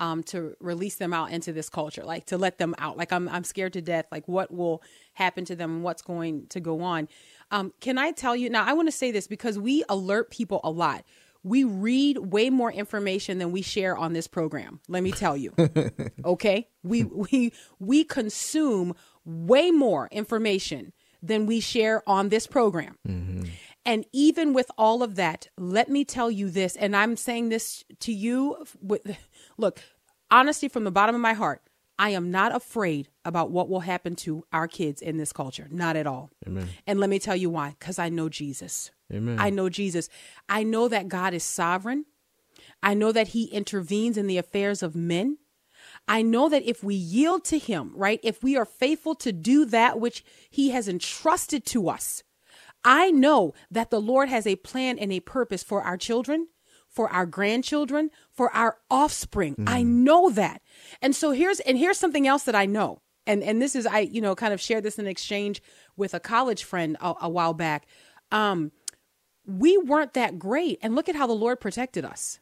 um, 0.00 0.22
to 0.24 0.56
release 0.60 0.96
them 0.96 1.12
out 1.12 1.30
into 1.30 1.52
this 1.52 1.68
culture, 1.68 2.02
like 2.02 2.24
to 2.26 2.38
let 2.38 2.58
them 2.58 2.74
out. 2.78 2.96
Like 2.96 3.12
I'm, 3.12 3.28
I'm 3.28 3.44
scared 3.44 3.74
to 3.74 3.82
death. 3.82 4.06
Like 4.10 4.26
what 4.26 4.52
will 4.52 4.82
happen 5.12 5.44
to 5.44 5.54
them 5.54 5.82
what's 5.82 6.02
going 6.02 6.46
to 6.48 6.60
go 6.60 6.80
on. 6.80 7.08
Um, 7.50 7.72
can 7.80 7.98
I 7.98 8.12
tell 8.12 8.34
you 8.34 8.48
now? 8.48 8.64
I 8.64 8.72
want 8.72 8.88
to 8.88 8.92
say 8.92 9.10
this 9.10 9.26
because 9.26 9.58
we 9.58 9.84
alert 9.88 10.30
people 10.30 10.60
a 10.64 10.70
lot. 10.70 11.04
We 11.42 11.64
read 11.64 12.18
way 12.18 12.50
more 12.50 12.72
information 12.72 13.38
than 13.38 13.52
we 13.52 13.62
share 13.62 13.96
on 13.96 14.12
this 14.12 14.26
program. 14.26 14.80
Let 14.88 15.02
me 15.02 15.12
tell 15.12 15.36
you. 15.36 15.54
okay, 16.24 16.68
we 16.82 17.04
we 17.04 17.52
we 17.78 18.04
consume 18.04 18.94
way 19.24 19.70
more 19.70 20.08
information 20.12 20.92
than 21.22 21.46
we 21.46 21.60
share 21.60 22.02
on 22.06 22.28
this 22.28 22.46
program. 22.46 22.96
And 23.84 24.04
even 24.12 24.52
with 24.52 24.70
all 24.76 25.02
of 25.02 25.16
that, 25.16 25.48
let 25.56 25.88
me 25.88 26.04
tell 26.04 26.30
you 26.30 26.50
this, 26.50 26.76
and 26.76 26.94
I'm 26.94 27.16
saying 27.16 27.48
this 27.48 27.84
to 28.00 28.12
you 28.12 28.64
with 28.80 29.02
look, 29.58 29.80
honesty 30.30 30.68
from 30.68 30.84
the 30.84 30.90
bottom 30.90 31.14
of 31.14 31.20
my 31.20 31.32
heart. 31.32 31.62
I 31.98 32.10
am 32.10 32.30
not 32.30 32.54
afraid 32.54 33.08
about 33.26 33.50
what 33.50 33.68
will 33.68 33.80
happen 33.80 34.16
to 34.16 34.42
our 34.54 34.66
kids 34.66 35.02
in 35.02 35.18
this 35.18 35.34
culture. 35.34 35.68
Not 35.70 35.96
at 35.96 36.06
all. 36.06 36.30
Amen. 36.46 36.66
And 36.86 36.98
let 36.98 37.10
me 37.10 37.18
tell 37.18 37.36
you 37.36 37.50
why. 37.50 37.76
Because 37.78 37.98
I 37.98 38.08
know 38.08 38.30
Jesus. 38.30 38.90
Amen. 39.12 39.38
I 39.38 39.50
know 39.50 39.68
Jesus. 39.68 40.08
I 40.48 40.62
know 40.62 40.88
that 40.88 41.08
God 41.08 41.34
is 41.34 41.44
sovereign. 41.44 42.06
I 42.82 42.94
know 42.94 43.12
that 43.12 43.28
He 43.28 43.44
intervenes 43.44 44.16
in 44.16 44.28
the 44.28 44.38
affairs 44.38 44.82
of 44.82 44.94
men. 44.94 45.36
I 46.08 46.22
know 46.22 46.48
that 46.48 46.62
if 46.62 46.82
we 46.82 46.94
yield 46.94 47.44
to 47.46 47.58
Him, 47.58 47.92
right, 47.94 48.20
if 48.22 48.42
we 48.42 48.56
are 48.56 48.64
faithful 48.64 49.14
to 49.16 49.30
do 49.30 49.66
that 49.66 50.00
which 50.00 50.24
He 50.48 50.70
has 50.70 50.88
entrusted 50.88 51.66
to 51.66 51.90
us, 51.90 52.22
I 52.84 53.10
know 53.10 53.52
that 53.70 53.90
the 53.90 54.00
Lord 54.00 54.28
has 54.28 54.46
a 54.46 54.56
plan 54.56 54.98
and 54.98 55.12
a 55.12 55.20
purpose 55.20 55.62
for 55.62 55.82
our 55.82 55.96
children, 55.96 56.48
for 56.88 57.08
our 57.10 57.26
grandchildren, 57.26 58.10
for 58.32 58.50
our 58.54 58.78
offspring. 58.90 59.54
I 59.66 59.82
know 59.82 60.30
that. 60.30 60.62
And 61.00 61.14
so 61.14 61.30
here's 61.30 61.60
and 61.60 61.78
here's 61.78 61.98
something 61.98 62.26
else 62.26 62.44
that 62.44 62.54
I 62.54 62.66
know. 62.66 63.00
And 63.26 63.42
and 63.42 63.62
this 63.62 63.76
is 63.76 63.86
I, 63.86 64.00
you 64.00 64.20
know, 64.20 64.34
kind 64.34 64.52
of 64.52 64.60
shared 64.60 64.82
this 64.82 64.98
in 64.98 65.06
exchange 65.06 65.62
with 65.96 66.14
a 66.14 66.20
college 66.20 66.64
friend 66.64 66.96
a, 67.00 67.14
a 67.22 67.28
while 67.28 67.54
back. 67.54 67.86
Um 68.32 68.72
we 69.46 69.78
weren't 69.78 70.14
that 70.14 70.38
great 70.38 70.78
and 70.82 70.94
look 70.94 71.08
at 71.08 71.16
how 71.16 71.26
the 71.26 71.32
Lord 71.32 71.60
protected 71.60 72.04
us. 72.04 72.39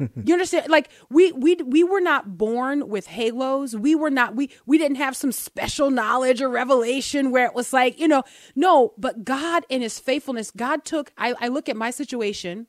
You 0.00 0.34
understand? 0.34 0.68
Like 0.68 0.90
we 1.08 1.30
we 1.32 1.54
we 1.54 1.84
were 1.84 2.00
not 2.00 2.36
born 2.36 2.88
with 2.88 3.06
halos. 3.06 3.76
We 3.76 3.94
were 3.94 4.10
not 4.10 4.34
we 4.34 4.50
we 4.66 4.76
didn't 4.76 4.96
have 4.96 5.16
some 5.16 5.30
special 5.30 5.88
knowledge 5.90 6.42
or 6.42 6.48
revelation 6.48 7.30
where 7.30 7.46
it 7.46 7.54
was 7.54 7.72
like, 7.72 8.00
you 8.00 8.08
know, 8.08 8.24
no, 8.56 8.94
but 8.98 9.24
God 9.24 9.64
in 9.68 9.82
his 9.82 10.00
faithfulness, 10.00 10.50
God 10.50 10.84
took 10.84 11.12
I, 11.16 11.34
I 11.40 11.48
look 11.48 11.68
at 11.68 11.76
my 11.76 11.90
situation 11.90 12.66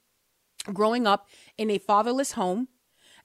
growing 0.72 1.08
up 1.08 1.28
in 1.58 1.72
a 1.72 1.80
fatherless 1.80 2.34
home. 2.34 2.68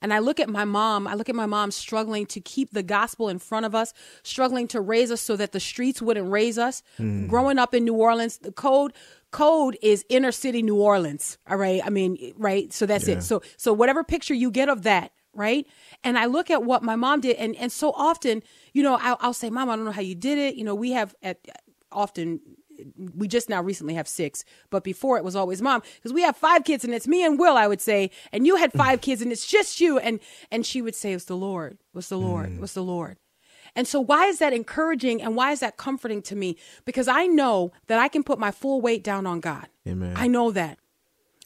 And 0.02 0.14
I 0.14 0.18
look 0.18 0.40
at 0.40 0.48
my 0.48 0.64
mom, 0.64 1.06
I 1.06 1.12
look 1.12 1.28
at 1.28 1.34
my 1.34 1.44
mom 1.44 1.70
struggling 1.70 2.24
to 2.26 2.40
keep 2.40 2.70
the 2.70 2.82
gospel 2.82 3.28
in 3.28 3.38
front 3.38 3.66
of 3.66 3.74
us, 3.74 3.92
struggling 4.22 4.66
to 4.68 4.80
raise 4.80 5.10
us 5.10 5.20
so 5.20 5.36
that 5.36 5.52
the 5.52 5.60
streets 5.60 6.00
wouldn't 6.00 6.30
raise 6.30 6.56
us. 6.56 6.82
Hmm. 6.96 7.26
Growing 7.26 7.58
up 7.58 7.74
in 7.74 7.84
New 7.84 7.92
Orleans, 7.92 8.38
the 8.38 8.50
code 8.50 8.94
code 9.30 9.76
is 9.82 10.04
inner 10.08 10.32
city 10.32 10.62
New 10.62 10.76
Orleans. 10.76 11.38
All 11.48 11.56
right. 11.56 11.80
I 11.84 11.90
mean, 11.90 12.32
right. 12.36 12.72
So 12.72 12.86
that's 12.86 13.08
Yeah. 13.08 13.16
it. 13.16 13.22
So 13.22 13.42
so 13.56 13.72
whatever 13.72 14.02
picture 14.04 14.34
you 14.34 14.50
get 14.50 14.68
of 14.68 14.82
that, 14.82 15.12
right? 15.34 15.66
And 16.02 16.18
I 16.18 16.26
look 16.26 16.50
at 16.50 16.64
what 16.64 16.82
my 16.82 16.96
mom 16.96 17.20
did, 17.20 17.36
and 17.36 17.54
and 17.56 17.70
so 17.70 17.92
often, 17.92 18.42
you 18.72 18.82
know, 18.82 18.98
I'll, 19.00 19.16
I'll 19.20 19.34
say, 19.34 19.50
Mom, 19.50 19.70
I 19.70 19.76
don't 19.76 19.84
know 19.84 19.92
how 19.92 20.00
you 20.00 20.14
did 20.14 20.38
it. 20.38 20.54
You 20.56 20.64
know, 20.64 20.74
we 20.74 20.92
have 20.92 21.14
at 21.22 21.38
often 21.92 22.40
we 22.96 23.28
just 23.28 23.50
now 23.50 23.62
recently 23.62 23.92
have 23.94 24.08
six, 24.08 24.42
but 24.70 24.84
before 24.84 25.18
it 25.18 25.24
was 25.24 25.36
always 25.36 25.60
mom 25.60 25.82
because 25.96 26.14
we 26.14 26.22
have 26.22 26.34
five 26.34 26.64
kids 26.64 26.82
and 26.82 26.94
it's 26.94 27.06
me 27.06 27.22
and 27.24 27.38
Will, 27.38 27.54
I 27.56 27.66
would 27.66 27.80
say, 27.80 28.10
and 28.32 28.46
you 28.46 28.56
had 28.56 28.72
five 28.72 29.00
kids 29.06 29.20
and 29.20 29.30
it's 29.30 29.46
just 29.46 29.80
you, 29.80 29.98
and 29.98 30.18
and 30.50 30.64
she 30.64 30.80
would 30.82 30.94
say, 30.94 31.12
"It's 31.12 31.26
the 31.26 31.36
Lord, 31.36 31.78
what's 31.92 32.08
the 32.08 32.18
Lord, 32.18 32.50
mm. 32.50 32.58
what's 32.58 32.74
the 32.74 32.82
Lord." 32.82 33.18
And 33.74 33.86
so, 33.86 34.00
why 34.00 34.26
is 34.26 34.38
that 34.38 34.52
encouraging 34.52 35.22
and 35.22 35.36
why 35.36 35.52
is 35.52 35.60
that 35.60 35.76
comforting 35.76 36.22
to 36.22 36.36
me? 36.36 36.56
Because 36.84 37.08
I 37.08 37.26
know 37.26 37.72
that 37.86 37.98
I 37.98 38.08
can 38.08 38.22
put 38.22 38.38
my 38.38 38.50
full 38.50 38.80
weight 38.80 39.04
down 39.04 39.26
on 39.26 39.40
God. 39.40 39.68
Amen. 39.86 40.14
I 40.16 40.26
know 40.26 40.50
that. 40.50 40.78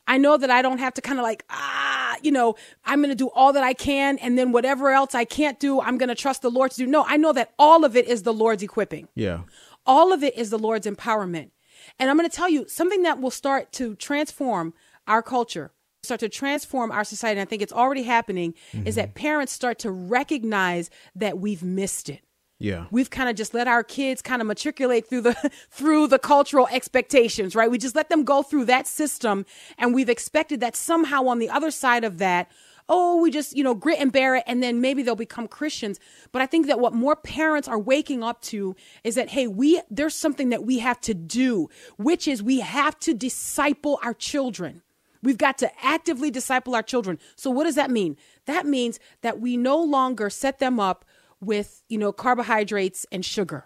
I 0.07 0.19
know 0.19 0.37
that 0.37 0.51
I 0.51 0.63
don't 0.63 0.79
have 0.79 0.95
to 0.95 1.01
kind 1.01 1.19
of 1.19 1.23
like, 1.23 1.45
ah, 1.49 2.17
you 2.23 2.31
know, 2.31 2.57
I'm 2.85 3.01
going 3.01 3.11
to 3.11 3.15
do 3.15 3.31
all 3.35 3.53
that 3.53 3.65
I 3.65 3.73
can. 3.73 4.19
And 4.19 4.37
then 4.37 4.53
whatever 4.53 4.91
else 4.91 5.15
I 5.15 5.25
can't 5.25 5.59
do, 5.59 5.81
I'm 5.81 5.97
going 5.99 6.09
to 6.09 6.15
trust 6.15 6.43
the 6.43 6.51
Lord 6.51 6.73
to 6.73 6.77
do. 6.77 6.87
No, 6.87 7.05
I 7.07 7.17
know 7.17 7.33
that 7.33 7.53
all 7.59 7.85
of 7.85 7.97
it 7.97 8.07
is 8.07 8.23
the 8.23 8.33
Lord's 8.33 8.63
equipping. 8.63 9.09
Yeah. 9.15 9.43
All 9.87 10.13
of 10.13 10.23
it 10.23 10.37
is 10.37 10.51
the 10.51 10.59
Lord's 10.59 10.87
empowerment. 10.87 11.51
And 11.99 12.11
I'm 12.11 12.17
going 12.17 12.29
to 12.29 12.35
tell 12.35 12.49
you 12.49 12.67
something 12.69 13.03
that 13.03 13.21
will 13.21 13.31
start 13.31 13.73
to 13.73 13.95
transform 13.97 14.75
our 15.07 15.23
culture, 15.23 15.73
start 16.05 16.21
to 16.21 16.29
transform 16.29 16.91
our 16.91 17.05
society. 17.05 17.41
And 17.41 17.47
I 17.47 17.49
think 17.49 17.63
it's 17.63 17.73
already 17.73 18.03
happening 18.03 18.55
is 18.85 18.95
that 18.97 19.09
mm-hmm. 19.09 19.21
parents 19.21 19.53
start 19.53 19.79
to 19.81 19.91
recognize 19.91 20.91
that 21.15 21.39
we've 21.39 21.63
missed 21.63 22.09
it. 22.09 22.21
Yeah. 22.59 22.87
We've 22.91 23.11
kind 23.11 23.29
of 23.29 23.37
just 23.37 23.53
let 23.53 23.67
our 23.67 23.83
kids 23.83 24.23
kind 24.23 24.41
of 24.41 24.47
matriculate 24.47 25.09
through 25.09 25.23
the 25.23 25.35
through 25.71 26.07
the 26.09 26.19
cultural 26.19 26.69
expectations, 26.71 27.55
right? 27.55 27.71
We 27.71 27.79
just 27.79 27.97
let 27.97 28.09
them 28.09 28.25
go 28.25 28.43
through 28.43 28.67
that 28.67 28.87
system 28.87 29.45
and 29.77 29.95
we've 29.95 30.09
expected 30.09 30.61
that 30.61 30.77
somehow 30.77 31.27
on 31.27 31.41
the 31.41 31.51
other 31.51 31.71
side 31.71 32.05
of 32.05 32.19
that, 32.19 32.51
oh, 32.89 33.21
we 33.21 33.31
just, 33.31 33.57
you 33.57 33.65
know, 33.65 33.75
grit 33.75 33.99
and 33.99 34.13
bear 34.13 34.37
it 34.37 34.45
and 34.47 34.63
then 34.63 34.81
maybe 34.81 35.03
they'll 35.03 35.17
become 35.17 35.49
Christians. 35.49 35.99
But 36.33 36.43
I 36.43 36.47
think 36.47 36.67
that 36.69 36.79
what 36.79 36.93
more 36.93 37.17
parents 37.17 37.67
are 37.67 37.79
waking 37.79 38.23
up 38.23 38.41
to 38.43 38.77
is 39.03 39.17
that 39.17 39.31
hey, 39.31 39.47
we 39.47 39.83
there's 39.91 40.15
something 40.15 40.51
that 40.51 40.65
we 40.65 40.79
have 40.79 41.01
to 41.03 41.15
do, 41.15 41.69
which 41.97 42.29
is 42.29 42.43
we 42.43 42.61
have 42.61 42.99
to 43.01 43.15
disciple 43.15 43.99
our 44.03 44.15
children. 44.15 44.83
We've 45.25 45.39
got 45.39 45.59
to 45.59 45.85
actively 45.85 46.31
disciple 46.31 46.75
our 46.75 46.83
children. 46.83 47.19
So 47.35 47.51
what 47.51 47.65
does 47.65 47.75
that 47.75 47.91
mean? 47.91 48.17
That 48.45 48.67
means 48.67 49.01
that 49.23 49.41
we 49.41 49.57
no 49.57 49.83
longer 49.83 50.31
set 50.31 50.59
them 50.59 50.79
up 50.79 51.05
with, 51.41 51.83
you 51.89 51.99
know, 51.99 52.13
carbohydrates 52.13 53.07
and 53.11 53.25
sugar. 53.25 53.65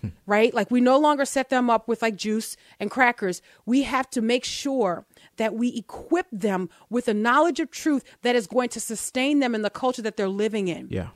Hmm. 0.00 0.08
right? 0.26 0.52
Like 0.52 0.70
we 0.70 0.80
no 0.80 0.98
longer 0.98 1.24
set 1.24 1.48
them 1.48 1.70
up 1.70 1.86
with 1.86 2.02
like 2.02 2.16
juice 2.16 2.56
and 2.80 2.90
crackers. 2.90 3.40
We 3.66 3.82
have 3.82 4.10
to 4.10 4.20
make 4.20 4.44
sure 4.44 5.06
that 5.36 5.54
we 5.54 5.68
equip 5.76 6.26
them 6.32 6.70
with 6.90 7.06
a 7.06 7.14
knowledge 7.14 7.60
of 7.60 7.70
truth 7.70 8.02
that 8.22 8.34
is 8.34 8.46
going 8.46 8.68
to 8.70 8.80
sustain 8.80 9.38
them 9.38 9.54
in 9.54 9.62
the 9.62 9.70
culture 9.70 10.02
that 10.02 10.16
they're 10.16 10.28
living 10.28 10.68
in. 10.68 10.88
Yeah. 10.90 11.08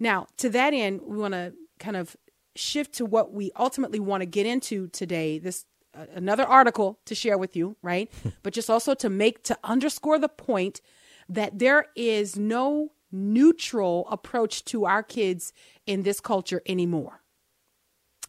Now, 0.00 0.26
to 0.38 0.50
that 0.50 0.74
end, 0.74 1.02
we 1.04 1.18
want 1.18 1.34
to 1.34 1.52
kind 1.78 1.96
of 1.96 2.16
shift 2.56 2.94
to 2.94 3.04
what 3.04 3.32
we 3.32 3.52
ultimately 3.56 4.00
want 4.00 4.22
to 4.22 4.26
get 4.26 4.46
into 4.46 4.88
today. 4.88 5.38
This 5.38 5.64
another 5.94 6.44
article 6.44 6.98
to 7.06 7.14
share 7.14 7.38
with 7.38 7.56
you, 7.56 7.76
right? 7.82 8.10
but 8.42 8.52
just 8.52 8.70
also 8.70 8.94
to 8.94 9.10
make 9.10 9.42
to 9.44 9.58
underscore 9.64 10.18
the 10.18 10.28
point 10.28 10.80
that 11.28 11.58
there 11.58 11.86
is 11.96 12.36
no 12.36 12.92
neutral 13.10 14.06
approach 14.10 14.64
to 14.66 14.84
our 14.86 15.02
kids 15.02 15.52
in 15.86 16.02
this 16.02 16.20
culture 16.20 16.62
anymore. 16.66 17.22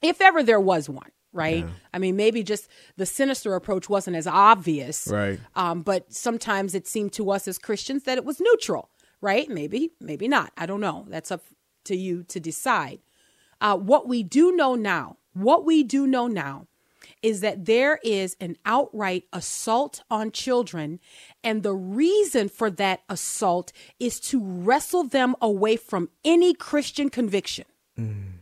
If 0.02 0.22
ever 0.22 0.44
there 0.44 0.60
was 0.60 0.90
one, 0.90 1.10
right? 1.32 1.66
I 1.94 1.98
mean, 2.00 2.16
maybe 2.16 2.44
just 2.44 2.68
the 2.98 3.06
sinister 3.06 3.56
approach 3.56 3.90
wasn't 3.90 4.18
as 4.18 4.28
obvious, 4.28 5.08
Right. 5.08 5.40
um, 5.56 5.82
but 5.82 6.14
sometimes 6.14 6.76
it 6.76 6.86
seemed 6.88 7.14
to 7.14 7.32
us 7.32 7.48
as 7.48 7.58
Christians 7.58 8.04
that 8.04 8.18
it 8.18 8.26
was 8.26 8.40
neutral, 8.42 8.90
right? 9.22 9.50
Maybe, 9.50 9.92
maybe 10.00 10.28
not. 10.28 10.52
I 10.58 10.66
don't 10.66 10.82
know. 10.82 11.06
That's 11.10 11.32
up 11.32 11.44
to 11.86 11.96
you 11.96 12.24
to 12.24 12.40
decide. 12.40 13.00
Uh, 13.62 13.78
what 13.78 14.08
we 14.08 14.22
do 14.24 14.52
know 14.52 14.76
now, 14.76 15.18
what 15.34 15.66
we 15.66 15.82
do 15.84 16.06
know 16.06 16.28
now 16.28 16.68
is 17.24 17.42
that 17.42 17.66
there 17.66 18.00
is 18.04 18.36
an 18.40 18.58
outright 18.66 19.24
assault 19.34 20.04
on 20.12 20.32
children. 20.32 21.00
And 21.44 21.64
the 21.64 21.74
reason 21.74 22.50
for 22.50 22.70
that 22.72 23.02
assault 23.10 23.72
is 24.00 24.20
to 24.22 24.40
wrestle 24.44 25.06
them 25.06 25.36
away 25.42 25.78
from 25.78 26.10
any 26.24 26.54
Christian 26.54 27.10
conviction. 27.10 27.66
Mm. 27.98 28.34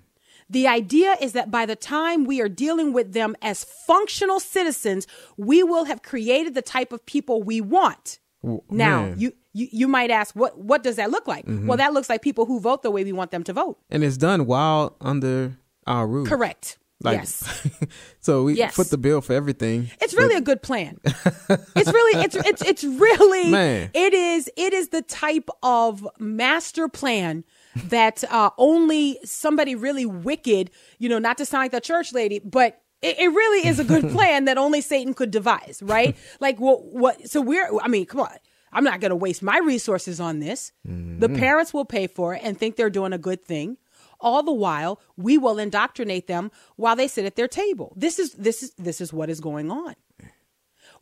The 0.50 0.68
idea 0.68 1.16
is 1.22 1.32
that 1.32 1.50
by 1.50 1.66
the 1.66 1.78
time 1.78 2.26
we 2.26 2.42
are 2.42 2.50
dealing 2.50 2.92
with 2.92 3.14
them 3.14 3.38
as 3.42 3.64
functional 3.64 4.42
citizens, 4.42 5.08
we 5.38 5.64
will 5.64 5.86
have 5.86 6.02
created 6.02 6.56
the 6.56 6.62
type 6.62 6.92
of 6.92 7.06
people 7.06 7.42
we 7.42 7.62
want. 7.62 8.20
Now, 8.44 9.04
man. 9.04 9.16
you, 9.20 9.34
you 9.54 9.68
you 9.72 9.88
might 9.88 10.10
ask, 10.10 10.36
what 10.36 10.58
what 10.58 10.82
does 10.84 10.96
that 10.96 11.12
look 11.12 11.28
like? 11.28 11.46
Mm-hmm. 11.46 11.68
Well, 11.68 11.78
that 11.78 11.94
looks 11.94 12.10
like 12.10 12.22
people 12.22 12.46
who 12.48 12.60
vote 12.60 12.82
the 12.82 12.92
way 12.92 13.04
we 13.04 13.14
want 13.14 13.32
them 13.32 13.44
to 13.44 13.54
vote. 13.54 13.78
and 13.90 14.04
it's 14.04 14.18
done 14.18 14.46
while 14.48 14.98
under 15.00 15.58
our 15.86 16.08
roof. 16.08 16.28
Correct. 16.28 16.78
Like, 17.04 17.20
yes. 17.20 17.68
so 18.20 18.44
we 18.44 18.54
Yes. 18.56 18.76
foot 18.76 18.90
the 18.90 18.98
bill 18.98 19.22
for 19.22 19.34
everything. 19.34 19.90
It's 20.00 20.14
really 20.14 20.36
a 20.36 20.42
good 20.42 20.62
plan. 20.62 21.00
it's 21.06 21.92
really 21.92 22.24
it's 22.24 22.36
it's 22.36 22.62
it's 22.62 22.84
really 22.84 23.50
Man. 23.52 23.90
it 23.94 24.14
is 24.14 24.50
it 24.56 24.74
is 24.74 24.90
the 24.90 25.02
type 25.02 25.50
of 25.64 26.08
master 26.20 26.88
plan 26.88 27.44
that 27.88 28.24
uh, 28.30 28.50
only 28.58 29.18
somebody 29.24 29.76
really 29.76 30.06
wicked, 30.06 30.72
you 31.00 31.10
know, 31.10 31.20
not 31.20 31.38
to 31.38 31.46
sound 31.46 31.64
like 31.64 31.72
the 31.72 31.82
church 31.82 32.14
lady, 32.14 32.40
but 32.40 32.82
it, 33.02 33.18
it 33.18 33.28
really 33.30 33.68
is 33.68 33.80
a 33.80 33.84
good 33.84 34.10
plan 34.16 34.46
that 34.46 34.58
only 34.58 34.82
Satan 34.82 35.14
could 35.14 35.32
devise, 35.32 35.82
right? 35.84 36.16
Like 36.40 36.60
what 36.60 36.84
what 36.86 37.28
so 37.30 37.42
we're 37.42 37.70
I 37.82 37.88
mean, 37.88 38.06
come 38.06 38.22
on. 38.22 38.36
I'm 38.74 38.86
not 38.86 39.02
going 39.02 39.10
to 39.10 39.18
waste 39.18 39.44
my 39.44 39.58
resources 39.58 40.22
on 40.22 40.40
this. 40.40 40.72
The 40.86 41.28
parents 41.28 41.74
will 41.74 41.84
pay 41.84 42.08
for 42.08 42.36
it 42.36 42.42
and 42.42 42.58
think 42.58 42.78
they're 42.78 42.90
doing 42.90 43.12
a 43.12 43.18
good 43.18 43.44
thing. 43.44 43.76
All 44.22 44.44
the 44.44 44.54
while, 44.54 45.00
we 45.18 45.38
will 45.38 45.60
indoctrinate 45.60 46.28
them 46.28 46.52
while 46.76 46.96
they 46.96 47.08
sit 47.08 47.26
at 47.26 47.36
their 47.36 47.48
table. 47.48 47.94
This 47.96 48.20
is 48.20 48.34
this 48.34 48.64
is 48.64 48.72
this 48.78 49.02
is 49.02 49.12
what 49.12 49.30
is 49.30 49.40
going 49.40 49.70
on. 49.72 49.96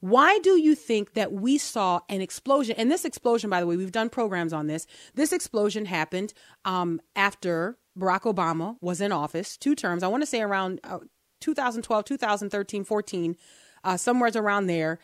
Why 0.01 0.39
do 0.39 0.57
you 0.57 0.75
think 0.75 1.13
that 1.13 1.33
we 1.33 1.57
saw 1.57 1.99
an 2.07 2.21
explosion? 2.21 2.75
And 2.77 2.89
this 2.89 3.03
explosion, 3.03 3.49
by 3.49 3.59
the 3.59 3.67
way, 3.67 3.75
we've 3.75 3.91
done 3.91 4.09
programs 4.09 4.53
on 4.53 4.67
this. 4.67 4.87
This 5.15 5.33
explosion 5.33 5.85
happened 5.85 6.33
um, 6.63 7.01
after 7.15 7.77
Barack 7.97 8.21
Obama 8.21 8.77
was 8.81 9.01
in 9.01 9.11
office, 9.11 9.57
two 9.57 9.75
terms. 9.75 10.03
I 10.03 10.07
want 10.07 10.23
to 10.23 10.27
say 10.27 10.41
around 10.41 10.79
uh, 10.85 10.99
2012, 11.41 12.05
2013, 12.05 12.83
14, 12.85 13.35
uh, 13.83 13.97
somewhere's 13.97 14.37
around 14.37 14.67
there, 14.67 14.99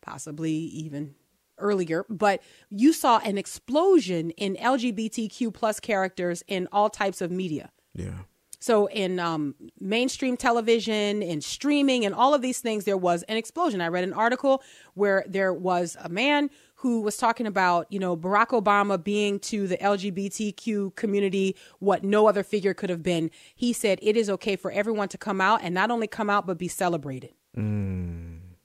possibly 0.00 0.52
even 0.52 1.14
earlier. 1.60 2.04
But 2.08 2.42
you 2.70 2.92
saw 2.92 3.18
an 3.18 3.38
explosion 3.38 4.30
in 4.30 4.56
LGBTQ 4.56 5.52
plus 5.52 5.80
characters 5.80 6.42
in 6.46 6.68
all 6.72 6.90
types 6.90 7.20
of 7.20 7.30
media. 7.30 7.70
Yeah. 7.94 8.20
So 8.62 8.86
in 8.86 9.18
um, 9.18 9.54
mainstream 9.80 10.36
television, 10.36 11.22
in 11.22 11.40
streaming, 11.40 12.04
and 12.04 12.14
all 12.14 12.34
of 12.34 12.42
these 12.42 12.60
things, 12.60 12.84
there 12.84 12.96
was 12.96 13.22
an 13.24 13.38
explosion. 13.38 13.80
I 13.80 13.88
read 13.88 14.04
an 14.04 14.12
article 14.12 14.62
where 14.92 15.24
there 15.26 15.54
was 15.54 15.96
a 15.98 16.10
man 16.10 16.50
who 16.74 17.00
was 17.00 17.16
talking 17.16 17.46
about, 17.46 17.86
you 17.90 17.98
know, 17.98 18.16
Barack 18.16 18.48
Obama 18.48 19.02
being 19.02 19.38
to 19.40 19.66
the 19.66 19.78
LGBTQ 19.78 20.94
community 20.94 21.56
what 21.78 22.04
no 22.04 22.28
other 22.28 22.42
figure 22.42 22.74
could 22.74 22.90
have 22.90 23.02
been. 23.02 23.30
He 23.54 23.72
said 23.72 23.98
it 24.02 24.16
is 24.16 24.28
okay 24.28 24.56
for 24.56 24.70
everyone 24.70 25.08
to 25.08 25.18
come 25.18 25.40
out 25.40 25.60
and 25.62 25.74
not 25.74 25.90
only 25.90 26.06
come 26.06 26.28
out 26.28 26.46
but 26.46 26.58
be 26.58 26.68
celebrated. 26.68 27.32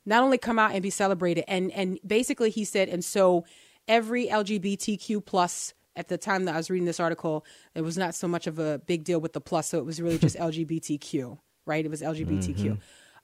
Not 0.05 0.23
only 0.23 0.37
come 0.37 0.59
out 0.59 0.71
and 0.71 0.81
be 0.83 0.89
celebrated, 0.89 1.45
and 1.47 1.71
and 1.71 1.99
basically 2.05 2.49
he 2.49 2.63
said, 2.65 2.89
and 2.89 3.03
so 3.03 3.45
every 3.87 4.27
LGBTQ 4.27 5.25
plus 5.25 5.73
at 5.95 6.09
the 6.09 6.17
time 6.17 6.45
that 6.45 6.55
I 6.55 6.57
was 6.57 6.69
reading 6.69 6.85
this 6.85 6.99
article, 6.99 7.45
it 7.73 7.81
was 7.81 7.97
not 7.97 8.13
so 8.15 8.27
much 8.27 8.47
of 8.47 8.59
a 8.59 8.79
big 8.85 9.03
deal 9.03 9.19
with 9.21 9.33
the 9.33 9.41
plus, 9.41 9.69
so 9.69 9.79
it 9.79 9.85
was 9.85 10.01
really 10.01 10.17
just 10.17 10.35
LGBTQ, 10.39 11.37
right? 11.65 11.85
It 11.85 11.89
was 11.89 12.01
LGBTQ. 12.01 12.77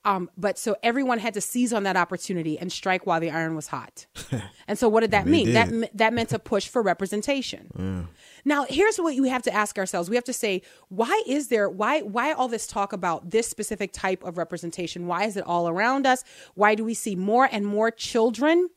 Um, 0.03 0.31
but 0.35 0.57
so 0.57 0.75
everyone 0.81 1.19
had 1.19 1.35
to 1.35 1.41
seize 1.41 1.71
on 1.73 1.83
that 1.83 1.95
opportunity 1.95 2.57
and 2.57 2.71
strike 2.71 3.05
while 3.05 3.19
the 3.19 3.29
iron 3.29 3.55
was 3.55 3.67
hot. 3.67 4.07
and 4.67 4.79
so 4.79 4.89
what 4.89 5.01
did 5.01 5.11
that 5.11 5.27
mean? 5.27 5.53
That 5.53 5.69
did. 5.69 5.83
m- 5.83 5.89
that 5.93 6.11
meant 6.13 6.33
a 6.33 6.39
push 6.39 6.67
for 6.67 6.81
representation. 6.81 8.07
Now, 8.45 8.65
here's 8.67 8.97
what 8.97 9.15
we 9.15 9.29
have 9.29 9.43
to 9.43 9.53
ask 9.53 9.77
ourselves. 9.77 10.09
We 10.09 10.15
have 10.15 10.25
to 10.25 10.33
say, 10.33 10.61
why 10.89 11.21
is 11.27 11.47
there 11.49 11.69
why 11.69 12.01
why 12.01 12.31
all 12.33 12.47
this 12.47 12.67
talk 12.67 12.93
about 12.93 13.29
this 13.29 13.47
specific 13.47 13.91
type 13.91 14.23
of 14.23 14.37
representation? 14.37 15.07
Why 15.07 15.25
is 15.25 15.37
it 15.37 15.45
all 15.45 15.67
around 15.67 16.05
us? 16.05 16.23
Why 16.55 16.75
do 16.75 16.83
we 16.83 16.93
see 16.93 17.15
more 17.15 17.47
and 17.51 17.65
more 17.65 17.91
children 17.91 18.69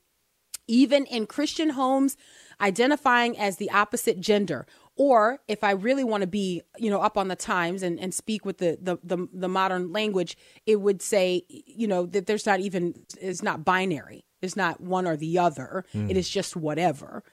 even 0.66 1.04
in 1.06 1.26
Christian 1.26 1.70
homes 1.70 2.16
identifying 2.60 3.36
as 3.36 3.56
the 3.56 3.70
opposite 3.70 4.20
gender 4.20 4.66
or 4.96 5.40
if 5.48 5.64
I 5.64 5.72
really 5.72 6.04
want 6.04 6.20
to 6.20 6.26
be, 6.26 6.62
you 6.78 6.88
know, 6.88 7.00
up 7.00 7.18
on 7.18 7.28
the 7.28 7.36
times 7.36 7.82
and, 7.82 7.98
and 7.98 8.14
speak 8.14 8.44
with 8.44 8.58
the, 8.58 8.78
the, 8.80 8.98
the, 9.02 9.26
the 9.32 9.48
modern 9.48 9.92
language, 9.92 10.36
it 10.66 10.80
would 10.80 11.02
say, 11.02 11.42
you 11.48 11.88
know, 11.88 12.06
that 12.06 12.26
there's 12.26 12.46
not 12.46 12.60
even, 12.60 12.94
it's 13.20 13.42
not 13.42 13.64
binary. 13.64 14.24
It's 14.40 14.56
not 14.56 14.80
one 14.80 15.06
or 15.06 15.16
the 15.16 15.38
other. 15.38 15.84
Hmm. 15.92 16.10
It 16.10 16.16
is 16.16 16.28
just 16.28 16.54
whatever, 16.54 17.24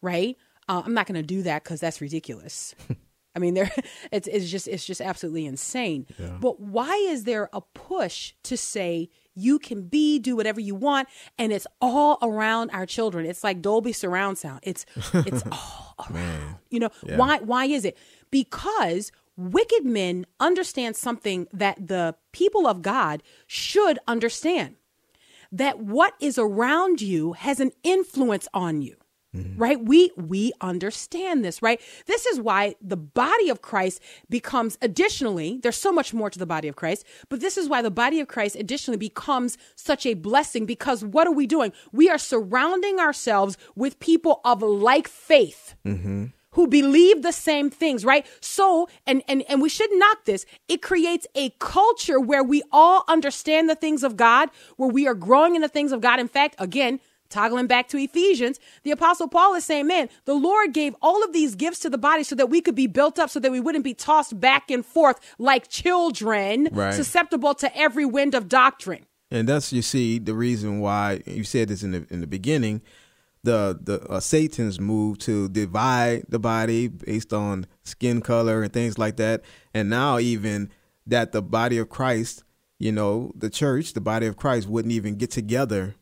right? 0.00 0.36
Uh, 0.68 0.82
I'm 0.84 0.94
not 0.94 1.06
going 1.06 1.16
to 1.20 1.22
do 1.22 1.42
that 1.42 1.64
because 1.64 1.80
that's 1.80 2.00
ridiculous. 2.00 2.74
I 3.34 3.40
mean, 3.40 3.54
there, 3.54 3.70
it's, 4.12 4.26
it's 4.26 4.50
just, 4.50 4.66
it's 4.68 4.84
just 4.84 5.00
absolutely 5.00 5.46
insane. 5.46 6.06
But 6.40 6.60
why 6.60 6.92
is 7.08 7.24
there 7.24 7.48
a 7.52 7.60
push 7.60 8.34
to 8.44 8.56
say 8.56 9.10
you 9.34 9.58
can 9.60 9.82
be, 9.82 10.18
do 10.18 10.34
whatever 10.34 10.60
you 10.60 10.74
want, 10.74 11.08
and 11.38 11.52
it's 11.52 11.66
all 11.80 12.18
around 12.20 12.70
our 12.70 12.84
children? 12.84 13.26
It's 13.26 13.44
like 13.44 13.62
Dolby 13.62 13.92
surround 13.92 14.38
sound. 14.38 14.60
It's, 14.64 14.84
it's 15.14 15.44
all 15.52 15.94
around. 16.10 16.56
You 16.70 16.80
know 16.80 16.90
why? 17.16 17.38
Why 17.38 17.66
is 17.66 17.84
it? 17.84 17.96
Because 18.30 19.12
wicked 19.36 19.84
men 19.84 20.26
understand 20.40 20.96
something 20.96 21.46
that 21.52 21.86
the 21.86 22.16
people 22.32 22.66
of 22.66 22.82
God 22.82 23.22
should 23.46 23.98
understand. 24.08 24.74
That 25.50 25.78
what 25.78 26.12
is 26.20 26.36
around 26.38 27.00
you 27.00 27.32
has 27.32 27.58
an 27.58 27.70
influence 27.82 28.48
on 28.52 28.82
you 28.82 28.96
Mm-hmm. 29.36 29.60
right? 29.60 29.84
We 29.84 30.10
we 30.16 30.52
understand 30.62 31.44
this 31.44 31.60
right? 31.60 31.80
This 32.06 32.24
is 32.24 32.40
why 32.40 32.76
the 32.80 32.96
body 32.96 33.50
of 33.50 33.60
christ 33.60 34.00
becomes 34.30 34.78
additionally 34.80 35.60
there's 35.62 35.76
so 35.76 35.92
much 35.92 36.14
more 36.14 36.30
to 36.30 36.38
the 36.38 36.46
body 36.46 36.66
of 36.66 36.76
christ 36.76 37.04
but 37.28 37.40
this 37.40 37.58
is 37.58 37.68
why 37.68 37.82
the 37.82 37.90
body 37.90 38.20
of 38.20 38.28
christ 38.28 38.56
additionally 38.56 38.96
becomes 38.96 39.58
such 39.76 40.06
a 40.06 40.14
blessing 40.14 40.64
because 40.64 41.04
what 41.04 41.26
are 41.26 41.32
we 41.32 41.46
doing? 41.46 41.72
We 41.92 42.08
are 42.08 42.18
surrounding 42.18 42.98
ourselves 42.98 43.56
with 43.74 44.00
people 44.00 44.40
of 44.44 44.62
like 44.62 45.08
faith 45.08 45.74
mm-hmm. 45.84 46.26
who 46.52 46.66
believe 46.68 47.22
the 47.22 47.32
same 47.32 47.70
things 47.70 48.04
right? 48.04 48.26
So 48.40 48.88
and 49.06 49.22
and 49.28 49.42
and 49.48 49.60
we 49.60 49.68
should 49.68 49.90
knock 49.92 50.24
this. 50.24 50.46
It 50.68 50.82
creates 50.82 51.26
a 51.34 51.50
culture 51.58 52.20
where 52.20 52.44
we 52.44 52.62
all 52.72 53.04
understand 53.08 53.68
the 53.68 53.74
things 53.74 54.02
of 54.02 54.16
god 54.16 54.50
where 54.76 54.88
we 54.88 55.06
are 55.06 55.14
growing 55.14 55.54
in 55.54 55.62
the 55.62 55.68
things 55.68 55.92
of 55.92 56.00
god. 56.00 56.20
In 56.20 56.28
fact 56.28 56.54
again 56.58 57.00
toggling 57.30 57.66
back 57.66 57.88
to 57.88 57.98
ephesians 57.98 58.58
the 58.82 58.90
apostle 58.90 59.28
paul 59.28 59.54
is 59.54 59.64
saying 59.64 59.86
man 59.86 60.08
the 60.24 60.34
lord 60.34 60.72
gave 60.72 60.94
all 61.02 61.22
of 61.22 61.32
these 61.32 61.54
gifts 61.54 61.78
to 61.80 61.90
the 61.90 61.98
body 61.98 62.22
so 62.22 62.34
that 62.34 62.48
we 62.48 62.60
could 62.60 62.74
be 62.74 62.86
built 62.86 63.18
up 63.18 63.28
so 63.30 63.38
that 63.40 63.52
we 63.52 63.60
wouldn't 63.60 63.84
be 63.84 63.94
tossed 63.94 64.38
back 64.40 64.70
and 64.70 64.84
forth 64.86 65.18
like 65.38 65.68
children 65.68 66.68
Right. 66.72 66.94
susceptible 66.94 67.54
to 67.54 67.76
every 67.76 68.04
wind 68.06 68.34
of 68.34 68.48
doctrine 68.48 69.04
And 69.30 69.48
that's 69.48 69.72
you 69.72 69.82
see 69.82 70.18
the 70.18 70.34
reason 70.34 70.80
why 70.80 71.20
you 71.26 71.44
said 71.44 71.68
this 71.68 71.82
in 71.82 71.90
the 71.92 72.06
in 72.10 72.20
the 72.20 72.26
beginning. 72.26 72.80
The 73.44 73.78
the 73.80 74.00
uh, 74.08 74.20
Satan's 74.20 74.80
move 74.80 75.18
to 75.18 75.48
divide 75.48 76.24
the 76.28 76.38
body 76.38 76.88
based 76.88 77.32
on 77.32 77.66
skin 77.84 78.20
color 78.20 78.62
and 78.62 78.72
things 78.72 78.98
like 78.98 79.16
that, 79.18 79.42
and 79.72 79.88
now 79.90 80.18
even 80.18 80.70
that 81.06 81.32
the 81.32 81.40
body 81.42 81.78
of 81.78 81.88
Christ, 81.88 82.42
you 82.78 82.90
know, 82.90 83.32
the 83.36 83.48
church, 83.50 83.92
the 83.92 84.00
body 84.00 84.26
of 84.26 84.36
Christ, 84.36 84.66
wouldn't 84.68 84.92
even 84.92 85.14
get 85.16 85.30
together 85.30 85.94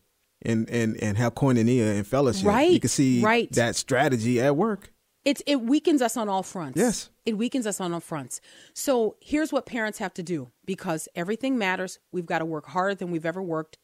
and 0.46 0.70
and 0.70 0.96
and 1.02 1.18
have 1.18 1.34
koinonia 1.34 1.96
and 1.96 2.06
fellowship. 2.06 2.46
Right, 2.46 2.70
you 2.70 2.80
can 2.80 2.88
see 2.88 3.20
right. 3.20 3.50
that 3.52 3.76
strategy 3.76 4.40
at 4.40 4.56
work. 4.56 4.92
it's 5.24 5.42
it 5.46 5.60
weakens 5.60 6.00
us 6.00 6.16
on 6.16 6.28
all 6.28 6.42
fronts. 6.42 6.78
Yes. 6.78 7.10
It 7.24 7.36
weakens 7.36 7.66
us 7.66 7.80
on 7.80 7.92
all 7.92 8.00
fronts. 8.00 8.40
So 8.72 9.16
here's 9.20 9.52
what 9.52 9.66
parents 9.66 9.98
have 9.98 10.14
to 10.14 10.22
do 10.22 10.50
because 10.64 11.08
everything 11.14 11.58
matters. 11.58 11.98
We've 12.12 12.26
got 12.26 12.38
to 12.38 12.44
work 12.44 12.66
harder 12.66 12.94
than 12.94 13.10
we've 13.10 13.26
ever 13.26 13.42
worked. 13.42 13.78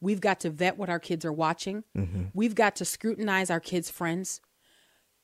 We've 0.00 0.20
got 0.20 0.40
to 0.40 0.50
vet 0.50 0.76
what 0.76 0.90
our 0.90 1.00
kids 1.00 1.24
are 1.24 1.32
watching. 1.32 1.84
Mm-hmm. 1.96 2.24
We've 2.34 2.54
got 2.54 2.76
to 2.76 2.84
scrutinize 2.84 3.50
our 3.50 3.60
kids' 3.60 3.90
friends. 3.90 4.40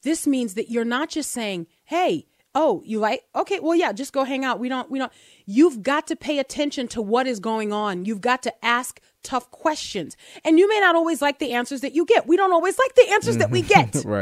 This 0.02 0.26
means 0.26 0.54
that 0.54 0.70
you're 0.70 0.84
not 0.84 1.08
just 1.08 1.30
saying, 1.30 1.66
"Hey, 1.84 2.26
oh, 2.54 2.82
you 2.84 2.98
like 2.98 3.24
okay, 3.34 3.60
well 3.60 3.74
yeah, 3.74 3.92
just 3.92 4.12
go 4.12 4.24
hang 4.24 4.44
out. 4.44 4.58
We 4.58 4.68
don't 4.68 4.90
we 4.90 4.98
don't 4.98 5.12
you've 5.46 5.82
got 5.82 6.06
to 6.08 6.16
pay 6.16 6.38
attention 6.38 6.88
to 6.88 7.02
what 7.02 7.26
is 7.26 7.40
going 7.40 7.72
on. 7.72 8.04
You've 8.04 8.20
got 8.20 8.42
to 8.44 8.64
ask 8.64 9.00
tough 9.22 9.50
questions. 9.50 10.16
And 10.44 10.58
you 10.58 10.68
may 10.68 10.78
not 10.80 10.94
always 10.94 11.20
like 11.20 11.38
the 11.38 11.52
answers 11.52 11.80
that 11.80 11.94
you 11.94 12.04
get. 12.04 12.26
We 12.26 12.36
don't 12.36 12.52
always 12.52 12.78
like 12.78 12.94
the 12.94 13.10
answers 13.10 13.38
that 13.38 13.50
we 13.50 13.62
get. 13.62 14.04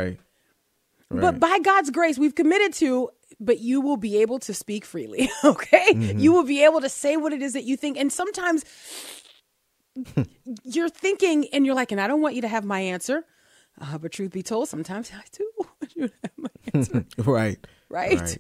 Right. 1.11 1.21
But 1.21 1.41
by 1.41 1.59
God's 1.59 1.91
grace, 1.91 2.17
we've 2.19 2.35
committed 2.35 2.73
to, 2.75 3.11
but 3.39 3.61
you 3.61 3.83
will 3.83 3.99
be 3.99 4.23
able 4.23 4.39
to 4.39 4.55
speak 4.55 4.87
freely, 4.87 5.29
okay? 5.45 5.93
You 5.95 6.33
will 6.33 6.45
be 6.45 6.65
able 6.65 6.81
to 6.81 6.89
say 6.89 7.19
what 7.19 7.35
it 7.35 7.43
is 7.43 7.53
that 7.53 7.65
you 7.65 7.77
think. 7.77 7.99
And 7.99 8.11
sometimes 8.11 8.65
you're 10.65 10.89
thinking 10.89 11.49
and 11.53 11.67
you're 11.67 11.75
like, 11.75 11.93
and 11.93 12.01
I 12.01 12.07
don't 12.07 12.23
want 12.23 12.35
you 12.35 12.41
to 12.41 12.49
have 12.49 12.65
my 12.65 12.81
answer. 12.81 13.27
Uh, 13.79 13.99
but 13.99 14.13
truth 14.13 14.33
be 14.33 14.43
told, 14.43 14.71
sometimes 14.71 15.11
I 15.15 15.23
do 15.33 15.51
want 15.59 15.93
you 15.95 16.09
to 16.09 16.15
have 16.23 16.33
my 16.39 16.49
answer, 16.73 17.05
Right. 17.19 17.59
Right? 17.93 18.21
Right. 18.21 18.39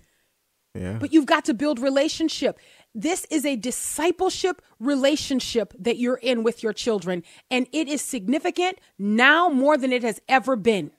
Yeah. 0.74 0.96
But 0.98 1.12
you've 1.12 1.26
got 1.26 1.44
to 1.44 1.54
build 1.54 1.78
relationship. 1.78 2.58
This 2.94 3.26
is 3.30 3.44
a 3.44 3.56
discipleship 3.56 4.62
relationship 4.80 5.74
that 5.78 5.98
you're 5.98 6.16
in 6.16 6.42
with 6.42 6.62
your 6.62 6.72
children, 6.72 7.22
and 7.50 7.66
it 7.72 7.88
is 7.88 8.00
significant 8.00 8.78
now 8.98 9.48
more 9.48 9.76
than 9.76 9.92
it 9.92 10.02
has 10.02 10.20
ever 10.28 10.56
been. 10.56 10.90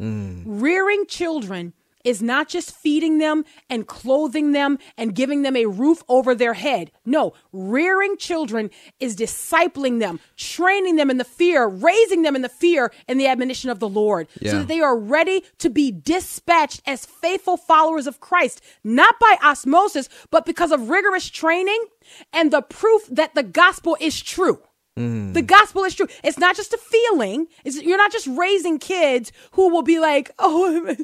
Mm. 0.00 0.42
Rearing 0.46 1.06
children 1.06 1.74
is 2.04 2.22
not 2.22 2.48
just 2.48 2.74
feeding 2.74 3.18
them 3.18 3.44
and 3.68 3.86
clothing 3.86 4.52
them 4.52 4.78
and 4.96 5.14
giving 5.14 5.42
them 5.42 5.56
a 5.56 5.66
roof 5.66 6.02
over 6.08 6.34
their 6.34 6.54
head. 6.54 6.90
No, 7.04 7.34
rearing 7.52 8.16
children 8.16 8.70
is 8.98 9.16
discipling 9.16 10.00
them, 10.00 10.20
training 10.36 10.96
them 10.96 11.10
in 11.10 11.18
the 11.18 11.24
fear, 11.24 11.66
raising 11.66 12.22
them 12.22 12.36
in 12.36 12.42
the 12.42 12.48
fear 12.48 12.92
and 13.08 13.18
the 13.20 13.26
admonition 13.26 13.70
of 13.70 13.78
the 13.80 13.88
Lord 13.88 14.28
Yeah. 14.40 14.52
so 14.52 14.58
that 14.60 14.68
they 14.68 14.80
are 14.80 14.98
ready 14.98 15.44
to 15.58 15.70
be 15.70 15.90
dispatched 15.90 16.82
as 16.86 17.04
faithful 17.06 17.56
followers 17.56 18.06
of 18.06 18.20
Christ, 18.20 18.60
not 18.84 19.18
by 19.18 19.36
osmosis, 19.42 20.08
but 20.30 20.46
because 20.46 20.72
of 20.72 20.88
rigorous 20.90 21.28
training 21.28 21.84
and 22.32 22.50
the 22.50 22.62
proof 22.62 23.06
that 23.10 23.34
the 23.34 23.42
gospel 23.42 23.96
is 24.00 24.20
true. 24.20 24.62
Mm. 24.98 25.34
The 25.34 25.42
gospel 25.42 25.84
is 25.84 25.94
true. 25.94 26.08
It's 26.22 26.38
not 26.38 26.56
just 26.56 26.72
a 26.72 26.78
feeling. 26.78 27.46
It's, 27.64 27.80
you're 27.80 27.96
not 27.96 28.12
just 28.12 28.26
raising 28.26 28.78
kids 28.78 29.32
who 29.52 29.70
will 29.70 29.82
be 29.82 29.98
like, 29.98 30.30
oh, 30.38 30.94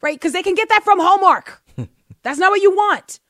right? 0.00 0.14
Because 0.14 0.32
they 0.32 0.42
can 0.42 0.54
get 0.54 0.68
that 0.68 0.84
from 0.84 0.98
Hallmark. 0.98 1.62
That's 2.22 2.38
not 2.38 2.50
what 2.50 2.62
you 2.62 2.70
want. 2.70 3.20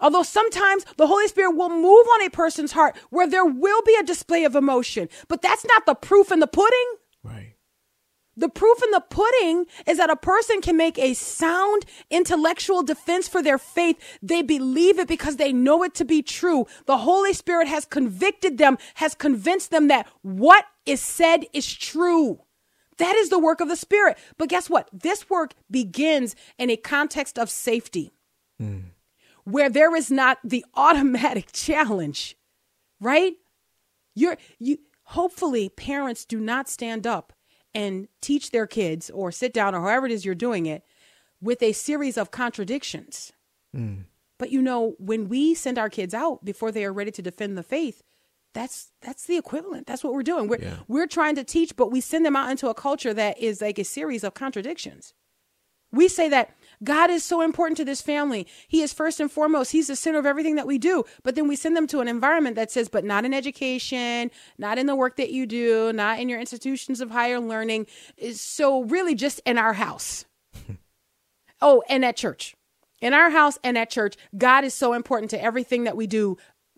Although 0.00 0.24
sometimes 0.24 0.84
the 0.96 1.06
Holy 1.06 1.28
Spirit 1.28 1.52
will 1.52 1.70
move 1.70 2.06
on 2.14 2.26
a 2.26 2.30
person's 2.30 2.72
heart 2.72 2.96
where 3.10 3.28
there 3.28 3.44
will 3.44 3.82
be 3.82 3.96
a 4.00 4.02
display 4.02 4.44
of 4.44 4.56
emotion, 4.56 5.08
but 5.28 5.42
that's 5.42 5.64
not 5.64 5.86
the 5.86 5.94
proof 5.94 6.32
in 6.32 6.40
the 6.40 6.48
pudding. 6.48 6.94
Right. 7.22 7.51
The 8.36 8.48
proof 8.48 8.82
in 8.82 8.90
the 8.92 9.00
pudding 9.00 9.66
is 9.86 9.98
that 9.98 10.10
a 10.10 10.16
person 10.16 10.60
can 10.62 10.76
make 10.76 10.98
a 10.98 11.14
sound 11.14 11.84
intellectual 12.10 12.82
defense 12.82 13.28
for 13.28 13.42
their 13.42 13.58
faith. 13.58 13.98
They 14.22 14.40
believe 14.40 14.98
it 14.98 15.08
because 15.08 15.36
they 15.36 15.52
know 15.52 15.82
it 15.82 15.94
to 15.96 16.04
be 16.04 16.22
true. 16.22 16.66
The 16.86 16.98
Holy 16.98 17.34
Spirit 17.34 17.68
has 17.68 17.84
convicted 17.84 18.56
them, 18.56 18.78
has 18.94 19.14
convinced 19.14 19.70
them 19.70 19.88
that 19.88 20.06
what 20.22 20.64
is 20.86 21.00
said 21.00 21.44
is 21.52 21.72
true. 21.72 22.40
That 22.98 23.14
is 23.16 23.28
the 23.28 23.38
work 23.38 23.60
of 23.60 23.68
the 23.68 23.76
Spirit. 23.76 24.16
But 24.38 24.48
guess 24.48 24.70
what? 24.70 24.88
This 24.92 25.28
work 25.28 25.54
begins 25.70 26.34
in 26.58 26.70
a 26.70 26.76
context 26.76 27.38
of 27.38 27.50
safety 27.50 28.12
where 29.44 29.68
there 29.68 29.94
is 29.94 30.10
not 30.10 30.38
the 30.44 30.64
automatic 30.74 31.52
challenge, 31.52 32.36
right? 33.00 33.34
You're 34.14 34.36
you 34.58 34.78
hopefully 35.04 35.68
parents 35.68 36.24
do 36.24 36.38
not 36.38 36.68
stand 36.68 37.06
up 37.06 37.32
and 37.74 38.08
teach 38.20 38.50
their 38.50 38.66
kids 38.66 39.10
or 39.10 39.32
sit 39.32 39.52
down 39.52 39.74
or 39.74 39.80
however 39.80 40.06
it 40.06 40.12
is 40.12 40.24
you're 40.24 40.34
doing 40.34 40.66
it 40.66 40.84
with 41.40 41.62
a 41.62 41.72
series 41.72 42.16
of 42.16 42.30
contradictions. 42.30 43.32
Mm. 43.74 44.04
But 44.38 44.50
you 44.50 44.60
know, 44.60 44.94
when 44.98 45.28
we 45.28 45.54
send 45.54 45.78
our 45.78 45.88
kids 45.88 46.14
out 46.14 46.44
before 46.44 46.72
they 46.72 46.84
are 46.84 46.92
ready 46.92 47.10
to 47.12 47.22
defend 47.22 47.56
the 47.56 47.62
faith, 47.62 48.02
that's 48.54 48.92
that's 49.00 49.24
the 49.24 49.36
equivalent. 49.38 49.86
That's 49.86 50.04
what 50.04 50.12
we're 50.12 50.22
doing. 50.22 50.48
We're 50.48 50.60
Yeah. 50.60 50.76
we're 50.88 51.06
trying 51.06 51.36
to 51.36 51.44
teach, 51.44 51.74
but 51.76 51.90
we 51.90 52.00
send 52.00 52.26
them 52.26 52.36
out 52.36 52.50
into 52.50 52.68
a 52.68 52.74
culture 52.74 53.14
that 53.14 53.38
is 53.38 53.62
like 53.62 53.78
a 53.78 53.84
series 53.84 54.24
of 54.24 54.34
contradictions. 54.34 55.14
We 55.90 56.08
say 56.08 56.28
that 56.28 56.54
God 56.82 57.10
is 57.10 57.24
so 57.24 57.40
important 57.40 57.76
to 57.78 57.84
this 57.84 58.02
family. 58.02 58.46
He 58.68 58.82
is 58.82 58.92
first 58.92 59.20
and 59.20 59.30
foremost. 59.30 59.72
He's 59.72 59.86
the 59.86 59.96
center 59.96 60.18
of 60.18 60.26
everything 60.26 60.56
that 60.56 60.66
we 60.66 60.78
do. 60.78 61.04
But 61.22 61.34
then 61.34 61.48
we 61.48 61.56
send 61.56 61.76
them 61.76 61.86
to 61.88 62.00
an 62.00 62.08
environment 62.08 62.56
that 62.56 62.70
says, 62.70 62.88
but 62.88 63.04
not 63.04 63.24
in 63.24 63.32
education, 63.34 64.30
not 64.58 64.78
in 64.78 64.86
the 64.86 64.96
work 64.96 65.16
that 65.16 65.30
you 65.30 65.46
do, 65.46 65.92
not 65.92 66.18
in 66.18 66.28
your 66.28 66.40
institutions 66.40 67.00
of 67.00 67.10
higher 67.10 67.40
learning. 67.40 67.86
Is 68.16 68.40
So 68.40 68.82
really 68.84 69.14
just 69.14 69.40
in 69.46 69.58
our 69.58 69.74
house. 69.74 70.24
oh, 71.60 71.82
and 71.88 72.04
at 72.04 72.16
church. 72.16 72.54
In 73.00 73.14
our 73.14 73.30
house 73.30 73.58
and 73.64 73.76
at 73.76 73.90
church, 73.90 74.16
God 74.36 74.64
is 74.64 74.74
so 74.74 74.92
important 74.92 75.30
to 75.30 75.42
everything 75.42 75.84
that 75.84 75.96
we 75.96 76.06
do 76.06 76.36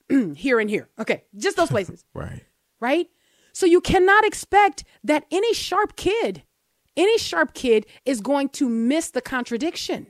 here 0.37 0.59
and 0.59 0.71
here. 0.71 0.89
Okay, 0.99 1.25
just 1.37 1.57
those 1.57 1.69
places 1.71 2.05
Right. 2.15 2.43
right? 2.81 3.09
So 3.53 3.67
you 3.67 3.81
cannot 3.81 4.25
expect 4.25 4.85
that 5.05 5.27
any 5.31 5.55
sharp 5.55 5.97
kid, 5.97 6.43
any 6.97 7.19
sharp 7.19 7.55
kid 7.55 7.87
is 8.05 8.21
going 8.21 8.49
to 8.51 8.69
miss 8.69 9.11
the 9.11 9.21
contradiction. 9.21 10.09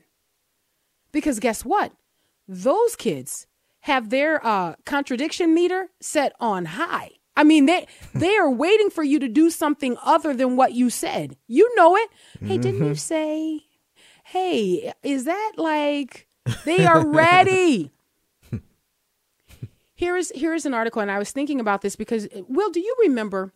Because 1.13 1.41
guess 1.41 1.65
what? 1.65 1.93
Those 2.49 2.97
kids 2.97 3.47
have 3.81 4.11
their 4.11 4.45
uh, 4.45 4.75
contradiction 4.85 5.55
meter 5.55 5.91
set 6.01 6.35
on 6.41 6.65
high. 6.65 7.11
I 7.37 7.45
mean, 7.45 7.67
they 7.67 7.87
they 8.15 8.37
are 8.37 8.51
waiting 8.51 8.91
for 8.91 9.03
you 9.03 9.19
to 9.19 9.29
do 9.29 9.51
something 9.51 9.97
other 10.03 10.35
than 10.35 10.57
what 10.57 10.73
you 10.73 10.91
said. 10.91 11.37
You 11.47 11.75
know 11.77 11.97
it. 11.97 12.11
Hey, 12.41 12.59
didn't 12.59 12.87
you 12.87 12.95
say? 12.95 13.61
Hey, 14.25 14.93
is 15.03 15.25
that 15.25 15.53
like 15.57 16.27
they 16.65 16.87
are 16.87 17.07
ready? 17.07 17.93
Here 19.97 20.17
is 20.17 20.33
here 20.35 20.55
is 20.55 20.67
an 20.67 20.75
article, 20.75 21.01
and 21.01 21.11
I 21.11 21.19
was 21.21 21.31
thinking 21.31 21.61
about 21.61 21.81
this 21.81 21.95
because 21.95 22.27
Will, 22.49 22.71
do 22.71 22.81
you 22.81 22.97
remember 23.03 23.55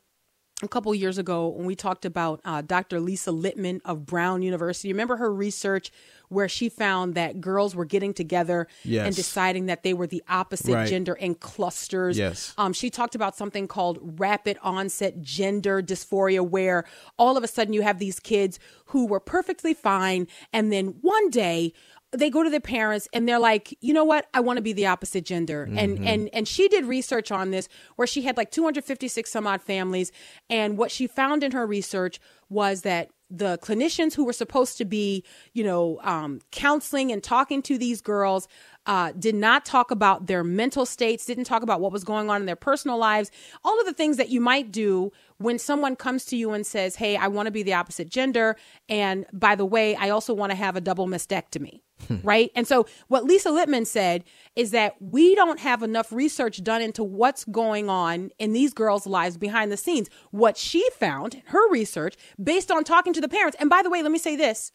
a 0.63 0.69
couple 0.69 0.93
years 0.95 1.19
ago 1.19 1.49
when 1.49 1.67
we 1.67 1.77
talked 1.77 2.05
about 2.05 2.41
uh, 2.45 2.61
Dr. 2.63 2.99
Lisa 3.01 3.31
Littman 3.31 3.81
of 3.85 4.05
Brown 4.07 4.43
University? 4.43 4.89
Remember 4.93 5.17
her 5.17 5.33
research 5.33 5.93
where 6.29 6.49
she 6.49 6.69
found 6.69 7.15
that 7.15 7.41
girls 7.41 7.75
were 7.75 7.85
getting 7.87 8.13
together 8.13 8.67
and 9.07 9.15
deciding 9.17 9.67
that 9.67 9.83
they 9.83 9.95
were 9.95 10.07
the 10.07 10.23
opposite 10.29 10.75
Right. 10.75 10.89
gender 10.89 11.15
in 11.15 11.35
clusters. 11.37 12.19
Yes. 12.19 12.53
Um, 12.59 12.73
she 12.73 12.91
talked 12.91 13.15
about 13.15 13.37
something 13.37 13.67
called 13.69 13.99
rapid 14.21 14.59
onset 14.63 15.23
gender 15.23 15.81
dysphoria, 15.83 16.47
where 16.47 16.85
all 17.19 17.37
of 17.37 17.45
a 17.45 17.49
sudden 17.49 17.73
you 17.73 17.83
have 17.83 17.99
these 17.99 18.21
kids 18.21 18.59
who 18.87 19.07
were 19.07 19.21
perfectly 19.21 19.73
fine, 19.75 20.27
and 20.53 20.71
then 20.73 20.97
one 21.01 21.31
day 21.31 21.73
they 22.13 22.31
go 22.31 22.43
to 22.43 22.51
their 22.51 22.61
parents 22.61 23.07
and 23.13 23.29
they're 23.29 23.39
like, 23.39 23.77
you 23.81 23.93
know 23.93 24.05
what, 24.05 24.27
I 24.33 24.41
want 24.41 24.57
to 24.57 24.63
be 24.63 24.73
the 24.73 24.87
opposite 24.87 25.25
gender. 25.25 25.69
And 25.77 25.99
and 26.07 26.31
and 26.33 26.49
she 26.49 26.69
did 26.69 26.85
research 26.85 27.31
on 27.31 27.51
this 27.51 27.69
where 27.97 28.07
she 28.07 28.23
had 28.23 28.37
like 28.37 28.51
256 28.51 29.31
some 29.31 29.47
odd 29.47 29.63
families, 29.63 30.11
and 30.49 30.79
what 30.79 30.91
she 30.91 31.07
found 31.07 31.43
in 31.43 31.53
her 31.53 31.67
research 31.67 32.21
was 32.49 32.83
that 32.83 33.11
the 33.31 33.59
clinicians 33.59 34.15
who 34.15 34.25
were 34.25 34.33
supposed 34.33 34.79
to 34.79 34.85
be, 34.87 35.23
you 35.53 35.63
know, 35.63 36.01
um, 36.03 36.41
counseling 36.51 37.13
and 37.13 37.23
talking 37.23 37.61
to 37.63 37.77
these 37.77 38.01
girls 38.01 38.49
uh, 38.89 39.13
did 39.19 39.35
not 39.35 39.67
talk 39.67 39.91
about 39.91 40.27
their 40.27 40.43
mental 40.43 40.87
states, 40.87 41.27
didn't 41.27 41.45
talk 41.45 41.63
about 41.63 41.81
what 41.81 41.93
was 41.93 42.05
going 42.05 42.31
on 42.31 42.41
in 42.41 42.47
their 42.47 42.57
personal 42.57 42.97
lives, 42.97 43.31
all 43.63 43.79
of 43.79 43.87
the 43.87 43.93
things 43.93 44.17
that 44.17 44.31
you 44.31 44.41
might 44.41 44.73
do 44.73 45.13
when 45.37 45.59
someone 45.59 45.95
comes 45.95 46.25
to 46.25 46.37
you 46.37 46.53
and 46.53 46.67
says, 46.67 46.97
Hey, 46.97 47.15
I 47.15 47.29
want 47.29 47.47
to 47.47 47.53
be 47.53 47.63
the 47.63 47.75
opposite 47.75 48.09
gender. 48.09 48.57
And 48.89 49.27
by 49.33 49.55
the 49.55 49.67
way, 49.67 49.95
I 49.95 50.09
also 50.09 50.33
want 50.33 50.51
to 50.51 50.57
have 50.57 50.75
a 50.75 50.81
double 50.81 51.07
mastectomy. 51.07 51.83
right. 52.23 52.51
And 52.55 52.67
so 52.67 52.87
what 53.09 53.25
Lisa 53.25 53.51
Littman 53.51 53.87
said 53.87 54.25
is 54.57 54.71
that 54.71 54.97
we 55.01 55.35
don't 55.35 55.61
have 55.61 55.83
enough 55.83 56.11
research 56.11 56.63
done 56.65 56.81
into 56.81 57.05
what's 57.05 57.45
going 57.45 57.91
on 57.91 58.31
in 58.39 58.55
these 58.55 58.73
girls' 58.73 59.07
lives 59.07 59.37
behind 59.37 59.71
the 59.71 59.77
scenes. 59.77 60.09
What 60.31 60.57
she 60.57 60.89
found 60.99 61.35
in 61.35 61.43
her 61.47 61.71
research, 61.71 62.17
based 62.43 62.71
on 62.71 62.85
talking 62.85 63.13
to 63.13 63.21
the 63.21 63.29
parents, 63.29 63.57
and 63.61 63.69
by 63.69 63.83
the 63.83 63.91
way, 63.91 64.03
let 64.03 64.13
me 64.13 64.19
say 64.19 64.35
this 64.35 64.73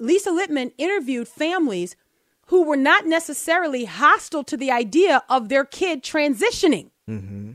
Lisa 0.00 0.30
Littman 0.30 0.72
interviewed 0.76 1.28
families 1.28 1.94
who 2.46 2.64
were 2.64 2.76
not 2.76 3.06
necessarily 3.06 3.84
hostile 3.84 4.44
to 4.44 4.56
the 4.56 4.70
idea 4.70 5.22
of 5.28 5.48
their 5.48 5.64
kid 5.64 6.02
transitioning. 6.02 6.90
Mm-hmm. 7.08 7.52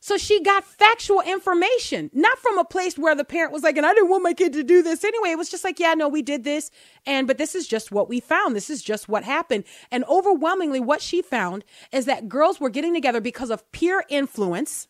So 0.00 0.16
she 0.16 0.42
got 0.42 0.64
factual 0.64 1.20
information, 1.20 2.10
not 2.14 2.38
from 2.38 2.56
a 2.56 2.64
place 2.64 2.96
where 2.96 3.14
the 3.14 3.24
parent 3.24 3.52
was 3.52 3.62
like, 3.62 3.76
and 3.76 3.84
I 3.84 3.92
didn't 3.92 4.08
want 4.08 4.22
my 4.22 4.32
kid 4.32 4.52
to 4.54 4.62
do 4.62 4.80
this 4.80 5.04
anyway. 5.04 5.30
It 5.30 5.38
was 5.38 5.50
just 5.50 5.64
like, 5.64 5.78
yeah, 5.78 5.94
no, 5.94 6.08
we 6.08 6.22
did 6.22 6.44
this. 6.44 6.70
And, 7.04 7.26
but 7.26 7.36
this 7.36 7.54
is 7.54 7.66
just 7.66 7.90
what 7.92 8.08
we 8.08 8.20
found. 8.20 8.54
This 8.54 8.70
is 8.70 8.82
just 8.82 9.08
what 9.08 9.24
happened. 9.24 9.64
And 9.90 10.04
overwhelmingly, 10.04 10.80
what 10.80 11.02
she 11.02 11.20
found 11.20 11.64
is 11.92 12.06
that 12.06 12.28
girls 12.28 12.58
were 12.60 12.70
getting 12.70 12.94
together 12.94 13.20
because 13.20 13.50
of 13.50 13.70
peer 13.72 14.04
influence, 14.08 14.88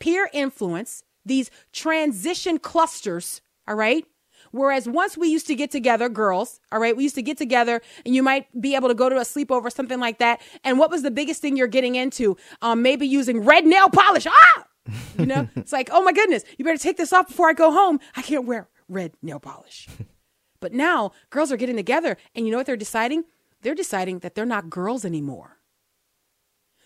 peer 0.00 0.28
influence, 0.32 1.04
these 1.24 1.50
transition 1.72 2.58
clusters, 2.58 3.42
all 3.68 3.76
right? 3.76 4.06
Whereas 4.52 4.88
once 4.88 5.16
we 5.16 5.28
used 5.28 5.46
to 5.48 5.54
get 5.54 5.70
together, 5.70 6.08
girls, 6.08 6.60
all 6.70 6.78
right, 6.78 6.96
we 6.96 7.02
used 7.02 7.14
to 7.16 7.22
get 7.22 7.38
together 7.38 7.80
and 8.04 8.14
you 8.14 8.22
might 8.22 8.46
be 8.60 8.74
able 8.74 8.88
to 8.88 8.94
go 8.94 9.08
to 9.08 9.16
a 9.16 9.22
sleepover 9.22 9.64
or 9.64 9.70
something 9.70 9.98
like 9.98 10.18
that. 10.18 10.40
And 10.62 10.78
what 10.78 10.90
was 10.90 11.02
the 11.02 11.10
biggest 11.10 11.40
thing 11.40 11.56
you're 11.56 11.66
getting 11.66 11.94
into? 11.94 12.36
Um, 12.60 12.82
maybe 12.82 13.06
using 13.06 13.40
red 13.44 13.66
nail 13.66 13.88
polish. 13.88 14.26
Ah! 14.26 14.64
You 15.18 15.26
know, 15.26 15.48
it's 15.56 15.72
like, 15.72 15.88
oh 15.90 16.02
my 16.02 16.12
goodness, 16.12 16.44
you 16.58 16.64
better 16.64 16.78
take 16.78 16.98
this 16.98 17.12
off 17.12 17.28
before 17.28 17.48
I 17.48 17.54
go 17.54 17.72
home. 17.72 17.98
I 18.14 18.22
can't 18.22 18.44
wear 18.44 18.68
red 18.88 19.12
nail 19.22 19.40
polish. 19.40 19.88
But 20.60 20.72
now 20.72 21.10
girls 21.30 21.50
are 21.50 21.56
getting 21.56 21.74
together 21.74 22.16
and 22.36 22.46
you 22.46 22.52
know 22.52 22.56
what 22.56 22.66
they're 22.66 22.76
deciding? 22.76 23.24
They're 23.62 23.74
deciding 23.74 24.20
that 24.20 24.36
they're 24.36 24.46
not 24.46 24.70
girls 24.70 25.04
anymore. 25.04 25.58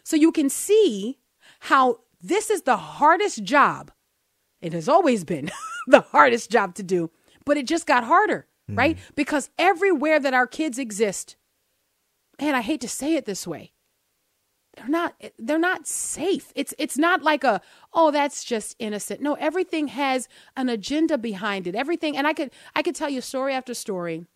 So 0.02 0.16
you 0.16 0.32
can 0.32 0.48
see 0.48 1.18
how 1.60 1.98
this 2.22 2.48
is 2.48 2.62
the 2.62 2.78
hardest 2.78 3.44
job. 3.44 3.92
It 4.62 4.72
has 4.72 4.88
always 4.88 5.24
been 5.24 5.50
the 5.88 6.00
hardest 6.00 6.50
job 6.50 6.74
to 6.76 6.82
do, 6.82 7.10
but 7.46 7.56
it 7.56 7.66
just 7.66 7.86
got 7.86 8.04
harder, 8.04 8.46
right? 8.68 8.96
Mm-hmm. 8.96 9.14
Because 9.14 9.48
everywhere 9.58 10.20
that 10.20 10.34
our 10.34 10.46
kids 10.46 10.78
exist, 10.78 11.36
and 12.38 12.54
I 12.54 12.60
hate 12.60 12.82
to 12.82 12.88
say 12.88 13.14
it 13.14 13.24
this 13.24 13.46
way, 13.46 13.72
they're 14.76 14.88
not 14.88 15.14
they're 15.38 15.58
not 15.58 15.86
safe. 15.86 16.52
It's 16.54 16.74
it's 16.76 16.98
not 16.98 17.22
like 17.22 17.44
a 17.44 17.62
oh 17.94 18.10
that's 18.10 18.44
just 18.44 18.76
innocent. 18.78 19.22
No, 19.22 19.34
everything 19.34 19.88
has 19.88 20.28
an 20.56 20.68
agenda 20.68 21.16
behind 21.16 21.66
it. 21.66 21.74
Everything 21.74 22.16
and 22.16 22.26
I 22.26 22.34
could 22.34 22.50
I 22.74 22.82
could 22.82 22.94
tell 22.94 23.08
you 23.08 23.22
story 23.22 23.54
after 23.54 23.72
story. 23.72 24.26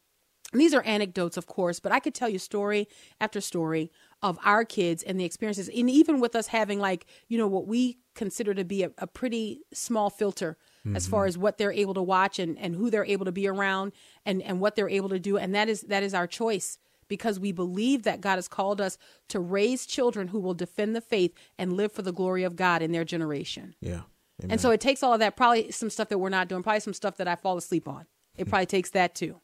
And 0.52 0.60
these 0.60 0.74
are 0.74 0.82
anecdotes, 0.82 1.36
of 1.36 1.46
course, 1.46 1.78
but 1.78 1.92
I 1.92 2.00
could 2.00 2.14
tell 2.14 2.28
you 2.28 2.38
story 2.38 2.88
after 3.20 3.40
story 3.40 3.92
of 4.22 4.38
our 4.44 4.64
kids 4.64 5.02
and 5.02 5.20
the 5.20 5.24
experiences 5.24 5.68
and 5.68 5.90
even 5.90 6.20
with 6.20 6.34
us 6.34 6.48
having 6.48 6.78
like 6.78 7.06
you 7.28 7.36
know 7.36 7.46
what 7.46 7.66
we 7.66 7.98
consider 8.14 8.54
to 8.54 8.64
be 8.64 8.82
a, 8.82 8.90
a 8.98 9.06
pretty 9.06 9.60
small 9.72 10.10
filter 10.10 10.56
as 10.94 11.06
far 11.06 11.22
mm-hmm. 11.22 11.28
as 11.28 11.38
what 11.38 11.58
they're 11.58 11.72
able 11.72 11.94
to 11.94 12.02
watch 12.02 12.38
and, 12.38 12.58
and 12.58 12.74
who 12.74 12.90
they're 12.90 13.04
able 13.04 13.24
to 13.26 13.32
be 13.32 13.46
around 13.46 13.92
and, 14.24 14.42
and 14.42 14.60
what 14.60 14.76
they're 14.76 14.88
able 14.88 15.10
to 15.10 15.18
do 15.18 15.36
and 15.36 15.54
that 15.54 15.68
is 15.68 15.82
that 15.82 16.02
is 16.02 16.14
our 16.14 16.26
choice 16.26 16.78
because 17.10 17.38
we 17.38 17.52
believe 17.52 18.04
that 18.04 18.22
God 18.22 18.36
has 18.36 18.48
called 18.48 18.80
us 18.80 18.96
to 19.28 19.40
raise 19.40 19.84
children 19.84 20.28
who 20.28 20.40
will 20.40 20.54
defend 20.54 20.96
the 20.96 21.00
faith 21.02 21.34
and 21.58 21.74
live 21.74 21.92
for 21.92 22.02
the 22.02 22.12
glory 22.12 22.44
of 22.44 22.56
God 22.56 22.80
in 22.80 22.92
their 22.92 23.04
generation. 23.04 23.74
Yeah. 23.80 24.02
And 24.48 24.60
so 24.60 24.70
it 24.70 24.80
takes 24.80 25.02
all 25.02 25.12
of 25.12 25.20
that, 25.20 25.36
probably 25.36 25.70
some 25.70 25.90
stuff 25.90 26.08
that 26.08 26.18
we're 26.18 26.30
not 26.30 26.48
doing, 26.48 26.62
probably 26.62 26.80
some 26.80 26.94
stuff 26.94 27.18
that 27.18 27.28
I 27.28 27.34
fall 27.34 27.58
asleep 27.58 27.86
on. 27.86 28.06
It 28.38 28.44
hmm. 28.44 28.50
probably 28.50 28.66
takes 28.66 28.88
that 28.90 29.14
too. 29.14 29.40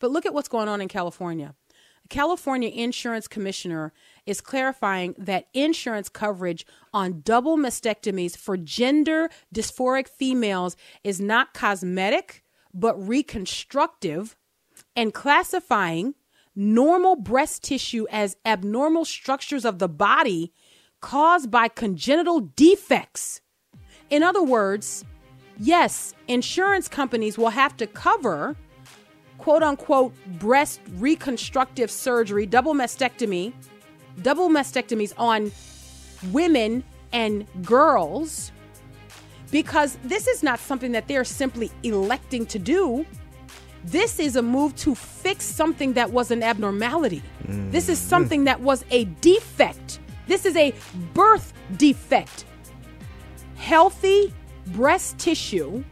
But 0.00 0.12
look 0.12 0.24
at 0.24 0.32
what's 0.32 0.48
going 0.48 0.68
on 0.68 0.80
in 0.80 0.88
California. 0.88 1.54
The 2.04 2.08
California 2.08 2.68
Insurance 2.68 3.26
Commissioner 3.26 3.92
is 4.26 4.42
clarifying 4.42 5.14
that 5.16 5.48
insurance 5.54 6.10
coverage 6.10 6.66
on 6.92 7.22
double 7.22 7.56
mastectomies 7.56 8.36
for 8.36 8.58
gender 8.58 9.30
dysphoric 9.54 10.08
females 10.08 10.76
is 11.02 11.18
not 11.18 11.54
cosmetic, 11.54 12.44
but 12.74 12.94
reconstructive, 13.00 14.36
and 14.94 15.14
classifying 15.14 16.14
normal 16.54 17.16
breast 17.16 17.64
tissue 17.64 18.06
as 18.10 18.36
abnormal 18.44 19.06
structures 19.06 19.64
of 19.64 19.78
the 19.78 19.88
body 19.88 20.52
caused 21.00 21.50
by 21.50 21.68
congenital 21.68 22.40
defects. 22.40 23.40
In 24.10 24.22
other 24.22 24.42
words, 24.42 25.06
yes, 25.58 26.14
insurance 26.28 26.86
companies 26.86 27.38
will 27.38 27.50
have 27.50 27.76
to 27.78 27.86
cover 27.86 28.56
quote 29.44 29.62
unquote 29.62 30.14
breast 30.38 30.80
reconstructive 30.94 31.90
surgery, 31.90 32.46
double 32.46 32.72
mastectomy, 32.72 33.52
double 34.22 34.48
mastectomies 34.48 35.12
on 35.18 35.52
women 36.32 36.82
and 37.12 37.46
girls 37.62 38.52
because 39.50 39.98
this 40.02 40.26
is 40.28 40.42
not 40.42 40.58
something 40.58 40.92
that 40.92 41.08
they're 41.08 41.24
simply 41.24 41.70
electing 41.82 42.46
to 42.46 42.58
do. 42.58 43.04
This 43.84 44.18
is 44.18 44.36
a 44.36 44.40
move 44.40 44.74
to 44.76 44.94
fix 44.94 45.44
something 45.44 45.92
that 45.92 46.10
was 46.10 46.30
an 46.30 46.42
abnormality. 46.42 47.22
This 47.46 47.90
is 47.90 47.98
something 47.98 48.44
that 48.44 48.62
was 48.62 48.82
a 48.90 49.04
defect. 49.20 50.00
This 50.26 50.46
is 50.46 50.56
a 50.56 50.72
birth 51.12 51.52
defect. 51.76 52.46
Healthy 53.56 54.32
breast 54.68 55.18
tissue, 55.18 55.84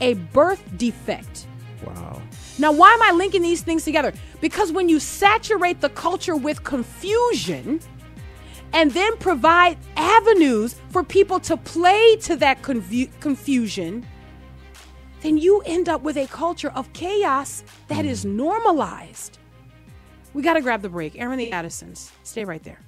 a 0.00 0.14
birth 0.14 0.76
defect. 0.76 1.46
Wow. 1.86 2.20
Now, 2.60 2.72
why 2.72 2.92
am 2.92 3.02
I 3.02 3.12
linking 3.12 3.40
these 3.40 3.62
things 3.62 3.84
together? 3.84 4.12
Because 4.42 4.70
when 4.70 4.90
you 4.90 5.00
saturate 5.00 5.80
the 5.80 5.88
culture 5.88 6.36
with 6.36 6.62
confusion 6.62 7.80
and 8.74 8.90
then 8.90 9.16
provide 9.16 9.78
avenues 9.96 10.76
for 10.90 11.02
people 11.02 11.40
to 11.40 11.56
play 11.56 12.16
to 12.16 12.36
that 12.36 12.60
confu- 12.60 13.08
confusion, 13.18 14.06
then 15.22 15.38
you 15.38 15.62
end 15.62 15.88
up 15.88 16.02
with 16.02 16.18
a 16.18 16.26
culture 16.26 16.70
of 16.72 16.92
chaos 16.92 17.64
that 17.88 18.04
hmm. 18.04 18.10
is 18.10 18.26
normalized. 18.26 19.38
We 20.34 20.42
got 20.42 20.54
to 20.54 20.60
grab 20.60 20.82
the 20.82 20.90
break. 20.90 21.18
Airing 21.18 21.38
the 21.38 21.52
Addisons, 21.52 22.12
stay 22.24 22.44
right 22.44 22.62
there. 22.62 22.80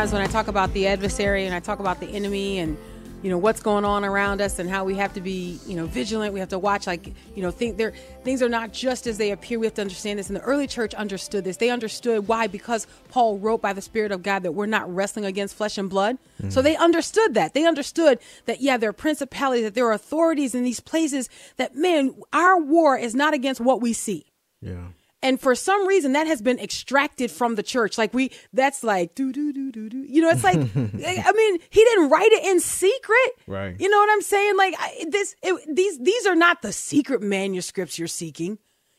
Sometimes 0.00 0.14
when 0.14 0.22
I 0.22 0.32
talk 0.32 0.48
about 0.48 0.72
the 0.72 0.86
adversary 0.86 1.44
and 1.44 1.54
I 1.54 1.60
talk 1.60 1.78
about 1.78 2.00
the 2.00 2.06
enemy 2.06 2.58
and 2.58 2.78
you 3.22 3.28
know 3.28 3.36
what's 3.36 3.60
going 3.60 3.84
on 3.84 4.02
around 4.02 4.40
us 4.40 4.58
and 4.58 4.70
how 4.70 4.82
we 4.82 4.94
have 4.94 5.12
to 5.12 5.20
be 5.20 5.60
you 5.66 5.76
know 5.76 5.84
vigilant 5.84 6.32
we 6.32 6.40
have 6.40 6.48
to 6.48 6.58
watch 6.58 6.86
like 6.86 7.08
you 7.34 7.42
know 7.42 7.50
think 7.50 7.76
there 7.76 7.92
things 8.24 8.42
are 8.42 8.48
not 8.48 8.72
just 8.72 9.06
as 9.06 9.18
they 9.18 9.30
appear. 9.30 9.58
We 9.58 9.66
have 9.66 9.74
to 9.74 9.82
understand 9.82 10.18
this. 10.18 10.28
And 10.28 10.36
the 10.36 10.40
early 10.40 10.66
church 10.66 10.94
understood 10.94 11.44
this. 11.44 11.58
They 11.58 11.68
understood 11.68 12.28
why 12.28 12.46
because 12.46 12.86
paul 13.10 13.36
wrote 13.36 13.60
by 13.60 13.74
the 13.74 13.82
spirit 13.82 14.10
of 14.10 14.22
god 14.22 14.42
that 14.44 14.52
we're 14.52 14.64
not 14.64 14.90
wrestling 14.90 15.26
against 15.26 15.54
flesh 15.54 15.76
and 15.76 15.90
blood. 15.90 16.16
So 16.38 16.46
mm-hmm. 16.46 16.62
they 16.62 16.76
understood 16.76 17.34
that. 17.34 17.52
They 17.52 17.66
understood 17.66 18.20
that 18.46 18.62
yeah 18.62 18.78
there 18.78 18.88
are 18.88 18.94
principalities 18.94 19.64
that 19.64 19.74
there 19.74 19.86
are 19.86 19.92
authorities 19.92 20.54
in 20.54 20.64
these 20.64 20.80
places 20.80 21.28
that 21.58 21.76
man 21.76 22.14
our 22.32 22.58
war 22.58 22.96
is 22.96 23.14
not 23.14 23.34
against 23.34 23.60
what 23.60 23.82
we 23.82 23.92
see. 23.92 24.24
Yeah. 24.62 24.92
And 25.22 25.40
for 25.40 25.54
some 25.54 25.86
reason 25.86 26.12
that 26.12 26.26
has 26.26 26.40
been 26.40 26.58
extracted 26.58 27.30
from 27.30 27.54
the 27.54 27.62
church. 27.62 27.98
Like 27.98 28.14
we 28.14 28.30
that's 28.52 28.82
like 28.82 29.14
do 29.14 29.32
do 29.32 29.52
do 29.52 29.70
do 29.70 29.88
do 29.88 30.04
you 30.08 30.22
know 30.22 30.30
it's 30.30 30.44
like 30.44 30.56
i 30.76 31.32
mean 31.32 31.58
he 31.70 31.84
didn't 31.84 32.10
write 32.10 32.32
it 32.32 32.44
in 32.44 32.60
secret. 32.60 33.30
Right. 33.46 33.76
you 33.78 33.88
know 33.88 33.98
what 33.98 34.10
i'm 34.10 34.22
saying? 34.22 34.56
Like 34.56 34.74
I, 34.78 35.04
this 35.08 35.34
it, 35.42 35.74
these 35.74 35.98
these 35.98 36.26
are 36.26 36.34
not 36.34 36.62
the 36.62 36.72
secret 36.72 37.22
manuscripts 37.22 37.98
you're 37.98 38.08
seeking. 38.08 38.58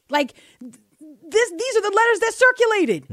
Like 0.09 0.33
this 0.59 1.51
these 1.51 1.75
are 1.77 1.81
the 1.81 1.95
letters 1.95 2.19
that 2.19 2.33
circulated. 2.33 3.05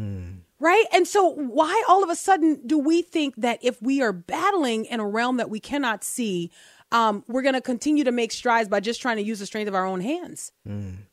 Right? 0.61 0.87
And 0.93 1.07
so 1.07 1.29
why 1.29 1.85
all 1.89 2.03
of 2.03 2.11
a 2.11 2.17
sudden 2.17 2.61
do 2.67 2.81
we 2.81 3.03
think 3.03 3.37
that 3.37 3.61
if 3.63 3.81
we 3.81 4.03
are 4.03 4.13
battling 4.13 4.87
in 4.87 4.99
a 4.99 5.07
realm 5.07 5.37
that 5.37 5.51
we 5.51 5.61
cannot 5.61 6.03
see 6.03 6.51
um, 6.91 7.23
we're 7.29 7.43
going 7.43 7.55
to 7.55 7.61
continue 7.61 8.03
to 8.05 8.13
make 8.13 8.33
strides 8.33 8.69
by 8.69 8.81
just 8.81 9.01
trying 9.03 9.19
to 9.19 9.23
use 9.23 9.39
the 9.39 9.47
strength 9.47 9.69
of 9.69 9.75
our 9.75 9.85
own 9.87 10.01
hands? 10.01 10.51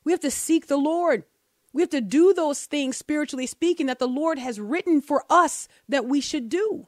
We 0.03 0.12
have 0.13 0.21
to 0.21 0.31
seek 0.31 0.65
the 0.67 0.77
lord 0.77 1.25
we 1.75 1.81
have 1.81 1.89
to 1.89 2.01
do 2.01 2.33
those 2.33 2.65
things 2.65 2.95
spiritually 2.95 3.45
speaking 3.45 3.85
that 3.88 3.99
the 3.99 4.07
lord 4.07 4.39
has 4.39 4.59
written 4.59 5.01
for 5.01 5.23
us 5.29 5.67
that 5.89 6.05
we 6.05 6.21
should 6.21 6.49
do 6.49 6.88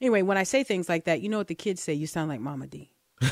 anyway 0.00 0.22
when 0.22 0.38
i 0.38 0.44
say 0.44 0.62
things 0.62 0.88
like 0.88 1.04
that 1.04 1.20
you 1.20 1.28
know 1.28 1.38
what 1.38 1.48
the 1.48 1.54
kids 1.54 1.82
say 1.82 1.92
you 1.92 2.06
sound 2.06 2.28
like 2.28 2.40
mama 2.40 2.66
d 2.66 2.92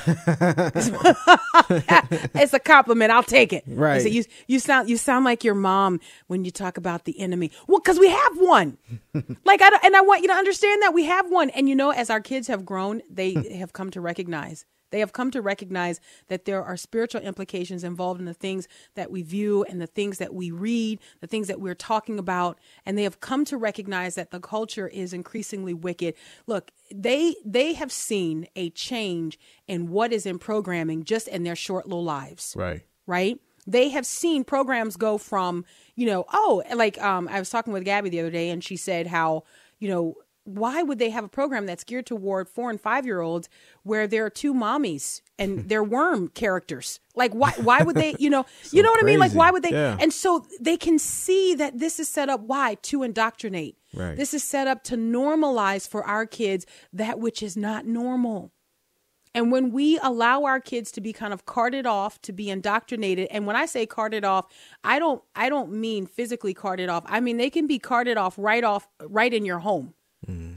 it's 2.35 2.53
a 2.55 2.61
compliment. 2.61 3.11
I'll 3.11 3.25
take 3.25 3.53
it. 3.53 3.65
Right. 3.67 4.01
say, 4.03 4.11
you 4.11 4.25
you 4.47 4.61
sound 4.61 4.89
you 4.89 4.97
sound 4.97 5.25
like 5.25 5.43
your 5.43 5.57
mom 5.57 5.99
when 6.29 6.45
you 6.45 6.53
talk 6.53 6.77
about 6.77 7.07
the 7.07 7.19
enemy. 7.19 7.51
Well, 7.67 7.81
because 7.81 7.99
we 7.99 8.09
have 8.09 8.37
one. 8.37 8.79
like 9.45 9.61
I 9.63 9.81
and 9.83 9.97
I 9.97 10.01
want 10.03 10.23
you 10.23 10.29
to 10.29 10.35
understand 10.35 10.83
that 10.83 10.95
we 10.95 11.07
have 11.07 11.29
one. 11.29 11.51
And 11.51 11.69
you 11.69 11.75
know, 11.75 11.91
as 11.91 12.09
our 12.09 12.21
kids 12.21 12.47
have 12.47 12.65
grown, 12.65 13.03
they 13.11 13.33
have 13.57 13.73
come 13.73 13.91
to 13.91 14.01
recognize. 14.01 14.65
They 14.91 15.01
have 15.01 15.13
come 15.13 15.31
to 15.33 15.43
recognize 15.43 16.01
that 16.29 16.45
there 16.45 16.63
are 16.63 16.77
spiritual 16.77 17.21
implications 17.23 17.85
involved 17.85 18.21
in 18.21 18.27
the 18.27 18.35
things 18.35 18.69
that 18.95 19.11
we 19.11 19.23
view 19.23 19.65
and 19.65 19.81
the 19.81 19.87
things 19.87 20.19
that 20.19 20.35
we 20.35 20.51
read, 20.51 20.99
the 21.21 21.27
things 21.27 21.49
that 21.49 21.61
we're 21.61 21.75
talking 21.75 22.19
about, 22.19 22.59
and 22.85 22.97
they 22.97 23.05
have 23.05 23.21
come 23.21 23.45
to 23.47 23.57
recognize 23.57 24.15
that 24.15 24.31
the 24.31 24.41
culture 24.41 24.89
is 24.89 25.13
increasingly 25.13 25.75
wicked. 25.75 26.15
Look, 26.47 26.71
they 26.93 27.37
they 27.45 27.75
have 27.75 27.93
seen 27.93 28.47
a 28.57 28.71
change 28.71 29.39
in 29.67 29.91
what 29.91 30.13
is 30.13 30.27
in 30.27 30.39
programming 30.39 31.05
just 31.05 31.29
in 31.29 31.45
their 31.45 31.57
short 31.57 31.87
little 31.87 32.05
lives 32.05 32.55
Right. 32.57 32.83
right? 33.07 33.39
They 33.67 33.91
have 33.91 34.07
seen 34.07 34.43
programs 34.45 34.97
go 34.97 35.19
from, 35.19 35.65
you 35.95 36.07
know, 36.07 36.25
oh, 36.33 36.63
like 36.75 37.01
um, 37.01 37.29
I 37.29 37.39
was 37.39 37.51
talking 37.51 37.73
with 37.73 37.85
Gabby 37.85 38.09
the 38.11 38.21
other 38.21 38.31
day, 38.31 38.49
and 38.51 38.65
she 38.65 38.77
said 38.77 39.07
how, 39.07 39.45
you 39.79 39.89
know, 39.89 40.15
why 40.45 40.83
would 40.83 40.99
they 40.99 41.11
have 41.11 41.25
a 41.25 41.29
program 41.29 41.67
that's 41.67 41.85
geared 41.85 42.07
toward 42.07 42.49
four 42.49 42.71
and 42.71 42.81
five 42.81 43.05
year 43.05 43.21
olds 43.21 43.49
where 43.83 44.07
there 44.07 44.25
are 44.25 44.31
two 44.31 44.55
mommies 44.55 45.21
and 45.39 45.69
they're 45.69 45.85
worm 45.85 46.29
characters? 46.29 47.01
Like, 47.15 47.33
why? 47.33 47.53
Why 47.53 47.83
would 47.83 47.97
they? 47.97 48.15
You 48.19 48.31
know, 48.31 48.47
you 48.73 48.83
know 48.83 48.91
what 48.91 49.03
I 49.03 49.07
mean? 49.07 49.19
Like, 49.19 49.33
why 49.33 49.51
would 49.51 49.63
they? 49.63 49.71
Yeah. 49.71 49.97
And 50.01 50.13
so 50.13 50.47
they 50.61 50.77
can 50.77 50.99
see 50.99 51.55
that 51.55 51.79
this 51.79 52.01
is 52.01 52.09
set 52.09 52.29
up. 52.29 52.41
Why 52.41 52.77
to 52.83 53.03
indoctrinate? 53.03 53.77
Right. 53.95 54.17
This 54.17 54.35
is 54.35 54.43
set 54.43 54.67
up 54.67 54.85
to 54.85 54.97
normalize 54.97 55.89
for 55.89 56.05
our 56.05 56.27
kids 56.27 56.67
that 56.93 57.19
which 57.19 57.43
is 57.43 57.57
not 57.57 57.87
normal. 57.87 58.53
And 59.33 59.53
when 59.53 59.71
we 59.71 59.99
allow 60.03 60.45
our 60.45 60.59
kids 60.59 60.91
to 60.93 61.01
be 61.01 61.13
kind 61.13 61.33
of 61.33 61.47
carted 61.47 61.87
off 61.87 62.21
to 62.23 62.33
be 62.33 62.51
indoctrinated, 62.51 63.29
and 63.31 63.47
when 63.47 63.55
I 63.55 63.67
say 63.67 63.87
carted 63.87 64.25
off, 64.25 64.47
I 64.83 64.99
don't 64.99 65.23
I 65.37 65.49
don't 65.49 65.73
mean 65.73 66.07
physically 66.07 66.55
carted 66.55 66.89
off. 66.89 67.05
I 67.07 67.21
mean 67.21 67.37
they 67.37 67.51
can 67.51 67.67
be 67.67 67.79
carted 67.79 68.17
off 68.17 68.35
right 68.37 68.65
off 68.65 68.89
right 69.01 69.33
in 69.33 69.45
your 69.45 69.61
home. 69.61 69.95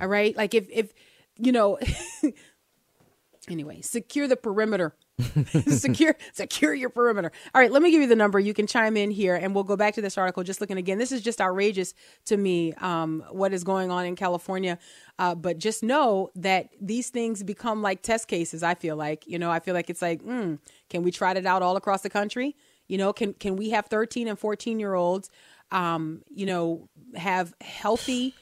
All 0.04 0.10
right? 0.10 0.36
Like 0.36 0.54
if 0.54 0.68
if 0.70 0.94
you 1.38 1.54
know 1.54 1.80
anyway, 3.50 3.80
secure 3.80 4.28
the 4.28 4.36
perimeter. 4.36 4.94
secure 5.68 6.18
secure 6.34 6.74
your 6.74 6.90
perimeter. 6.90 7.32
All 7.56 7.62
right, 7.62 7.72
let 7.72 7.82
me 7.82 7.90
give 7.90 8.02
you 8.02 8.08
the 8.08 8.18
number. 8.18 8.38
You 8.38 8.54
can 8.54 8.68
chime 8.68 8.98
in 8.98 9.12
here 9.12 9.36
and 9.36 9.56
we'll 9.56 9.64
go 9.64 9.78
back 9.78 9.94
to 9.94 10.02
this 10.02 10.18
article 10.18 10.44
just 10.44 10.60
looking 10.60 10.78
again. 10.78 10.98
This 10.98 11.14
is 11.14 11.22
just 11.22 11.40
outrageous 11.40 11.94
to 12.26 12.36
me 12.36 12.74
um 12.74 13.24
what 13.32 13.54
is 13.54 13.64
going 13.64 13.92
on 13.92 14.06
in 14.06 14.18
California. 14.18 14.78
Uh 15.18 15.36
but 15.36 15.58
just 15.58 15.84
know 15.84 16.32
that 16.36 16.68
these 16.82 17.10
things 17.10 17.44
become 17.44 17.82
like 17.82 18.02
test 18.02 18.28
cases, 18.28 18.62
I 18.62 18.74
feel 18.74 18.98
like. 18.98 19.26
You 19.26 19.40
know, 19.40 19.52
I 19.52 19.62
feel 19.62 19.74
like 19.74 19.90
it's 19.90 20.02
like, 20.02 20.22
mm, 20.22 20.60
can 20.90 21.04
we 21.04 21.12
try 21.12 21.32
it 21.32 21.46
out 21.46 21.62
all 21.62 21.78
across 21.78 22.02
the 22.02 22.10
country? 22.10 22.58
You 22.90 22.98
know, 22.98 23.14
can 23.14 23.34
can 23.36 23.56
we 23.56 23.70
have 23.70 23.86
13 23.86 24.28
and 24.28 24.38
14 24.38 24.82
year 24.82 24.96
olds 24.96 25.30
um, 25.74 26.22
you 26.30 26.46
know, 26.46 26.88
have 27.16 27.54
healthy 27.60 28.36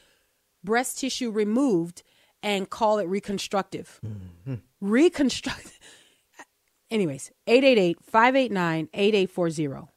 breast 0.64 0.98
tissue 0.98 1.30
removed 1.30 2.02
and 2.42 2.68
call 2.70 2.98
it 2.98 3.06
reconstructive. 3.06 4.00
Mm-hmm. 4.04 4.54
Reconstruct. 4.80 5.78
Anyways, 6.90 7.30
888-589-8840. 7.46 9.88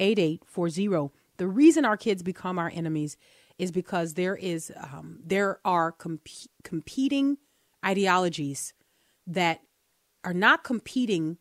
888-589-8840. 0.00 1.10
The 1.38 1.46
reason 1.48 1.84
our 1.84 1.96
kids 1.96 2.22
become 2.22 2.58
our 2.58 2.70
enemies 2.72 3.16
is 3.58 3.70
because 3.70 4.14
there 4.14 4.36
is 4.36 4.72
um, 4.76 5.18
there 5.24 5.58
are 5.64 5.92
comp- 5.92 6.28
competing 6.64 7.38
ideologies 7.84 8.72
that 9.26 9.60
are 10.24 10.34
not 10.34 10.64
competing 10.64 11.38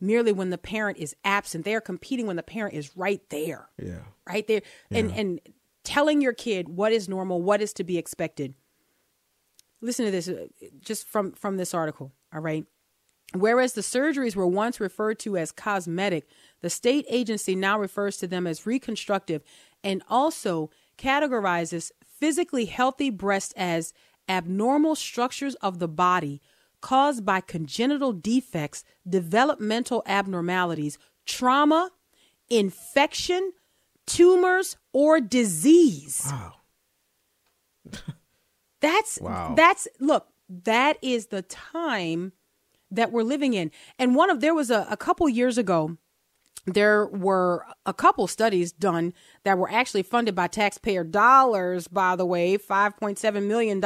merely 0.00 0.32
when 0.32 0.50
the 0.50 0.58
parent 0.58 0.98
is 0.98 1.14
absent. 1.24 1.64
They 1.64 1.74
are 1.74 1.80
competing 1.80 2.26
when 2.26 2.36
the 2.36 2.42
parent 2.42 2.74
is 2.74 2.96
right 2.96 3.20
there 3.30 3.68
Yeah. 3.78 4.00
right 4.28 4.46
there 4.46 4.62
and 4.90 5.10
and 5.12 5.40
telling 5.84 6.20
your 6.20 6.32
kid 6.32 6.68
what 6.68 6.92
is 6.92 7.08
normal 7.08 7.42
what 7.42 7.60
is 7.60 7.72
to 7.74 7.84
be 7.84 7.98
expected. 7.98 8.54
Listen 9.80 10.06
to 10.06 10.10
this 10.10 10.28
uh, 10.28 10.46
just 10.80 11.06
from 11.06 11.32
from 11.32 11.56
this 11.56 11.74
article 11.74 12.12
all 12.32 12.40
right? 12.40 12.64
Whereas 13.32 13.72
the 13.72 13.80
surgeries 13.80 14.36
were 14.36 14.46
once 14.46 14.80
referred 14.80 15.18
to 15.20 15.36
as 15.36 15.52
cosmetic 15.52 16.26
the 16.60 16.70
state 16.70 17.04
agency 17.08 17.54
now 17.54 17.78
refers 17.78 18.16
to 18.18 18.26
them 18.26 18.46
as 18.46 18.66
reconstructive 18.66 19.42
and 19.82 20.02
also 20.08 20.70
categorizes 20.96 21.90
physically 22.04 22.64
healthy 22.66 23.10
breasts 23.10 23.52
as 23.56 23.92
abnormal 24.28 24.94
structures 24.94 25.54
of 25.56 25.78
the 25.78 25.88
body 25.88 26.40
caused 26.80 27.24
by 27.24 27.40
congenital 27.40 28.12
defects 28.12 28.84
developmental 29.08 30.02
abnormalities 30.06 30.98
trauma 31.26 31.90
infection, 32.50 33.52
tumors, 34.06 34.76
or 34.92 35.20
disease. 35.20 36.30
Wow. 36.30 36.52
That's 38.80 39.18
Wow. 39.20 39.54
that's 39.56 39.88
look, 39.98 40.28
that 40.48 40.98
is 41.00 41.28
the 41.28 41.40
time 41.42 42.32
that 42.90 43.10
we're 43.10 43.22
living 43.22 43.54
in. 43.54 43.70
And 43.98 44.14
one 44.14 44.28
of 44.28 44.40
there 44.40 44.54
was 44.54 44.70
a, 44.70 44.86
a 44.90 44.96
couple 44.96 45.26
years 45.28 45.56
ago, 45.56 45.96
there 46.66 47.06
were 47.06 47.64
a 47.86 47.94
couple 47.94 48.26
studies 48.26 48.72
done 48.72 49.12
that 49.44 49.58
were 49.58 49.70
actually 49.70 50.02
funded 50.02 50.34
by 50.34 50.46
taxpayer 50.48 51.02
dollars, 51.04 51.88
by 51.88 52.14
the 52.16 52.26
way, 52.26 52.56
$5.7 52.56 53.46
million 53.46 53.80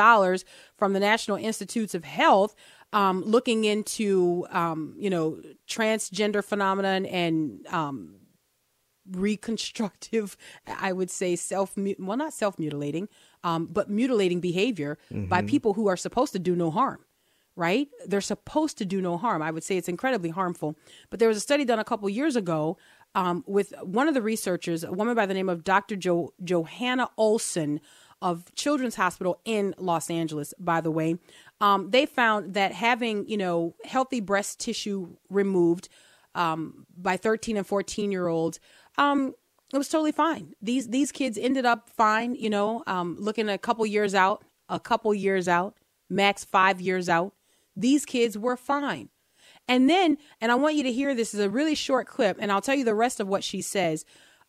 from 0.77 0.93
the 0.93 1.01
National 1.01 1.37
Institutes 1.37 1.95
of 1.95 2.05
Health, 2.05 2.55
um, 2.93 3.23
looking 3.23 3.65
into, 3.65 4.47
um, 4.51 4.95
you 4.99 5.11
know, 5.11 5.41
transgender 5.69 6.45
phenomenon 6.45 7.07
and 7.07 7.67
um, 7.69 8.15
reconstructive, 9.11 10.37
I 10.67 10.93
would 10.93 11.11
say 11.11 11.37
self, 11.37 11.75
well, 11.99 12.17
not 12.17 12.33
self 12.33 12.59
mutilating, 12.59 13.09
um, 13.45 13.67
but 13.67 13.91
mutilating 13.91 14.41
behavior 14.41 14.99
by 15.11 15.43
people 15.43 15.75
who 15.75 15.89
are 15.89 15.97
supposed 15.97 16.33
to 16.33 16.39
do 16.39 16.55
no 16.55 16.71
harm. 16.71 17.05
Right? 17.57 17.89
They're 18.07 18.21
supposed 18.21 18.79
to 18.79 18.85
do 18.85 19.01
no 19.01 19.17
harm. 19.17 19.43
I 19.43 19.51
would 19.51 19.65
say 19.65 19.77
it's 19.77 19.89
incredibly 19.89 20.31
harmful. 20.31 20.77
But 21.11 21.19
there 21.19 21.27
was 21.27 21.37
a 21.37 21.41
study 21.41 21.65
done 21.65 21.81
a 21.81 21.85
couple 21.85 22.09
years 22.09 22.37
ago 22.37 22.79
um, 23.17 23.43
with 23.49 23.73
one 23.83 24.07
of 24.07 24.15
the 24.15 24.23
researchers, 24.23 24.85
a 24.85 24.93
woman 24.93 25.17
by 25.17 25.27
the 25.27 25.35
name 25.35 25.49
of 25.49 25.65
Dr. 25.65 25.97
Jo- 25.97 26.33
Johanna 26.45 27.09
Olson 27.17 27.81
of 28.23 28.55
Children's 28.55 28.95
Hospital 28.95 29.41
in 29.45 29.75
Los 29.77 30.09
Angeles, 30.09 30.55
by 30.61 30.81
the 30.81 30.91
way. 30.93 31.19
Um, 31.61 31.91
they 31.91 32.07
found 32.07 32.55
that 32.55 32.71
having, 32.71 33.29
you 33.29 33.37
know, 33.37 33.75
healthy 33.85 34.21
breast 34.21 34.61
tissue 34.61 35.17
removed 35.29 35.89
um, 36.37 36.87
by 36.97 37.17
13 37.17 37.57
and 37.57 37.67
14 37.67 38.13
year 38.13 38.29
olds, 38.29 38.61
um, 38.99 39.35
it 39.73 39.79
was 39.79 39.89
totally 39.89 40.13
fine. 40.13 40.55
These 40.61 40.89
these 40.89 41.13
kids 41.13 41.39
ended 41.39 41.65
up 41.65 41.91
fine, 41.91 42.35
you 42.35 42.51
know, 42.51 42.83
um, 42.87 43.17
looking 43.19 43.49
a 43.49 43.59
couple 43.59 43.87
years 43.87 44.15
out, 44.15 44.45
a 44.69 44.81
couple 44.81 45.15
years 45.15 45.49
out, 45.49 45.77
max 46.11 46.45
five 46.45 46.81
years 46.81 47.09
out. 47.09 47.33
These 47.77 48.05
kids 48.05 48.37
were 48.37 48.57
fine. 48.57 49.09
And 49.69 49.89
then, 49.89 50.17
and 50.41 50.51
I 50.51 50.55
want 50.55 50.77
you 50.77 50.83
to 50.83 50.93
hear 50.93 51.15
this 51.15 51.35
is 51.35 51.41
a 51.41 51.51
really 51.51 51.75
short 51.75 52.07
clip, 52.07 52.39
and 52.41 52.51
I'll 52.51 52.63
tell 52.63 52.75
you 52.75 52.85
the 52.85 52.95
rest 52.95 53.21
of 53.21 53.29
what 53.29 53.45
she 53.45 53.61
says. 53.61 54.05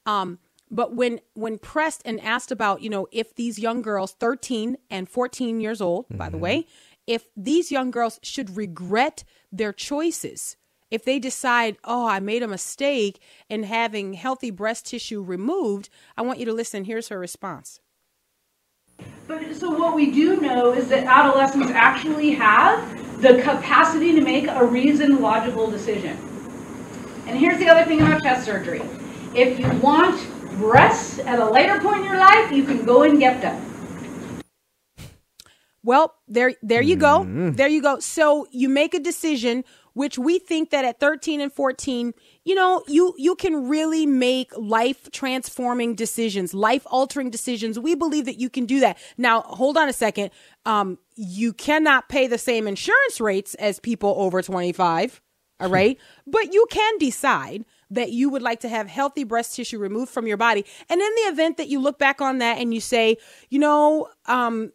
Um, 0.05 0.39
but 0.71 0.95
when 0.95 1.19
when 1.33 1.57
pressed 1.57 2.01
and 2.05 2.21
asked 2.21 2.51
about, 2.51 2.81
you 2.81 2.89
know, 2.89 3.07
if 3.11 3.35
these 3.35 3.59
young 3.59 3.81
girls, 3.81 4.13
13 4.13 4.77
and 4.89 5.09
14 5.09 5.59
years 5.59 5.81
old, 5.81 6.05
by 6.09 6.29
the 6.29 6.37
way, 6.37 6.65
if 7.05 7.25
these 7.35 7.71
young 7.71 7.91
girls 7.91 8.19
should 8.23 8.55
regret 8.55 9.23
their 9.51 9.73
choices, 9.73 10.55
if 10.91 11.05
they 11.05 11.19
decide, 11.19 11.77
oh, 11.83 12.07
I 12.07 12.19
made 12.19 12.43
a 12.43 12.47
mistake 12.47 13.21
in 13.49 13.63
having 13.63 14.13
healthy 14.13 14.51
breast 14.51 14.87
tissue 14.87 15.21
removed, 15.21 15.89
I 16.17 16.21
want 16.21 16.39
you 16.39 16.45
to 16.45 16.53
listen. 16.53 16.85
Here's 16.85 17.09
her 17.09 17.19
response. 17.19 17.79
But 19.27 19.55
so 19.55 19.69
what 19.69 19.95
we 19.95 20.11
do 20.11 20.37
know 20.41 20.73
is 20.73 20.89
that 20.89 21.05
adolescents 21.05 21.69
actually 21.71 22.31
have 22.31 23.21
the 23.21 23.41
capacity 23.41 24.13
to 24.13 24.21
make 24.21 24.47
a 24.47 24.65
reasoned, 24.65 25.19
logical 25.19 25.69
decision. 25.69 26.17
And 27.27 27.37
here's 27.37 27.59
the 27.59 27.69
other 27.69 27.85
thing 27.85 28.01
about 28.01 28.23
chest 28.23 28.45
surgery. 28.45 28.81
If 29.35 29.59
you 29.59 29.69
want 29.79 30.19
breasts 30.57 31.19
at 31.19 31.39
a 31.39 31.49
later 31.49 31.79
point 31.79 31.99
in 31.99 32.05
your 32.05 32.17
life, 32.17 32.51
you 32.51 32.63
can 32.63 32.83
go 32.85 33.03
and 33.03 33.19
get 33.19 33.41
them. 33.41 33.69
Well, 35.83 36.15
there 36.27 36.53
there 36.61 36.81
you 36.81 36.95
go. 36.95 37.19
Mm-hmm. 37.19 37.51
There 37.51 37.67
you 37.67 37.81
go. 37.81 37.99
So 37.99 38.47
you 38.51 38.67
make 38.67 38.93
a 38.93 38.99
decision 38.99 39.63
which 39.93 40.17
we 40.17 40.39
think 40.39 40.69
that 40.69 40.85
at 40.85 40.99
13 40.99 41.41
and 41.41 41.51
14, 41.51 42.13
you 42.45 42.55
know, 42.55 42.83
you 42.87 43.13
you 43.17 43.35
can 43.35 43.67
really 43.67 44.05
make 44.05 44.51
life 44.57 45.09
transforming 45.11 45.95
decisions, 45.95 46.53
life 46.53 46.85
altering 46.87 47.29
decisions. 47.29 47.77
We 47.79 47.95
believe 47.95 48.25
that 48.25 48.39
you 48.39 48.49
can 48.49 48.65
do 48.65 48.79
that. 48.79 48.97
Now, 49.17 49.41
hold 49.41 49.77
on 49.77 49.89
a 49.89 49.93
second. 49.93 50.31
Um 50.65 50.97
you 51.15 51.53
cannot 51.53 52.09
pay 52.09 52.27
the 52.27 52.37
same 52.37 52.67
insurance 52.67 53.19
rates 53.19 53.53
as 53.55 53.79
people 53.79 54.15
over 54.17 54.41
25, 54.41 55.21
all 55.59 55.69
right? 55.69 55.97
but 56.25 56.53
you 56.53 56.65
can 56.71 56.97
decide 56.97 57.65
that 57.91 58.11
you 58.11 58.29
would 58.29 58.41
like 58.41 58.59
to 58.59 58.69
have 58.69 58.87
healthy 58.87 59.23
breast 59.23 59.55
tissue 59.55 59.79
removed 59.79 60.11
from 60.11 60.27
your 60.27 60.37
body. 60.37 60.63
And 60.89 61.01
in 61.01 61.15
the 61.15 61.31
event 61.31 61.57
that 61.57 61.69
you 61.69 61.79
look 61.79 61.97
back 61.97 62.21
on 62.21 62.37
that 62.37 62.59
and 62.59 62.73
you 62.73 62.79
say, 62.79 63.17
you 63.49 63.59
know, 63.59 64.07
um 64.25 64.71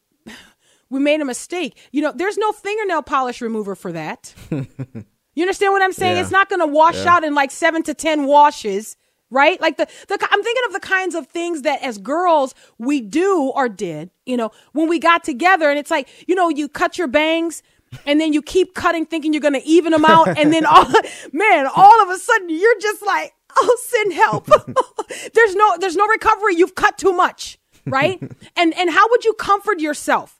we 0.90 1.00
made 1.00 1.20
a 1.20 1.24
mistake. 1.24 1.78
You 1.92 2.02
know, 2.02 2.12
there's 2.14 2.38
no 2.38 2.52
fingernail 2.52 3.02
polish 3.02 3.40
remover 3.40 3.74
for 3.74 3.92
that. 3.92 4.34
you 4.50 5.42
understand 5.42 5.72
what 5.72 5.82
I'm 5.82 5.92
saying? 5.92 6.16
Yeah. 6.16 6.22
It's 6.22 6.30
not 6.30 6.48
going 6.48 6.60
to 6.60 6.66
wash 6.66 7.04
out 7.06 7.24
in 7.24 7.34
like 7.34 7.50
seven 7.50 7.82
to 7.84 7.94
10 7.94 8.26
washes, 8.26 8.96
right? 9.30 9.60
Like 9.60 9.76
the, 9.76 9.86
the, 10.08 10.18
I'm 10.30 10.42
thinking 10.42 10.62
of 10.66 10.72
the 10.72 10.80
kinds 10.80 11.14
of 11.14 11.26
things 11.26 11.62
that 11.62 11.82
as 11.82 11.98
girls 11.98 12.54
we 12.78 13.00
do 13.00 13.52
or 13.54 13.68
did, 13.68 14.10
you 14.26 14.36
know, 14.36 14.50
when 14.72 14.88
we 14.88 14.98
got 14.98 15.24
together 15.24 15.68
and 15.68 15.78
it's 15.78 15.90
like, 15.90 16.08
you 16.28 16.34
know, 16.34 16.48
you 16.48 16.68
cut 16.68 16.98
your 16.98 17.08
bangs 17.08 17.62
and 18.06 18.20
then 18.20 18.32
you 18.32 18.42
keep 18.42 18.74
cutting 18.74 19.06
thinking 19.06 19.32
you're 19.32 19.40
going 19.40 19.54
to 19.54 19.66
even 19.66 19.92
them 19.92 20.04
out. 20.04 20.28
And 20.38 20.52
then 20.52 20.66
all, 20.66 20.86
man, 21.32 21.66
all 21.74 22.02
of 22.02 22.10
a 22.10 22.18
sudden 22.18 22.50
you're 22.50 22.80
just 22.80 23.04
like, 23.04 23.32
oh, 23.56 23.78
send 23.88 24.12
help. 24.12 24.46
there's 25.34 25.54
no, 25.54 25.76
there's 25.78 25.96
no 25.96 26.06
recovery. 26.06 26.56
You've 26.56 26.74
cut 26.74 26.98
too 26.98 27.12
much. 27.12 27.58
Right. 27.86 28.18
and, 28.56 28.74
and 28.78 28.90
how 28.90 29.08
would 29.10 29.24
you 29.24 29.34
comfort 29.34 29.78
yourself? 29.80 30.33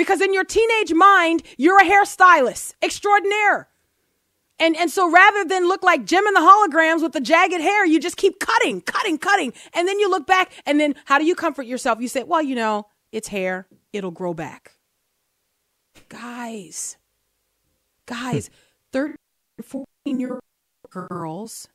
Because 0.00 0.22
in 0.22 0.32
your 0.32 0.44
teenage 0.44 0.94
mind, 0.94 1.42
you're 1.58 1.78
a 1.78 1.84
hairstylist 1.84 2.72
extraordinaire. 2.80 3.68
And 4.58 4.74
and 4.74 4.90
so 4.90 5.10
rather 5.10 5.44
than 5.44 5.68
look 5.68 5.82
like 5.82 6.06
Jem 6.06 6.26
and 6.26 6.34
the 6.34 6.40
Holograms 6.40 7.02
with 7.02 7.12
the 7.12 7.20
jagged 7.20 7.60
hair, 7.60 7.84
you 7.84 8.00
just 8.00 8.16
keep 8.16 8.40
cutting, 8.40 8.80
cutting, 8.80 9.18
cutting. 9.18 9.52
And 9.74 9.86
then 9.86 9.98
you 10.00 10.08
look 10.08 10.26
back 10.26 10.52
and 10.64 10.80
then 10.80 10.94
how 11.04 11.18
do 11.18 11.26
you 11.26 11.34
comfort 11.34 11.66
yourself? 11.66 12.00
You 12.00 12.08
say, 12.08 12.22
"Well, 12.22 12.40
you 12.40 12.54
know, 12.54 12.86
it's 13.12 13.28
hair. 13.28 13.68
It'll 13.92 14.10
grow 14.10 14.32
back." 14.32 14.78
Guys. 16.08 16.96
Guys, 18.06 18.48
13 18.92 19.16
14 19.62 19.84
year 20.18 20.32
old 20.32 21.10
girls 21.10 21.68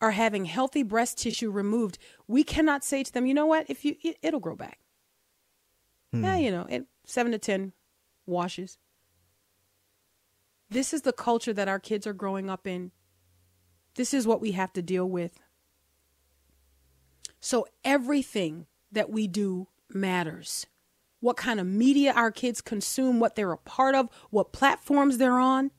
are 0.00 0.10
having 0.10 0.46
healthy 0.46 0.82
breast 0.82 1.16
tissue 1.18 1.52
removed. 1.52 1.96
We 2.26 2.42
cannot 2.42 2.82
say 2.82 3.04
to 3.04 3.12
them, 3.12 3.24
"You 3.24 3.34
know 3.34 3.46
what? 3.46 3.66
If 3.70 3.84
you 3.84 3.94
it, 4.02 4.16
it'll 4.20 4.40
grow 4.40 4.56
back." 4.56 4.80
Yeah, 6.12 6.36
you 6.36 6.50
know, 6.50 6.66
it, 6.68 6.86
7 7.04 7.32
to 7.32 7.38
10 7.38 7.72
washes. 8.26 8.78
This 10.68 10.92
is 10.92 11.02
the 11.02 11.12
culture 11.12 11.52
that 11.52 11.68
our 11.68 11.78
kids 11.78 12.06
are 12.06 12.12
growing 12.12 12.48
up 12.50 12.66
in. 12.66 12.92
This 13.94 14.14
is 14.14 14.26
what 14.26 14.40
we 14.40 14.52
have 14.52 14.72
to 14.74 14.82
deal 14.82 15.08
with. 15.08 15.40
So 17.40 17.66
everything 17.84 18.66
that 18.90 19.10
we 19.10 19.26
do 19.26 19.68
matters. 19.88 20.66
What 21.20 21.36
kind 21.36 21.60
of 21.60 21.66
media 21.66 22.12
our 22.12 22.30
kids 22.30 22.60
consume, 22.60 23.20
what 23.20 23.36
they're 23.36 23.52
a 23.52 23.58
part 23.58 23.94
of, 23.94 24.08
what 24.30 24.52
platforms 24.52 25.18
they're 25.18 25.38
on, 25.38 25.70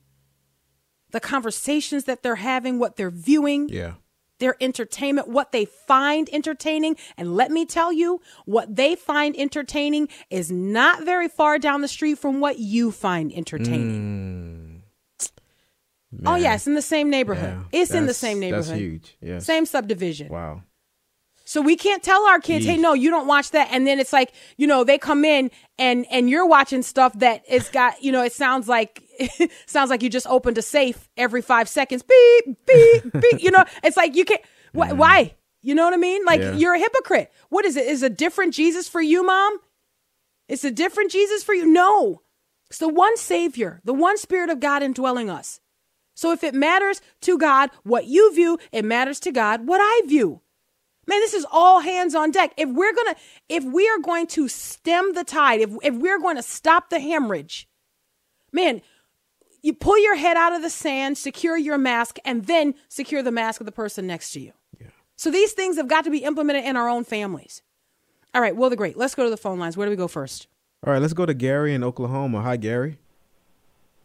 the 1.10 1.20
conversations 1.20 2.04
that 2.04 2.22
they're 2.22 2.36
having, 2.36 2.78
what 2.78 2.96
they're 2.96 3.10
viewing 3.10 3.68
Yeah. 3.68 3.94
Their 4.38 4.56
entertainment, 4.60 5.28
what 5.28 5.52
they 5.52 5.64
find 5.64 6.28
entertaining. 6.32 6.96
And 7.16 7.36
let 7.36 7.50
me 7.50 7.64
tell 7.64 7.92
you, 7.92 8.20
what 8.44 8.74
they 8.74 8.96
find 8.96 9.36
entertaining 9.36 10.08
is 10.30 10.50
not 10.50 11.04
very 11.04 11.28
far 11.28 11.58
down 11.58 11.80
the 11.80 11.88
street 11.88 12.18
from 12.18 12.40
what 12.40 12.58
you 12.58 12.90
find 12.90 13.32
entertaining. 13.32 14.82
Mm. 15.20 15.30
oh, 16.26 16.32
Man. 16.32 16.42
yeah, 16.42 16.54
it's 16.54 16.66
in 16.66 16.74
the 16.74 16.82
same 16.82 17.10
neighborhood. 17.10 17.58
Yeah. 17.72 17.80
It's 17.80 17.92
in 17.92 18.06
the 18.06 18.14
same 18.14 18.40
neighborhood. 18.40 18.66
That's 18.66 18.78
huge. 18.78 19.16
Yeah. 19.20 19.38
Same 19.38 19.66
subdivision. 19.66 20.28
Wow. 20.28 20.62
So 21.46 21.60
we 21.60 21.76
can't 21.76 22.02
tell 22.02 22.26
our 22.26 22.40
kids, 22.40 22.64
"Hey, 22.64 22.78
no, 22.78 22.94
you 22.94 23.10
don't 23.10 23.26
watch 23.26 23.50
that." 23.50 23.68
And 23.70 23.86
then 23.86 24.00
it's 24.00 24.14
like, 24.14 24.32
you 24.56 24.66
know, 24.66 24.82
they 24.82 24.96
come 24.96 25.26
in 25.26 25.50
and 25.78 26.06
and 26.10 26.30
you're 26.30 26.46
watching 26.46 26.82
stuff 26.82 27.12
that 27.18 27.44
it's 27.46 27.68
got, 27.68 28.02
you 28.02 28.12
know, 28.12 28.22
it 28.22 28.32
sounds 28.32 28.66
like 28.66 29.02
sounds 29.66 29.90
like 29.90 30.02
you 30.02 30.08
just 30.10 30.26
opened 30.26 30.58
a 30.58 30.62
safe 30.62 31.08
every 31.16 31.42
5 31.42 31.68
seconds. 31.68 32.02
Beep, 32.02 32.56
beep, 32.66 33.12
beep. 33.20 33.42
You 33.42 33.50
know, 33.50 33.64
it's 33.84 33.96
like 33.96 34.14
you 34.16 34.24
can't 34.24 34.42
wh- 34.72 34.96
why? 34.96 35.34
You 35.62 35.74
know 35.74 35.84
what 35.84 35.94
I 35.94 35.98
mean? 35.98 36.24
Like 36.24 36.40
Yeah. 36.40 36.52
you're 36.54 36.74
a 36.74 36.78
hypocrite. 36.78 37.32
What 37.48 37.64
is 37.64 37.76
it? 37.76 37.86
Is 37.86 38.02
a 38.02 38.10
different 38.10 38.54
Jesus 38.54 38.88
for 38.88 39.00
you, 39.00 39.24
mom? 39.24 39.58
It's 40.48 40.64
a 40.64 40.70
different 40.70 41.10
Jesus 41.10 41.42
for 41.42 41.54
you? 41.54 41.64
No. 41.66 42.20
It's 42.68 42.78
the 42.78 42.88
one 42.88 43.16
Savior, 43.16 43.80
the 43.84 43.94
one 43.94 44.18
Spirit 44.18 44.50
of 44.50 44.60
God 44.60 44.82
indwelling 44.82 45.30
us. 45.30 45.60
So 46.14 46.32
if 46.32 46.44
it 46.44 46.54
matters 46.54 47.00
to 47.22 47.38
God 47.38 47.70
what 47.82 48.06
you 48.06 48.32
view, 48.34 48.58
it 48.72 48.84
matters 48.84 49.18
to 49.20 49.32
God 49.32 49.66
what 49.66 49.80
I 49.80 50.02
view. 50.06 50.42
Man, 51.06 51.20
this 51.20 51.34
is 51.34 51.46
all 51.50 51.80
hands 51.80 52.14
on 52.14 52.30
deck. 52.30 52.52
If 52.56 52.68
we're 52.70 52.94
gonna, 52.94 53.16
if 53.48 53.62
we 53.64 53.88
are 53.88 53.98
going 53.98 54.26
to 54.28 54.48
stem 54.48 55.12
the 55.14 55.24
tide, 55.24 55.60
if 55.60 55.70
if 55.82 55.94
we're 55.94 56.18
going 56.18 56.36
to 56.36 56.42
stop 56.42 56.88
the 56.88 56.98
hemorrhage, 57.00 57.68
man, 58.52 58.80
you 59.64 59.72
pull 59.72 59.98
your 59.98 60.14
head 60.14 60.36
out 60.36 60.52
of 60.52 60.60
the 60.60 60.68
sand, 60.68 61.16
secure 61.16 61.56
your 61.56 61.78
mask, 61.78 62.18
and 62.22 62.44
then 62.44 62.74
secure 62.88 63.22
the 63.22 63.32
mask 63.32 63.62
of 63.62 63.66
the 63.66 63.72
person 63.72 64.06
next 64.06 64.32
to 64.32 64.40
you. 64.40 64.52
Yeah. 64.78 64.88
So 65.16 65.30
these 65.30 65.52
things 65.52 65.76
have 65.78 65.88
got 65.88 66.04
to 66.04 66.10
be 66.10 66.18
implemented 66.18 66.66
in 66.66 66.76
our 66.76 66.86
own 66.86 67.02
families. 67.02 67.62
All 68.34 68.42
right, 68.42 68.54
Will 68.54 68.68
the 68.68 68.76
Great. 68.76 68.98
Let's 68.98 69.14
go 69.14 69.24
to 69.24 69.30
the 69.30 69.38
phone 69.38 69.58
lines. 69.58 69.74
Where 69.74 69.86
do 69.86 69.90
we 69.90 69.96
go 69.96 70.06
first? 70.06 70.48
All 70.86 70.92
right, 70.92 71.00
let's 71.00 71.14
go 71.14 71.24
to 71.24 71.32
Gary 71.32 71.72
in 71.72 71.82
Oklahoma. 71.82 72.42
Hi, 72.42 72.58
Gary. 72.58 72.98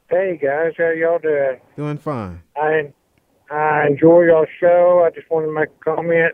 Hey 0.10 0.40
guys, 0.42 0.74
how 0.78 0.90
y'all 0.92 1.20
doing? 1.20 1.60
Doing 1.76 1.98
fine. 1.98 2.42
I 2.56 2.94
I 3.52 3.86
enjoy 3.86 4.22
your 4.22 4.48
show. 4.60 5.06
I 5.06 5.14
just 5.14 5.30
wanted 5.30 5.48
to 5.48 5.54
make 5.54 5.70
a 5.70 5.84
comment. 5.84 6.34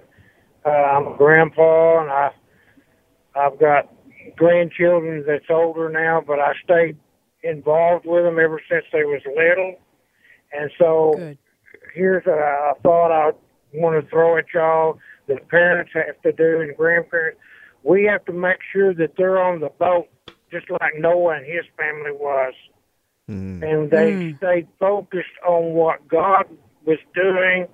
Uh, 0.63 0.69
I'm 0.69 1.07
a 1.07 1.17
grandpa, 1.17 2.01
and 2.01 2.11
I 2.11 2.31
I've 3.35 3.59
got 3.59 3.91
grandchildren 4.37 5.23
that's 5.27 5.49
older 5.49 5.89
now, 5.89 6.21
but 6.25 6.39
I 6.39 6.53
stayed 6.63 6.97
involved 7.45 8.05
with 8.05 8.23
them 8.23 8.39
ever 8.39 8.61
since 8.69 8.85
they 8.91 9.03
was 9.03 9.21
little. 9.25 9.75
And 10.51 10.71
so 10.79 11.13
Good. 11.15 11.37
here's 11.93 12.25
a, 12.25 12.31
a 12.31 12.73
thought 12.81 13.11
I 13.11 13.31
want 13.73 14.03
to 14.03 14.09
throw 14.09 14.37
at 14.37 14.45
y'all 14.53 14.99
that 15.27 15.47
parents 15.49 15.91
have 15.93 16.21
to 16.23 16.31
do 16.31 16.61
and 16.61 16.75
grandparents. 16.75 17.39
We 17.83 18.05
have 18.05 18.25
to 18.25 18.33
make 18.33 18.57
sure 18.73 18.93
that 18.93 19.11
they're 19.17 19.41
on 19.41 19.59
the 19.59 19.69
boat, 19.69 20.07
just 20.51 20.69
like 20.69 20.93
Noah 20.97 21.37
and 21.37 21.45
his 21.45 21.65
family 21.77 22.11
was 22.11 22.53
mm. 23.29 23.63
and 23.63 23.91
they 23.91 24.11
mm. 24.11 24.37
stayed 24.37 24.67
focused 24.79 25.37
on 25.47 25.73
what 25.73 26.07
God 26.07 26.45
was 26.85 26.99
doing 27.13 27.67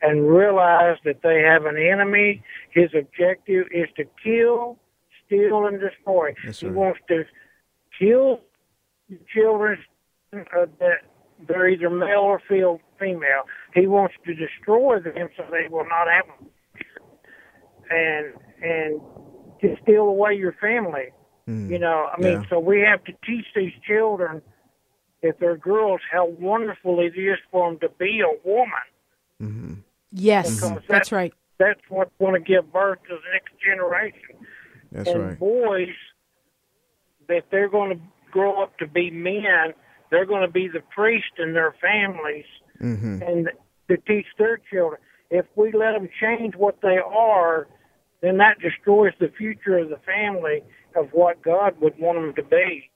and 0.00 0.28
realized 0.28 1.00
that 1.04 1.22
they 1.22 1.40
have 1.40 1.64
an 1.64 1.76
enemy. 1.76 2.42
His 2.70 2.90
objective 2.98 3.66
is 3.70 3.88
to 3.96 4.04
kill, 4.22 4.78
steal, 5.26 5.66
and 5.66 5.80
destroy. 5.80 6.34
Yes, 6.44 6.60
he 6.60 6.68
wants 6.68 7.00
to 7.08 7.24
kill 7.98 8.40
the 9.12 9.24
children 9.34 9.78
uh, 10.34 10.66
that 10.80 10.98
they're 11.46 11.68
either 11.68 11.90
male 11.90 12.20
or 12.20 12.40
feel 12.48 12.80
female. 12.98 13.44
He 13.74 13.86
wants 13.86 14.14
to 14.26 14.34
destroy 14.34 15.00
them 15.00 15.28
so 15.36 15.44
they 15.50 15.68
will 15.68 15.84
not 15.88 16.06
have 16.08 16.26
them. 16.26 16.48
And 17.90 18.34
and 18.62 19.00
to 19.60 19.76
steal 19.82 20.02
away 20.04 20.34
your 20.34 20.52
family. 20.60 21.12
You 21.46 21.78
know, 21.78 22.08
I 22.16 22.20
mean, 22.20 22.40
Yeah. 22.42 22.48
so 22.48 22.58
we 22.60 22.80
have 22.80 23.02
to 23.04 23.12
teach 23.26 23.46
these 23.54 23.72
children, 23.86 24.42
if 25.22 25.38
they're 25.38 25.56
girls, 25.56 26.00
how 26.10 26.26
wonderful 26.26 27.00
it 27.00 27.16
is 27.16 27.38
for 27.50 27.68
them 27.70 27.80
to 27.80 27.88
be 27.90 28.20
a 28.20 28.48
woman. 28.48 28.72
mhm 29.40 29.76
Yes, 30.12 30.54
Because 30.60 30.82
that's 30.88 31.10
that- 31.10 31.16
right. 31.16 31.34
That's 31.58 31.80
what's 31.90 32.10
going 32.18 32.34
to 32.34 32.40
give 32.40 32.72
birth 32.72 32.98
to 33.08 33.14
the 33.16 33.30
next 33.32 33.52
generation. 33.60 34.36
That's 34.90 35.08
and 35.10 35.22
right. 35.22 35.38
boys, 35.38 35.94
that 37.28 37.44
they're 37.50 37.68
going 37.68 37.90
to 37.98 38.02
grow 38.32 38.60
up 38.62 38.76
to 38.78 38.86
be 38.88 39.10
men, 39.12 39.74
they're 40.10 40.26
going 40.26 40.42
to 40.44 40.50
be 40.52 40.66
the 40.66 40.82
priest 40.94 41.32
in 41.38 41.52
their 41.54 41.74
families 41.80 42.46
Mm-hmm. 42.82 43.22
and 43.22 43.48
to 43.88 43.96
teach 44.08 44.26
their 44.38 44.58
children. 44.72 45.00
If 45.30 45.46
we 45.54 45.70
let 45.72 45.92
them 45.92 46.08
change 46.20 46.56
what 46.56 46.78
they 46.82 46.98
are, 46.98 47.68
then 48.22 48.38
that 48.38 48.58
destroys 48.60 49.12
the 49.20 49.30
future 49.38 49.78
of 49.78 49.88
the 49.88 49.98
family 50.04 50.62
of 50.96 51.10
what 51.12 51.40
God 51.42 51.74
would 51.80 51.96
want 52.00 52.18
them 52.18 52.34
to 52.34 52.42
be. 52.42 52.90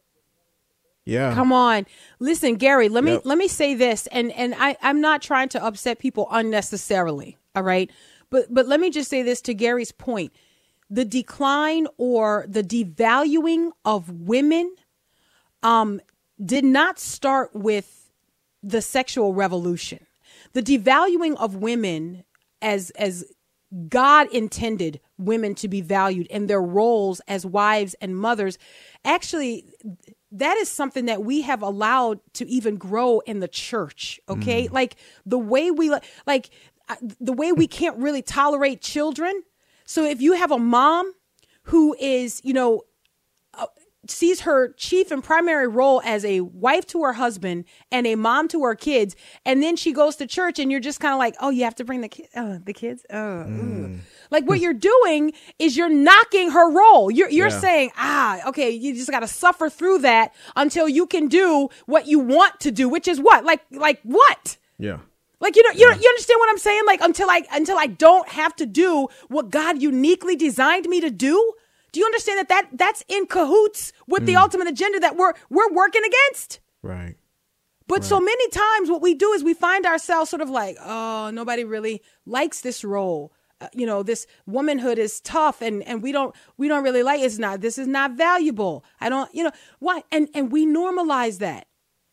Yeah. 1.04 1.32
Come 1.34 1.52
on. 1.52 1.86
Listen, 2.18 2.56
Gary, 2.56 2.88
let 2.88 3.04
me 3.04 3.12
Yep. 3.12 3.22
let 3.26 3.38
me 3.38 3.46
say 3.46 3.74
this 3.74 4.08
and 4.08 4.32
and 4.32 4.56
I 4.58 4.76
I'm 4.82 5.00
not 5.00 5.22
trying 5.22 5.48
to 5.50 5.64
upset 5.64 6.00
people 6.00 6.26
unnecessarily, 6.32 7.36
all 7.54 7.62
right? 7.62 7.88
But 8.28 8.52
but 8.52 8.66
let 8.66 8.80
me 8.80 8.90
just 8.90 9.08
say 9.08 9.22
this 9.22 9.40
to 9.42 9.54
Gary's 9.54 9.92
point. 9.92 10.32
The 10.90 11.04
decline 11.04 11.86
or 11.96 12.44
the 12.48 12.62
devaluing 12.64 13.70
of 13.84 14.10
women 14.10 14.74
um 15.66 16.00
did 16.42 16.64
not 16.64 16.98
start 16.98 17.50
with 17.54 18.10
the 18.62 18.80
sexual 18.80 19.34
revolution. 19.34 20.06
The 20.52 20.62
devaluing 20.62 21.36
of 21.36 21.56
women 21.56 22.24
as 22.62 22.90
as 22.90 23.24
God 23.88 24.32
intended 24.32 25.00
women 25.18 25.54
to 25.56 25.68
be 25.68 25.80
valued 25.80 26.28
in 26.28 26.46
their 26.46 26.62
roles 26.62 27.20
as 27.26 27.44
wives 27.44 27.94
and 28.00 28.16
mothers. 28.16 28.58
Actually, 29.04 29.64
that 30.30 30.56
is 30.58 30.70
something 30.70 31.06
that 31.06 31.24
we 31.24 31.42
have 31.42 31.62
allowed 31.62 32.20
to 32.34 32.48
even 32.48 32.76
grow 32.76 33.20
in 33.20 33.40
the 33.40 33.48
church. 33.48 34.20
Okay, 34.28 34.68
like 34.68 34.96
the 35.26 35.38
way 35.38 35.70
we 35.70 35.90
like 36.26 36.50
uh, 36.88 36.96
the 37.20 37.32
way 37.32 37.50
we 37.52 37.66
can't 37.66 37.98
really 37.98 38.22
tolerate 38.22 38.80
children. 38.80 39.42
So 39.84 40.04
if 40.04 40.20
you 40.20 40.32
have 40.34 40.52
a 40.52 40.58
mom 40.58 41.12
who 41.64 41.96
is, 41.98 42.40
you 42.44 42.52
know, 42.52 42.82
sees 44.10 44.40
her 44.40 44.72
chief 44.74 45.10
and 45.10 45.22
primary 45.24 45.66
role 45.68 46.00
as 46.04 46.24
a 46.24 46.40
wife 46.40 46.86
to 46.86 47.02
her 47.02 47.14
husband 47.14 47.64
and 47.90 48.06
a 48.06 48.14
mom 48.14 48.48
to 48.48 48.62
her 48.64 48.74
kids 48.74 49.16
and 49.44 49.62
then 49.62 49.76
she 49.76 49.92
goes 49.92 50.16
to 50.16 50.26
church 50.26 50.58
and 50.58 50.70
you're 50.70 50.80
just 50.80 51.00
kind 51.00 51.12
of 51.12 51.18
like 51.18 51.34
oh 51.40 51.50
you 51.50 51.64
have 51.64 51.74
to 51.74 51.84
bring 51.84 52.00
the 52.00 52.08
kids 52.08 52.28
uh, 52.36 52.58
the 52.64 52.72
kids 52.72 53.04
uh, 53.10 53.16
ugh." 53.16 53.90
like 54.30 54.44
what 54.44 54.60
you're 54.60 54.74
doing 54.74 55.32
is 55.58 55.76
you're 55.76 55.88
knocking 55.88 56.50
her 56.50 56.70
role 56.70 57.10
you're, 57.10 57.30
you're 57.30 57.48
Yeah. 57.48 57.60
saying 57.60 57.90
ah 57.96 58.48
okay 58.48 58.70
you 58.70 58.94
just 58.94 59.10
got 59.10 59.20
to 59.20 59.28
suffer 59.28 59.68
through 59.70 59.98
that 59.98 60.34
until 60.56 60.88
you 60.88 61.06
can 61.06 61.28
do 61.28 61.68
what 61.86 62.06
you 62.06 62.18
want 62.18 62.60
to 62.60 62.70
do 62.70 62.88
which 62.88 63.08
is 63.08 63.20
what 63.20 63.44
like 63.44 63.62
like 63.70 64.00
what 64.02 64.56
Yeah. 64.78 64.98
like 65.40 65.56
you 65.56 65.62
know, 65.62 65.70
you 65.72 65.86
you 66.00 66.08
understand 66.08 66.38
what 66.38 66.48
I'm 66.50 66.58
saying? 66.58 66.82
Like 66.86 67.00
until 67.02 67.28
I 67.30 67.42
until 67.52 67.78
I 67.78 67.86
don't 67.86 68.28
have 68.28 68.54
to 68.56 68.66
do 68.66 69.08
what 69.28 69.50
God 69.50 69.80
uniquely 69.80 70.36
designed 70.36 70.86
me 70.86 71.00
to 71.00 71.10
do. 71.10 71.52
Do 71.96 72.00
you 72.00 72.04
understand 72.04 72.40
that 72.40 72.48
that 72.50 72.68
that's 72.74 73.02
in 73.08 73.24
cahoots 73.24 73.90
with 74.06 74.26
the 74.26 74.36
ultimate 74.36 74.68
agenda 74.68 75.00
that 75.00 75.16
we're 75.16 75.32
we're 75.48 75.72
working 75.72 76.02
against? 76.04 76.60
Right. 76.82 77.14
But 77.86 78.04
so 78.04 78.20
many 78.20 78.48
times, 78.50 78.90
what 78.90 79.00
we 79.00 79.14
do 79.14 79.32
is 79.32 79.42
we 79.42 79.54
find 79.54 79.86
ourselves 79.86 80.28
sort 80.28 80.42
of 80.42 80.50
like, 80.50 80.76
oh, 80.84 81.30
nobody 81.32 81.64
really 81.64 82.02
likes 82.26 82.60
this 82.60 82.84
role. 82.84 83.32
Uh, 83.62 83.68
you 83.72 83.86
know, 83.86 84.02
this 84.02 84.26
womanhood 84.44 84.98
is 84.98 85.22
tough, 85.22 85.62
and 85.62 85.82
and 85.84 86.02
we 86.02 86.12
don't 86.12 86.36
we 86.58 86.68
don't 86.68 86.84
really 86.84 87.02
like. 87.02 87.22
It's 87.22 87.38
not. 87.38 87.62
This 87.62 87.78
is 87.78 87.88
not 87.88 88.10
valuable. 88.10 88.84
I 89.00 89.08
don't. 89.08 89.34
You 89.34 89.44
know 89.44 89.52
why? 89.78 90.02
And 90.12 90.28
and 90.34 90.52
we 90.52 90.66
normalize 90.66 91.38
that. 91.38 91.66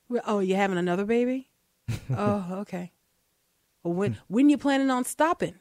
We're, 0.07 0.21
oh, 0.25 0.39
you 0.39 0.55
having 0.55 0.77
another 0.77 1.03
baby? 1.03 1.49
oh, 2.09 2.59
okay. 2.61 2.93
Well, 3.83 3.95
when 3.95 4.17
when 4.29 4.49
you 4.49 4.57
planning 4.57 4.89
on 4.89 5.03
stopping? 5.03 5.55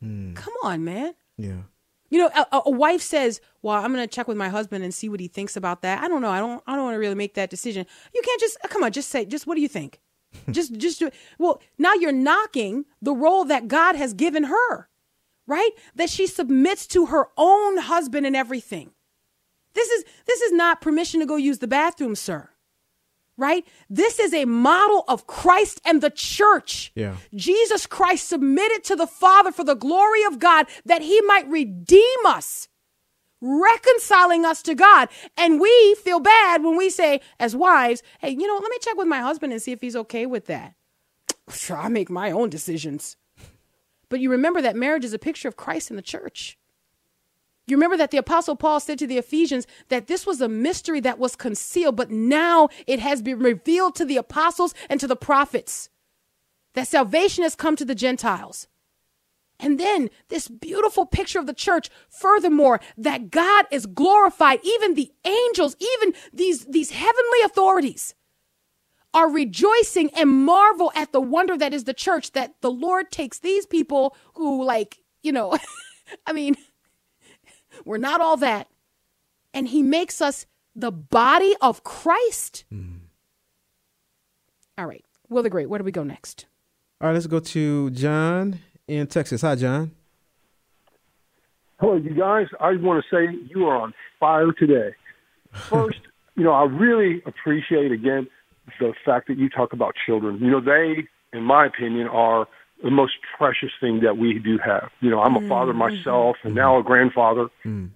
Come 0.00 0.54
on, 0.62 0.84
man. 0.84 1.12
Yeah. 1.36 1.64
You 2.12 2.18
know, 2.18 2.30
a, 2.34 2.60
a- 2.66 2.70
wife 2.70 3.00
says, 3.00 3.40
"Well, 3.62 3.74
I'm 3.74 3.90
going 3.90 4.06
to 4.06 4.14
check 4.14 4.28
with 4.28 4.36
my 4.36 4.50
husband 4.50 4.84
and 4.84 4.92
see 4.92 5.08
what 5.08 5.18
he 5.18 5.28
thinks 5.28 5.56
about 5.56 5.80
that." 5.80 6.02
I 6.02 6.08
don't 6.08 6.20
know. 6.20 6.28
I 6.30 6.40
don't. 6.40 6.62
I 6.66 6.74
don't 6.76 6.84
want 6.84 6.94
to 6.94 6.98
really 6.98 7.14
make 7.14 7.32
that 7.34 7.48
decision. 7.48 7.86
You 8.14 8.20
can't 8.22 8.38
just 8.38 8.58
come 8.68 8.82
on. 8.84 8.92
Just 8.92 9.08
say. 9.08 9.24
Just 9.24 9.46
what 9.46 9.54
do 9.54 9.62
you 9.62 9.68
think? 9.68 9.98
just, 10.50 10.74
just 10.76 10.98
do. 10.98 11.06
it. 11.06 11.14
Well, 11.38 11.62
now 11.78 11.94
you're 11.94 12.12
knocking 12.12 12.84
the 13.00 13.14
role 13.14 13.46
that 13.46 13.66
God 13.66 13.96
has 13.96 14.12
given 14.12 14.44
her, 14.44 14.88
right? 15.46 15.70
That 15.94 16.10
she 16.10 16.26
submits 16.26 16.86
to 16.88 17.06
her 17.06 17.28
own 17.38 17.78
husband 17.78 18.26
and 18.26 18.36
everything. 18.36 18.90
This 19.74 19.88
is 19.88 20.04
this 20.26 20.42
is 20.42 20.52
not 20.52 20.82
permission 20.82 21.20
to 21.20 21.26
go 21.26 21.36
use 21.36 21.60
the 21.60 21.66
bathroom, 21.66 22.14
sir. 22.14 22.50
Right? 23.38 23.66
This 23.88 24.18
is 24.18 24.34
a 24.34 24.44
model 24.44 25.04
of 25.08 25.26
Christ 25.26 25.80
and 25.84 26.00
the 26.02 26.10
church. 26.10 26.92
Yeah. 26.94 27.16
Jesus 27.34 27.86
Christ 27.86 28.28
submitted 28.28 28.84
to 28.84 28.96
the 28.96 29.06
Father 29.06 29.50
for 29.50 29.64
the 29.64 29.74
glory 29.74 30.22
of 30.24 30.38
God 30.38 30.66
that 30.84 31.02
he 31.02 31.20
might 31.22 31.48
redeem 31.48 32.26
us, 32.26 32.68
reconciling 33.40 34.44
us 34.44 34.62
to 34.62 34.74
God. 34.74 35.08
And 35.36 35.60
we 35.60 35.94
feel 35.94 36.20
bad 36.20 36.62
when 36.62 36.76
we 36.76 36.90
say, 36.90 37.20
as 37.40 37.56
wives, 37.56 38.02
hey, 38.20 38.30
you 38.30 38.46
know, 38.46 38.58
let 38.62 38.70
me 38.70 38.78
check 38.80 38.96
with 38.96 39.08
my 39.08 39.20
husband 39.20 39.52
and 39.52 39.62
see 39.62 39.72
if 39.72 39.80
he's 39.80 39.96
okay 39.96 40.26
with 40.26 40.46
that. 40.46 40.74
Sure, 41.50 41.76
I 41.78 41.88
make 41.88 42.10
my 42.10 42.30
own 42.30 42.50
decisions. 42.50 43.16
But 44.08 44.20
you 44.20 44.30
remember 44.30 44.60
that 44.60 44.76
marriage 44.76 45.06
is 45.06 45.14
a 45.14 45.18
picture 45.18 45.48
of 45.48 45.56
Christ 45.56 45.88
and 45.90 45.98
the 45.98 46.02
church. 46.02 46.58
You 47.66 47.76
remember 47.76 47.96
that 47.96 48.10
the 48.10 48.18
Apostle 48.18 48.56
Paul 48.56 48.80
said 48.80 48.98
to 48.98 49.06
the 49.06 49.18
Ephesians 49.18 49.66
that 49.88 50.08
this 50.08 50.26
was 50.26 50.40
a 50.40 50.48
mystery 50.48 51.00
that 51.00 51.18
was 51.18 51.36
concealed, 51.36 51.96
but 51.96 52.10
now 52.10 52.68
it 52.86 52.98
has 52.98 53.22
been 53.22 53.38
revealed 53.38 53.94
to 53.96 54.04
the 54.04 54.16
apostles 54.16 54.74
and 54.90 54.98
to 54.98 55.06
the 55.06 55.16
prophets 55.16 55.88
that 56.74 56.88
salvation 56.88 57.44
has 57.44 57.54
come 57.54 57.76
to 57.76 57.84
the 57.84 57.94
Gentiles. 57.94 58.66
And 59.60 59.78
then 59.78 60.10
this 60.28 60.48
beautiful 60.48 61.06
picture 61.06 61.38
of 61.38 61.46
the 61.46 61.54
church. 61.54 61.88
Furthermore, 62.08 62.80
that 62.96 63.30
God 63.30 63.66
is 63.70 63.86
glorified. 63.86 64.58
Even 64.64 64.94
the 64.94 65.12
angels, 65.24 65.76
even 65.78 66.14
these, 66.32 66.64
these 66.64 66.90
heavenly 66.90 67.42
authorities 67.44 68.14
are 69.14 69.30
rejoicing 69.30 70.10
and 70.16 70.30
marvel 70.30 70.90
at 70.96 71.12
the 71.12 71.20
wonder 71.20 71.56
that 71.56 71.72
is 71.72 71.84
the 71.84 71.94
church 71.94 72.32
that 72.32 72.54
the 72.60 72.70
Lord 72.70 73.12
takes 73.12 73.38
these 73.38 73.66
people 73.66 74.16
who, 74.34 74.64
like, 74.64 74.98
you 75.22 75.30
know, 75.30 75.56
I 76.26 76.32
mean, 76.32 76.56
we're 77.84 77.98
not 77.98 78.20
all 78.20 78.36
that. 78.38 78.68
And 79.54 79.68
he 79.68 79.82
makes 79.82 80.20
us 80.20 80.46
the 80.74 80.90
body 80.90 81.54
of 81.60 81.84
Christ. 81.84 82.64
Hmm. 82.70 82.96
All 84.78 84.86
right. 84.86 85.04
Will 85.28 85.42
the 85.42 85.50
Great, 85.50 85.68
where 85.68 85.78
do 85.78 85.84
we 85.84 85.92
go 85.92 86.04
next? 86.04 86.46
All 87.00 87.08
right, 87.08 87.14
let's 87.14 87.26
go 87.26 87.40
to 87.40 87.90
John 87.90 88.60
in 88.86 89.06
Texas. 89.06 89.42
Hi, 89.42 89.54
John. 89.54 89.92
Hello, 91.80 91.96
you 91.96 92.14
guys. 92.14 92.46
I 92.60 92.76
want 92.76 93.02
to 93.02 93.10
say 93.10 93.36
you 93.48 93.66
are 93.66 93.76
on 93.76 93.92
fire 94.20 94.52
today. 94.52 94.94
First, 95.52 95.98
you 96.36 96.44
know, 96.44 96.52
I 96.52 96.64
really 96.64 97.22
appreciate 97.26 97.90
again 97.92 98.28
the 98.78 98.94
fact 99.04 99.28
that 99.28 99.36
you 99.36 99.48
talk 99.48 99.72
about 99.72 99.94
children. 100.06 100.38
You 100.38 100.50
know, 100.50 100.60
they, 100.60 101.08
in 101.36 101.42
my 101.42 101.66
opinion, 101.66 102.06
are 102.08 102.46
the 102.82 102.90
most 102.90 103.14
precious 103.38 103.70
thing 103.80 104.00
that 104.02 104.18
we 104.18 104.38
do 104.38 104.58
have. 104.58 104.90
You 105.00 105.10
know, 105.10 105.20
I'm 105.20 105.36
a 105.36 105.48
father 105.48 105.72
mm-hmm. 105.72 105.96
myself 105.96 106.36
and 106.42 106.50
mm-hmm. 106.50 106.58
now 106.58 106.78
a 106.78 106.82
grandfather. 106.82 107.48
Mm. 107.64 107.90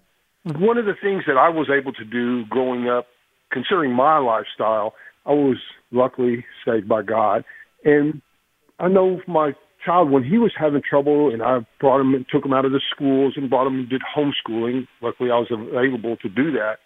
One 0.45 0.79
of 0.79 0.85
the 0.85 0.95
things 1.01 1.25
that 1.27 1.37
I 1.37 1.49
was 1.49 1.69
able 1.69 1.93
to 1.95 2.05
do 2.05 2.45
growing 2.47 2.89
up, 2.89 3.07
considering 3.51 3.93
my 3.93 4.19
lifestyle, 4.19 4.95
I 5.25 5.33
was 5.33 5.57
luckily 5.91 6.45
saved 6.65 6.89
by 6.89 7.03
God. 7.03 7.45
And 7.85 8.23
I 8.79 8.89
know 8.89 9.21
my 9.27 9.55
child 9.85 10.11
when 10.11 10.23
he 10.23 10.39
was 10.39 10.53
having 10.59 10.83
trouble 10.89 11.33
and 11.33 11.43
I 11.43 11.67
brought 11.81 12.01
him 12.01 12.15
and 12.15 12.25
took 12.31 12.45
him 12.45 12.53
out 12.53 12.65
of 12.65 12.73
the 12.73 12.81
schools 12.91 13.35
and 13.37 13.51
brought 13.51 13.67
him 13.67 13.81
and 13.81 13.89
did 13.89 14.03
homeschooling. 14.03 14.87
Luckily 15.03 15.31
I 15.31 15.39
was 15.39 15.49
able 15.51 16.17
to 16.17 16.29
do 16.29 16.53
that. 16.53 16.77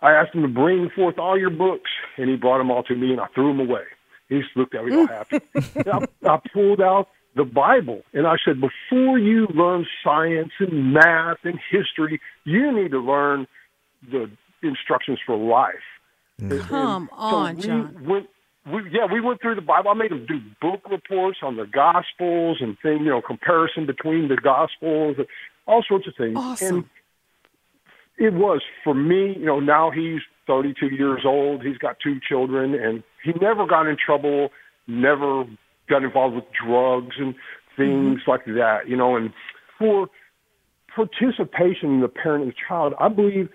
I 0.00 0.12
asked 0.12 0.34
him 0.34 0.42
to 0.42 0.48
bring 0.48 0.90
forth 0.90 1.18
all 1.18 1.38
your 1.38 1.50
books 1.50 1.90
and 2.18 2.28
he 2.28 2.36
brought 2.36 2.58
them 2.58 2.70
all 2.70 2.82
to 2.84 2.94
me 2.94 3.12
and 3.12 3.20
I 3.20 3.26
threw 3.34 3.48
them 3.48 3.60
away. 3.60 3.84
He 4.28 4.40
just 4.40 4.56
looked 4.56 4.74
at 4.74 4.84
me 4.84 4.96
all 4.96 5.06
happy. 5.06 5.40
I, 5.54 6.06
I 6.28 6.40
pulled 6.52 6.80
out 6.80 7.08
the 7.34 7.44
Bible 7.44 8.02
and 8.12 8.26
I 8.26 8.36
said, 8.44 8.60
before 8.60 9.18
you 9.18 9.46
learn 9.54 9.86
science 10.04 10.52
and 10.58 10.92
math 10.92 11.38
and 11.44 11.58
history, 11.70 12.20
you 12.44 12.72
need 12.72 12.90
to 12.90 12.98
learn 13.00 13.46
the 14.10 14.30
instructions 14.62 15.18
for 15.24 15.36
life. 15.36 15.74
Mm-hmm. 16.40 16.52
And- 16.52 16.62
Come 16.68 17.02
and 17.02 17.10
on, 17.12 17.56
we 17.56 17.62
John. 17.62 18.06
Went, 18.06 18.26
we, 18.70 18.90
yeah, 18.90 19.06
we 19.10 19.20
went 19.20 19.40
through 19.40 19.56
the 19.56 19.60
Bible. 19.60 19.90
I 19.90 19.94
made 19.94 20.12
him 20.12 20.24
do 20.26 20.40
book 20.60 20.88
reports 20.90 21.38
on 21.42 21.56
the 21.56 21.66
Gospels 21.66 22.58
and 22.60 22.76
thing, 22.80 22.98
you 22.98 23.10
know, 23.10 23.20
comparison 23.20 23.86
between 23.86 24.28
the 24.28 24.36
Gospels, 24.36 25.16
all 25.66 25.82
sorts 25.86 26.06
of 26.06 26.14
things. 26.16 26.36
Awesome. 26.36 26.76
And 26.76 26.84
it 28.18 28.34
was 28.34 28.60
for 28.84 28.94
me. 28.94 29.36
You 29.36 29.46
know, 29.46 29.58
now 29.58 29.90
he's 29.90 30.20
32 30.46 30.94
years 30.94 31.22
old. 31.24 31.64
He's 31.64 31.78
got 31.78 31.96
two 32.02 32.20
children, 32.20 32.74
and 32.74 33.02
he 33.24 33.32
never 33.40 33.66
got 33.66 33.86
in 33.86 33.96
trouble. 33.96 34.50
Never 34.86 35.44
got 35.92 36.02
involved 36.02 36.34
with 36.34 36.44
drugs 36.52 37.16
and 37.18 37.34
things 37.76 38.20
mm-hmm. 38.20 38.30
like 38.30 38.44
that. 38.46 38.88
You 38.88 38.96
know, 38.96 39.16
and 39.16 39.32
for 39.78 40.08
participation 40.94 41.94
in 41.94 42.00
the 42.00 42.08
parent 42.08 42.44
and 42.44 42.52
the 42.52 42.56
child, 42.68 42.94
I 42.98 43.08
believe 43.08 43.48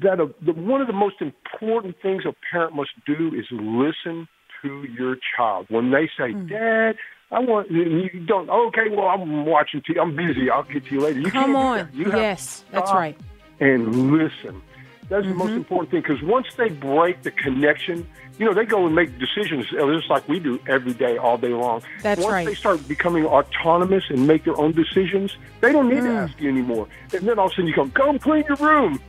that 0.00 0.20
a, 0.20 0.28
the, 0.44 0.52
one 0.52 0.80
of 0.80 0.86
the 0.86 0.92
most 0.92 1.16
important 1.20 1.96
things 2.02 2.22
a 2.26 2.34
parent 2.50 2.74
must 2.74 2.90
do 3.06 3.28
is 3.34 3.46
listen 3.50 4.28
to 4.62 4.84
your 4.98 5.16
child. 5.36 5.66
When 5.68 5.90
they 5.90 6.06
say, 6.16 6.32
mm-hmm. 6.32 6.48
"Dad, 6.48 6.96
I 7.30 7.40
want," 7.40 7.70
you 7.70 8.08
don't. 8.26 8.48
Okay, 8.48 8.88
well, 8.90 9.08
I'm 9.08 9.46
watching 9.46 9.82
TV. 9.82 10.00
I'm 10.00 10.16
busy. 10.16 10.50
I'll 10.50 10.64
get 10.64 10.86
to 10.86 10.94
you 10.94 11.00
later. 11.00 11.20
You 11.20 11.30
Come 11.30 11.56
on. 11.56 11.88
You 11.92 12.06
Yes, 12.06 12.64
that's 12.72 12.92
right. 12.92 13.18
And 13.60 14.12
listen. 14.12 14.62
That's 15.08 15.26
the 15.26 15.34
most 15.34 15.52
important 15.52 15.90
thing 15.90 16.02
because 16.02 16.22
once 16.22 16.46
they 16.56 16.68
break 16.68 17.22
the 17.22 17.30
connection, 17.30 18.06
you 18.38 18.44
know, 18.44 18.52
they 18.52 18.66
go 18.66 18.84
and 18.86 18.94
make 18.94 19.18
decisions 19.18 19.66
uh, 19.72 19.86
just 19.96 20.10
like 20.10 20.28
we 20.28 20.38
do 20.38 20.60
every 20.68 20.92
day, 20.92 21.16
all 21.16 21.38
day 21.38 21.48
long. 21.48 21.82
That's 22.02 22.20
once 22.20 22.32
right. 22.32 22.46
they 22.46 22.54
start 22.54 22.86
becoming 22.86 23.24
autonomous 23.24 24.04
and 24.10 24.26
make 24.26 24.44
their 24.44 24.58
own 24.58 24.72
decisions, 24.72 25.36
they 25.60 25.72
don't 25.72 25.88
need 25.88 26.02
to 26.02 26.10
Mm. 26.10 26.22
ask 26.28 26.40
you 26.40 26.48
anymore. 26.50 26.88
And 27.12 27.26
then 27.26 27.38
all 27.38 27.46
of 27.46 27.52
a 27.52 27.54
sudden 27.54 27.68
you 27.68 27.74
go, 27.74 27.86
go 27.86 28.18
clean 28.18 28.44
your 28.48 28.58
room. 28.58 29.00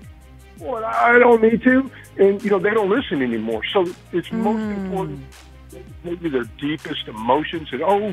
Well, 0.60 0.84
I 0.86 1.20
don't 1.20 1.42
need 1.42 1.62
to. 1.64 1.92
And, 2.18 2.42
you 2.44 2.50
know, 2.50 2.60
they 2.60 2.72
don't 2.72 2.90
listen 2.90 3.22
anymore. 3.22 3.62
So 3.74 3.86
it's 4.14 4.32
most 4.32 4.62
Mm. 4.64 4.76
important 4.78 5.22
maybe 6.04 6.30
their 6.30 6.46
deepest 6.60 7.08
emotions 7.08 7.68
and 7.72 7.84
oh 7.84 8.12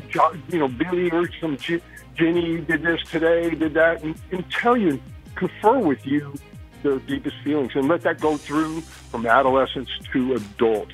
you 0.51 0.59
know 0.59 0.67
billy 0.67 1.09
or 1.09 1.27
some 1.41 1.57
jenny 1.57 2.59
did 2.61 2.83
this 2.83 3.01
today 3.09 3.49
did 3.49 3.73
that 3.73 4.03
and, 4.03 4.15
and 4.31 4.45
tell 4.51 4.77
you 4.77 5.01
confer 5.35 5.79
with 5.79 6.05
you 6.05 6.35
their 6.83 6.99
deepest 6.99 7.35
feelings 7.43 7.71
and 7.75 7.87
let 7.87 8.01
that 8.03 8.19
go 8.19 8.37
through 8.37 8.81
from 8.81 9.25
adolescence 9.25 9.89
to 10.11 10.33
adult 10.33 10.89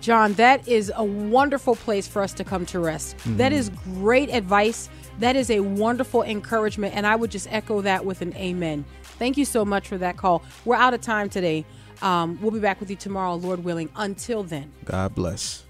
John, 0.00 0.32
that 0.34 0.66
is 0.66 0.90
a 0.96 1.04
wonderful 1.04 1.76
place 1.76 2.08
for 2.08 2.22
us 2.22 2.32
to 2.34 2.44
come 2.44 2.64
to 2.66 2.80
rest. 2.80 3.16
That 3.36 3.52
is 3.52 3.70
great 3.84 4.30
advice. 4.30 4.88
That 5.18 5.36
is 5.36 5.50
a 5.50 5.60
wonderful 5.60 6.22
encouragement. 6.22 6.94
And 6.94 7.06
I 7.06 7.16
would 7.16 7.30
just 7.30 7.52
echo 7.52 7.82
that 7.82 8.04
with 8.04 8.22
an 8.22 8.34
amen. 8.34 8.84
Thank 9.02 9.36
you 9.36 9.44
so 9.44 9.64
much 9.64 9.86
for 9.88 9.98
that 9.98 10.16
call. 10.16 10.42
We're 10.64 10.76
out 10.76 10.94
of 10.94 11.02
time 11.02 11.28
today. 11.28 11.66
Um, 12.00 12.38
we'll 12.40 12.50
be 12.50 12.60
back 12.60 12.80
with 12.80 12.88
you 12.88 12.96
tomorrow, 12.96 13.34
Lord 13.34 13.62
willing. 13.62 13.90
Until 13.94 14.42
then. 14.42 14.72
God 14.86 15.14
bless. 15.14 15.64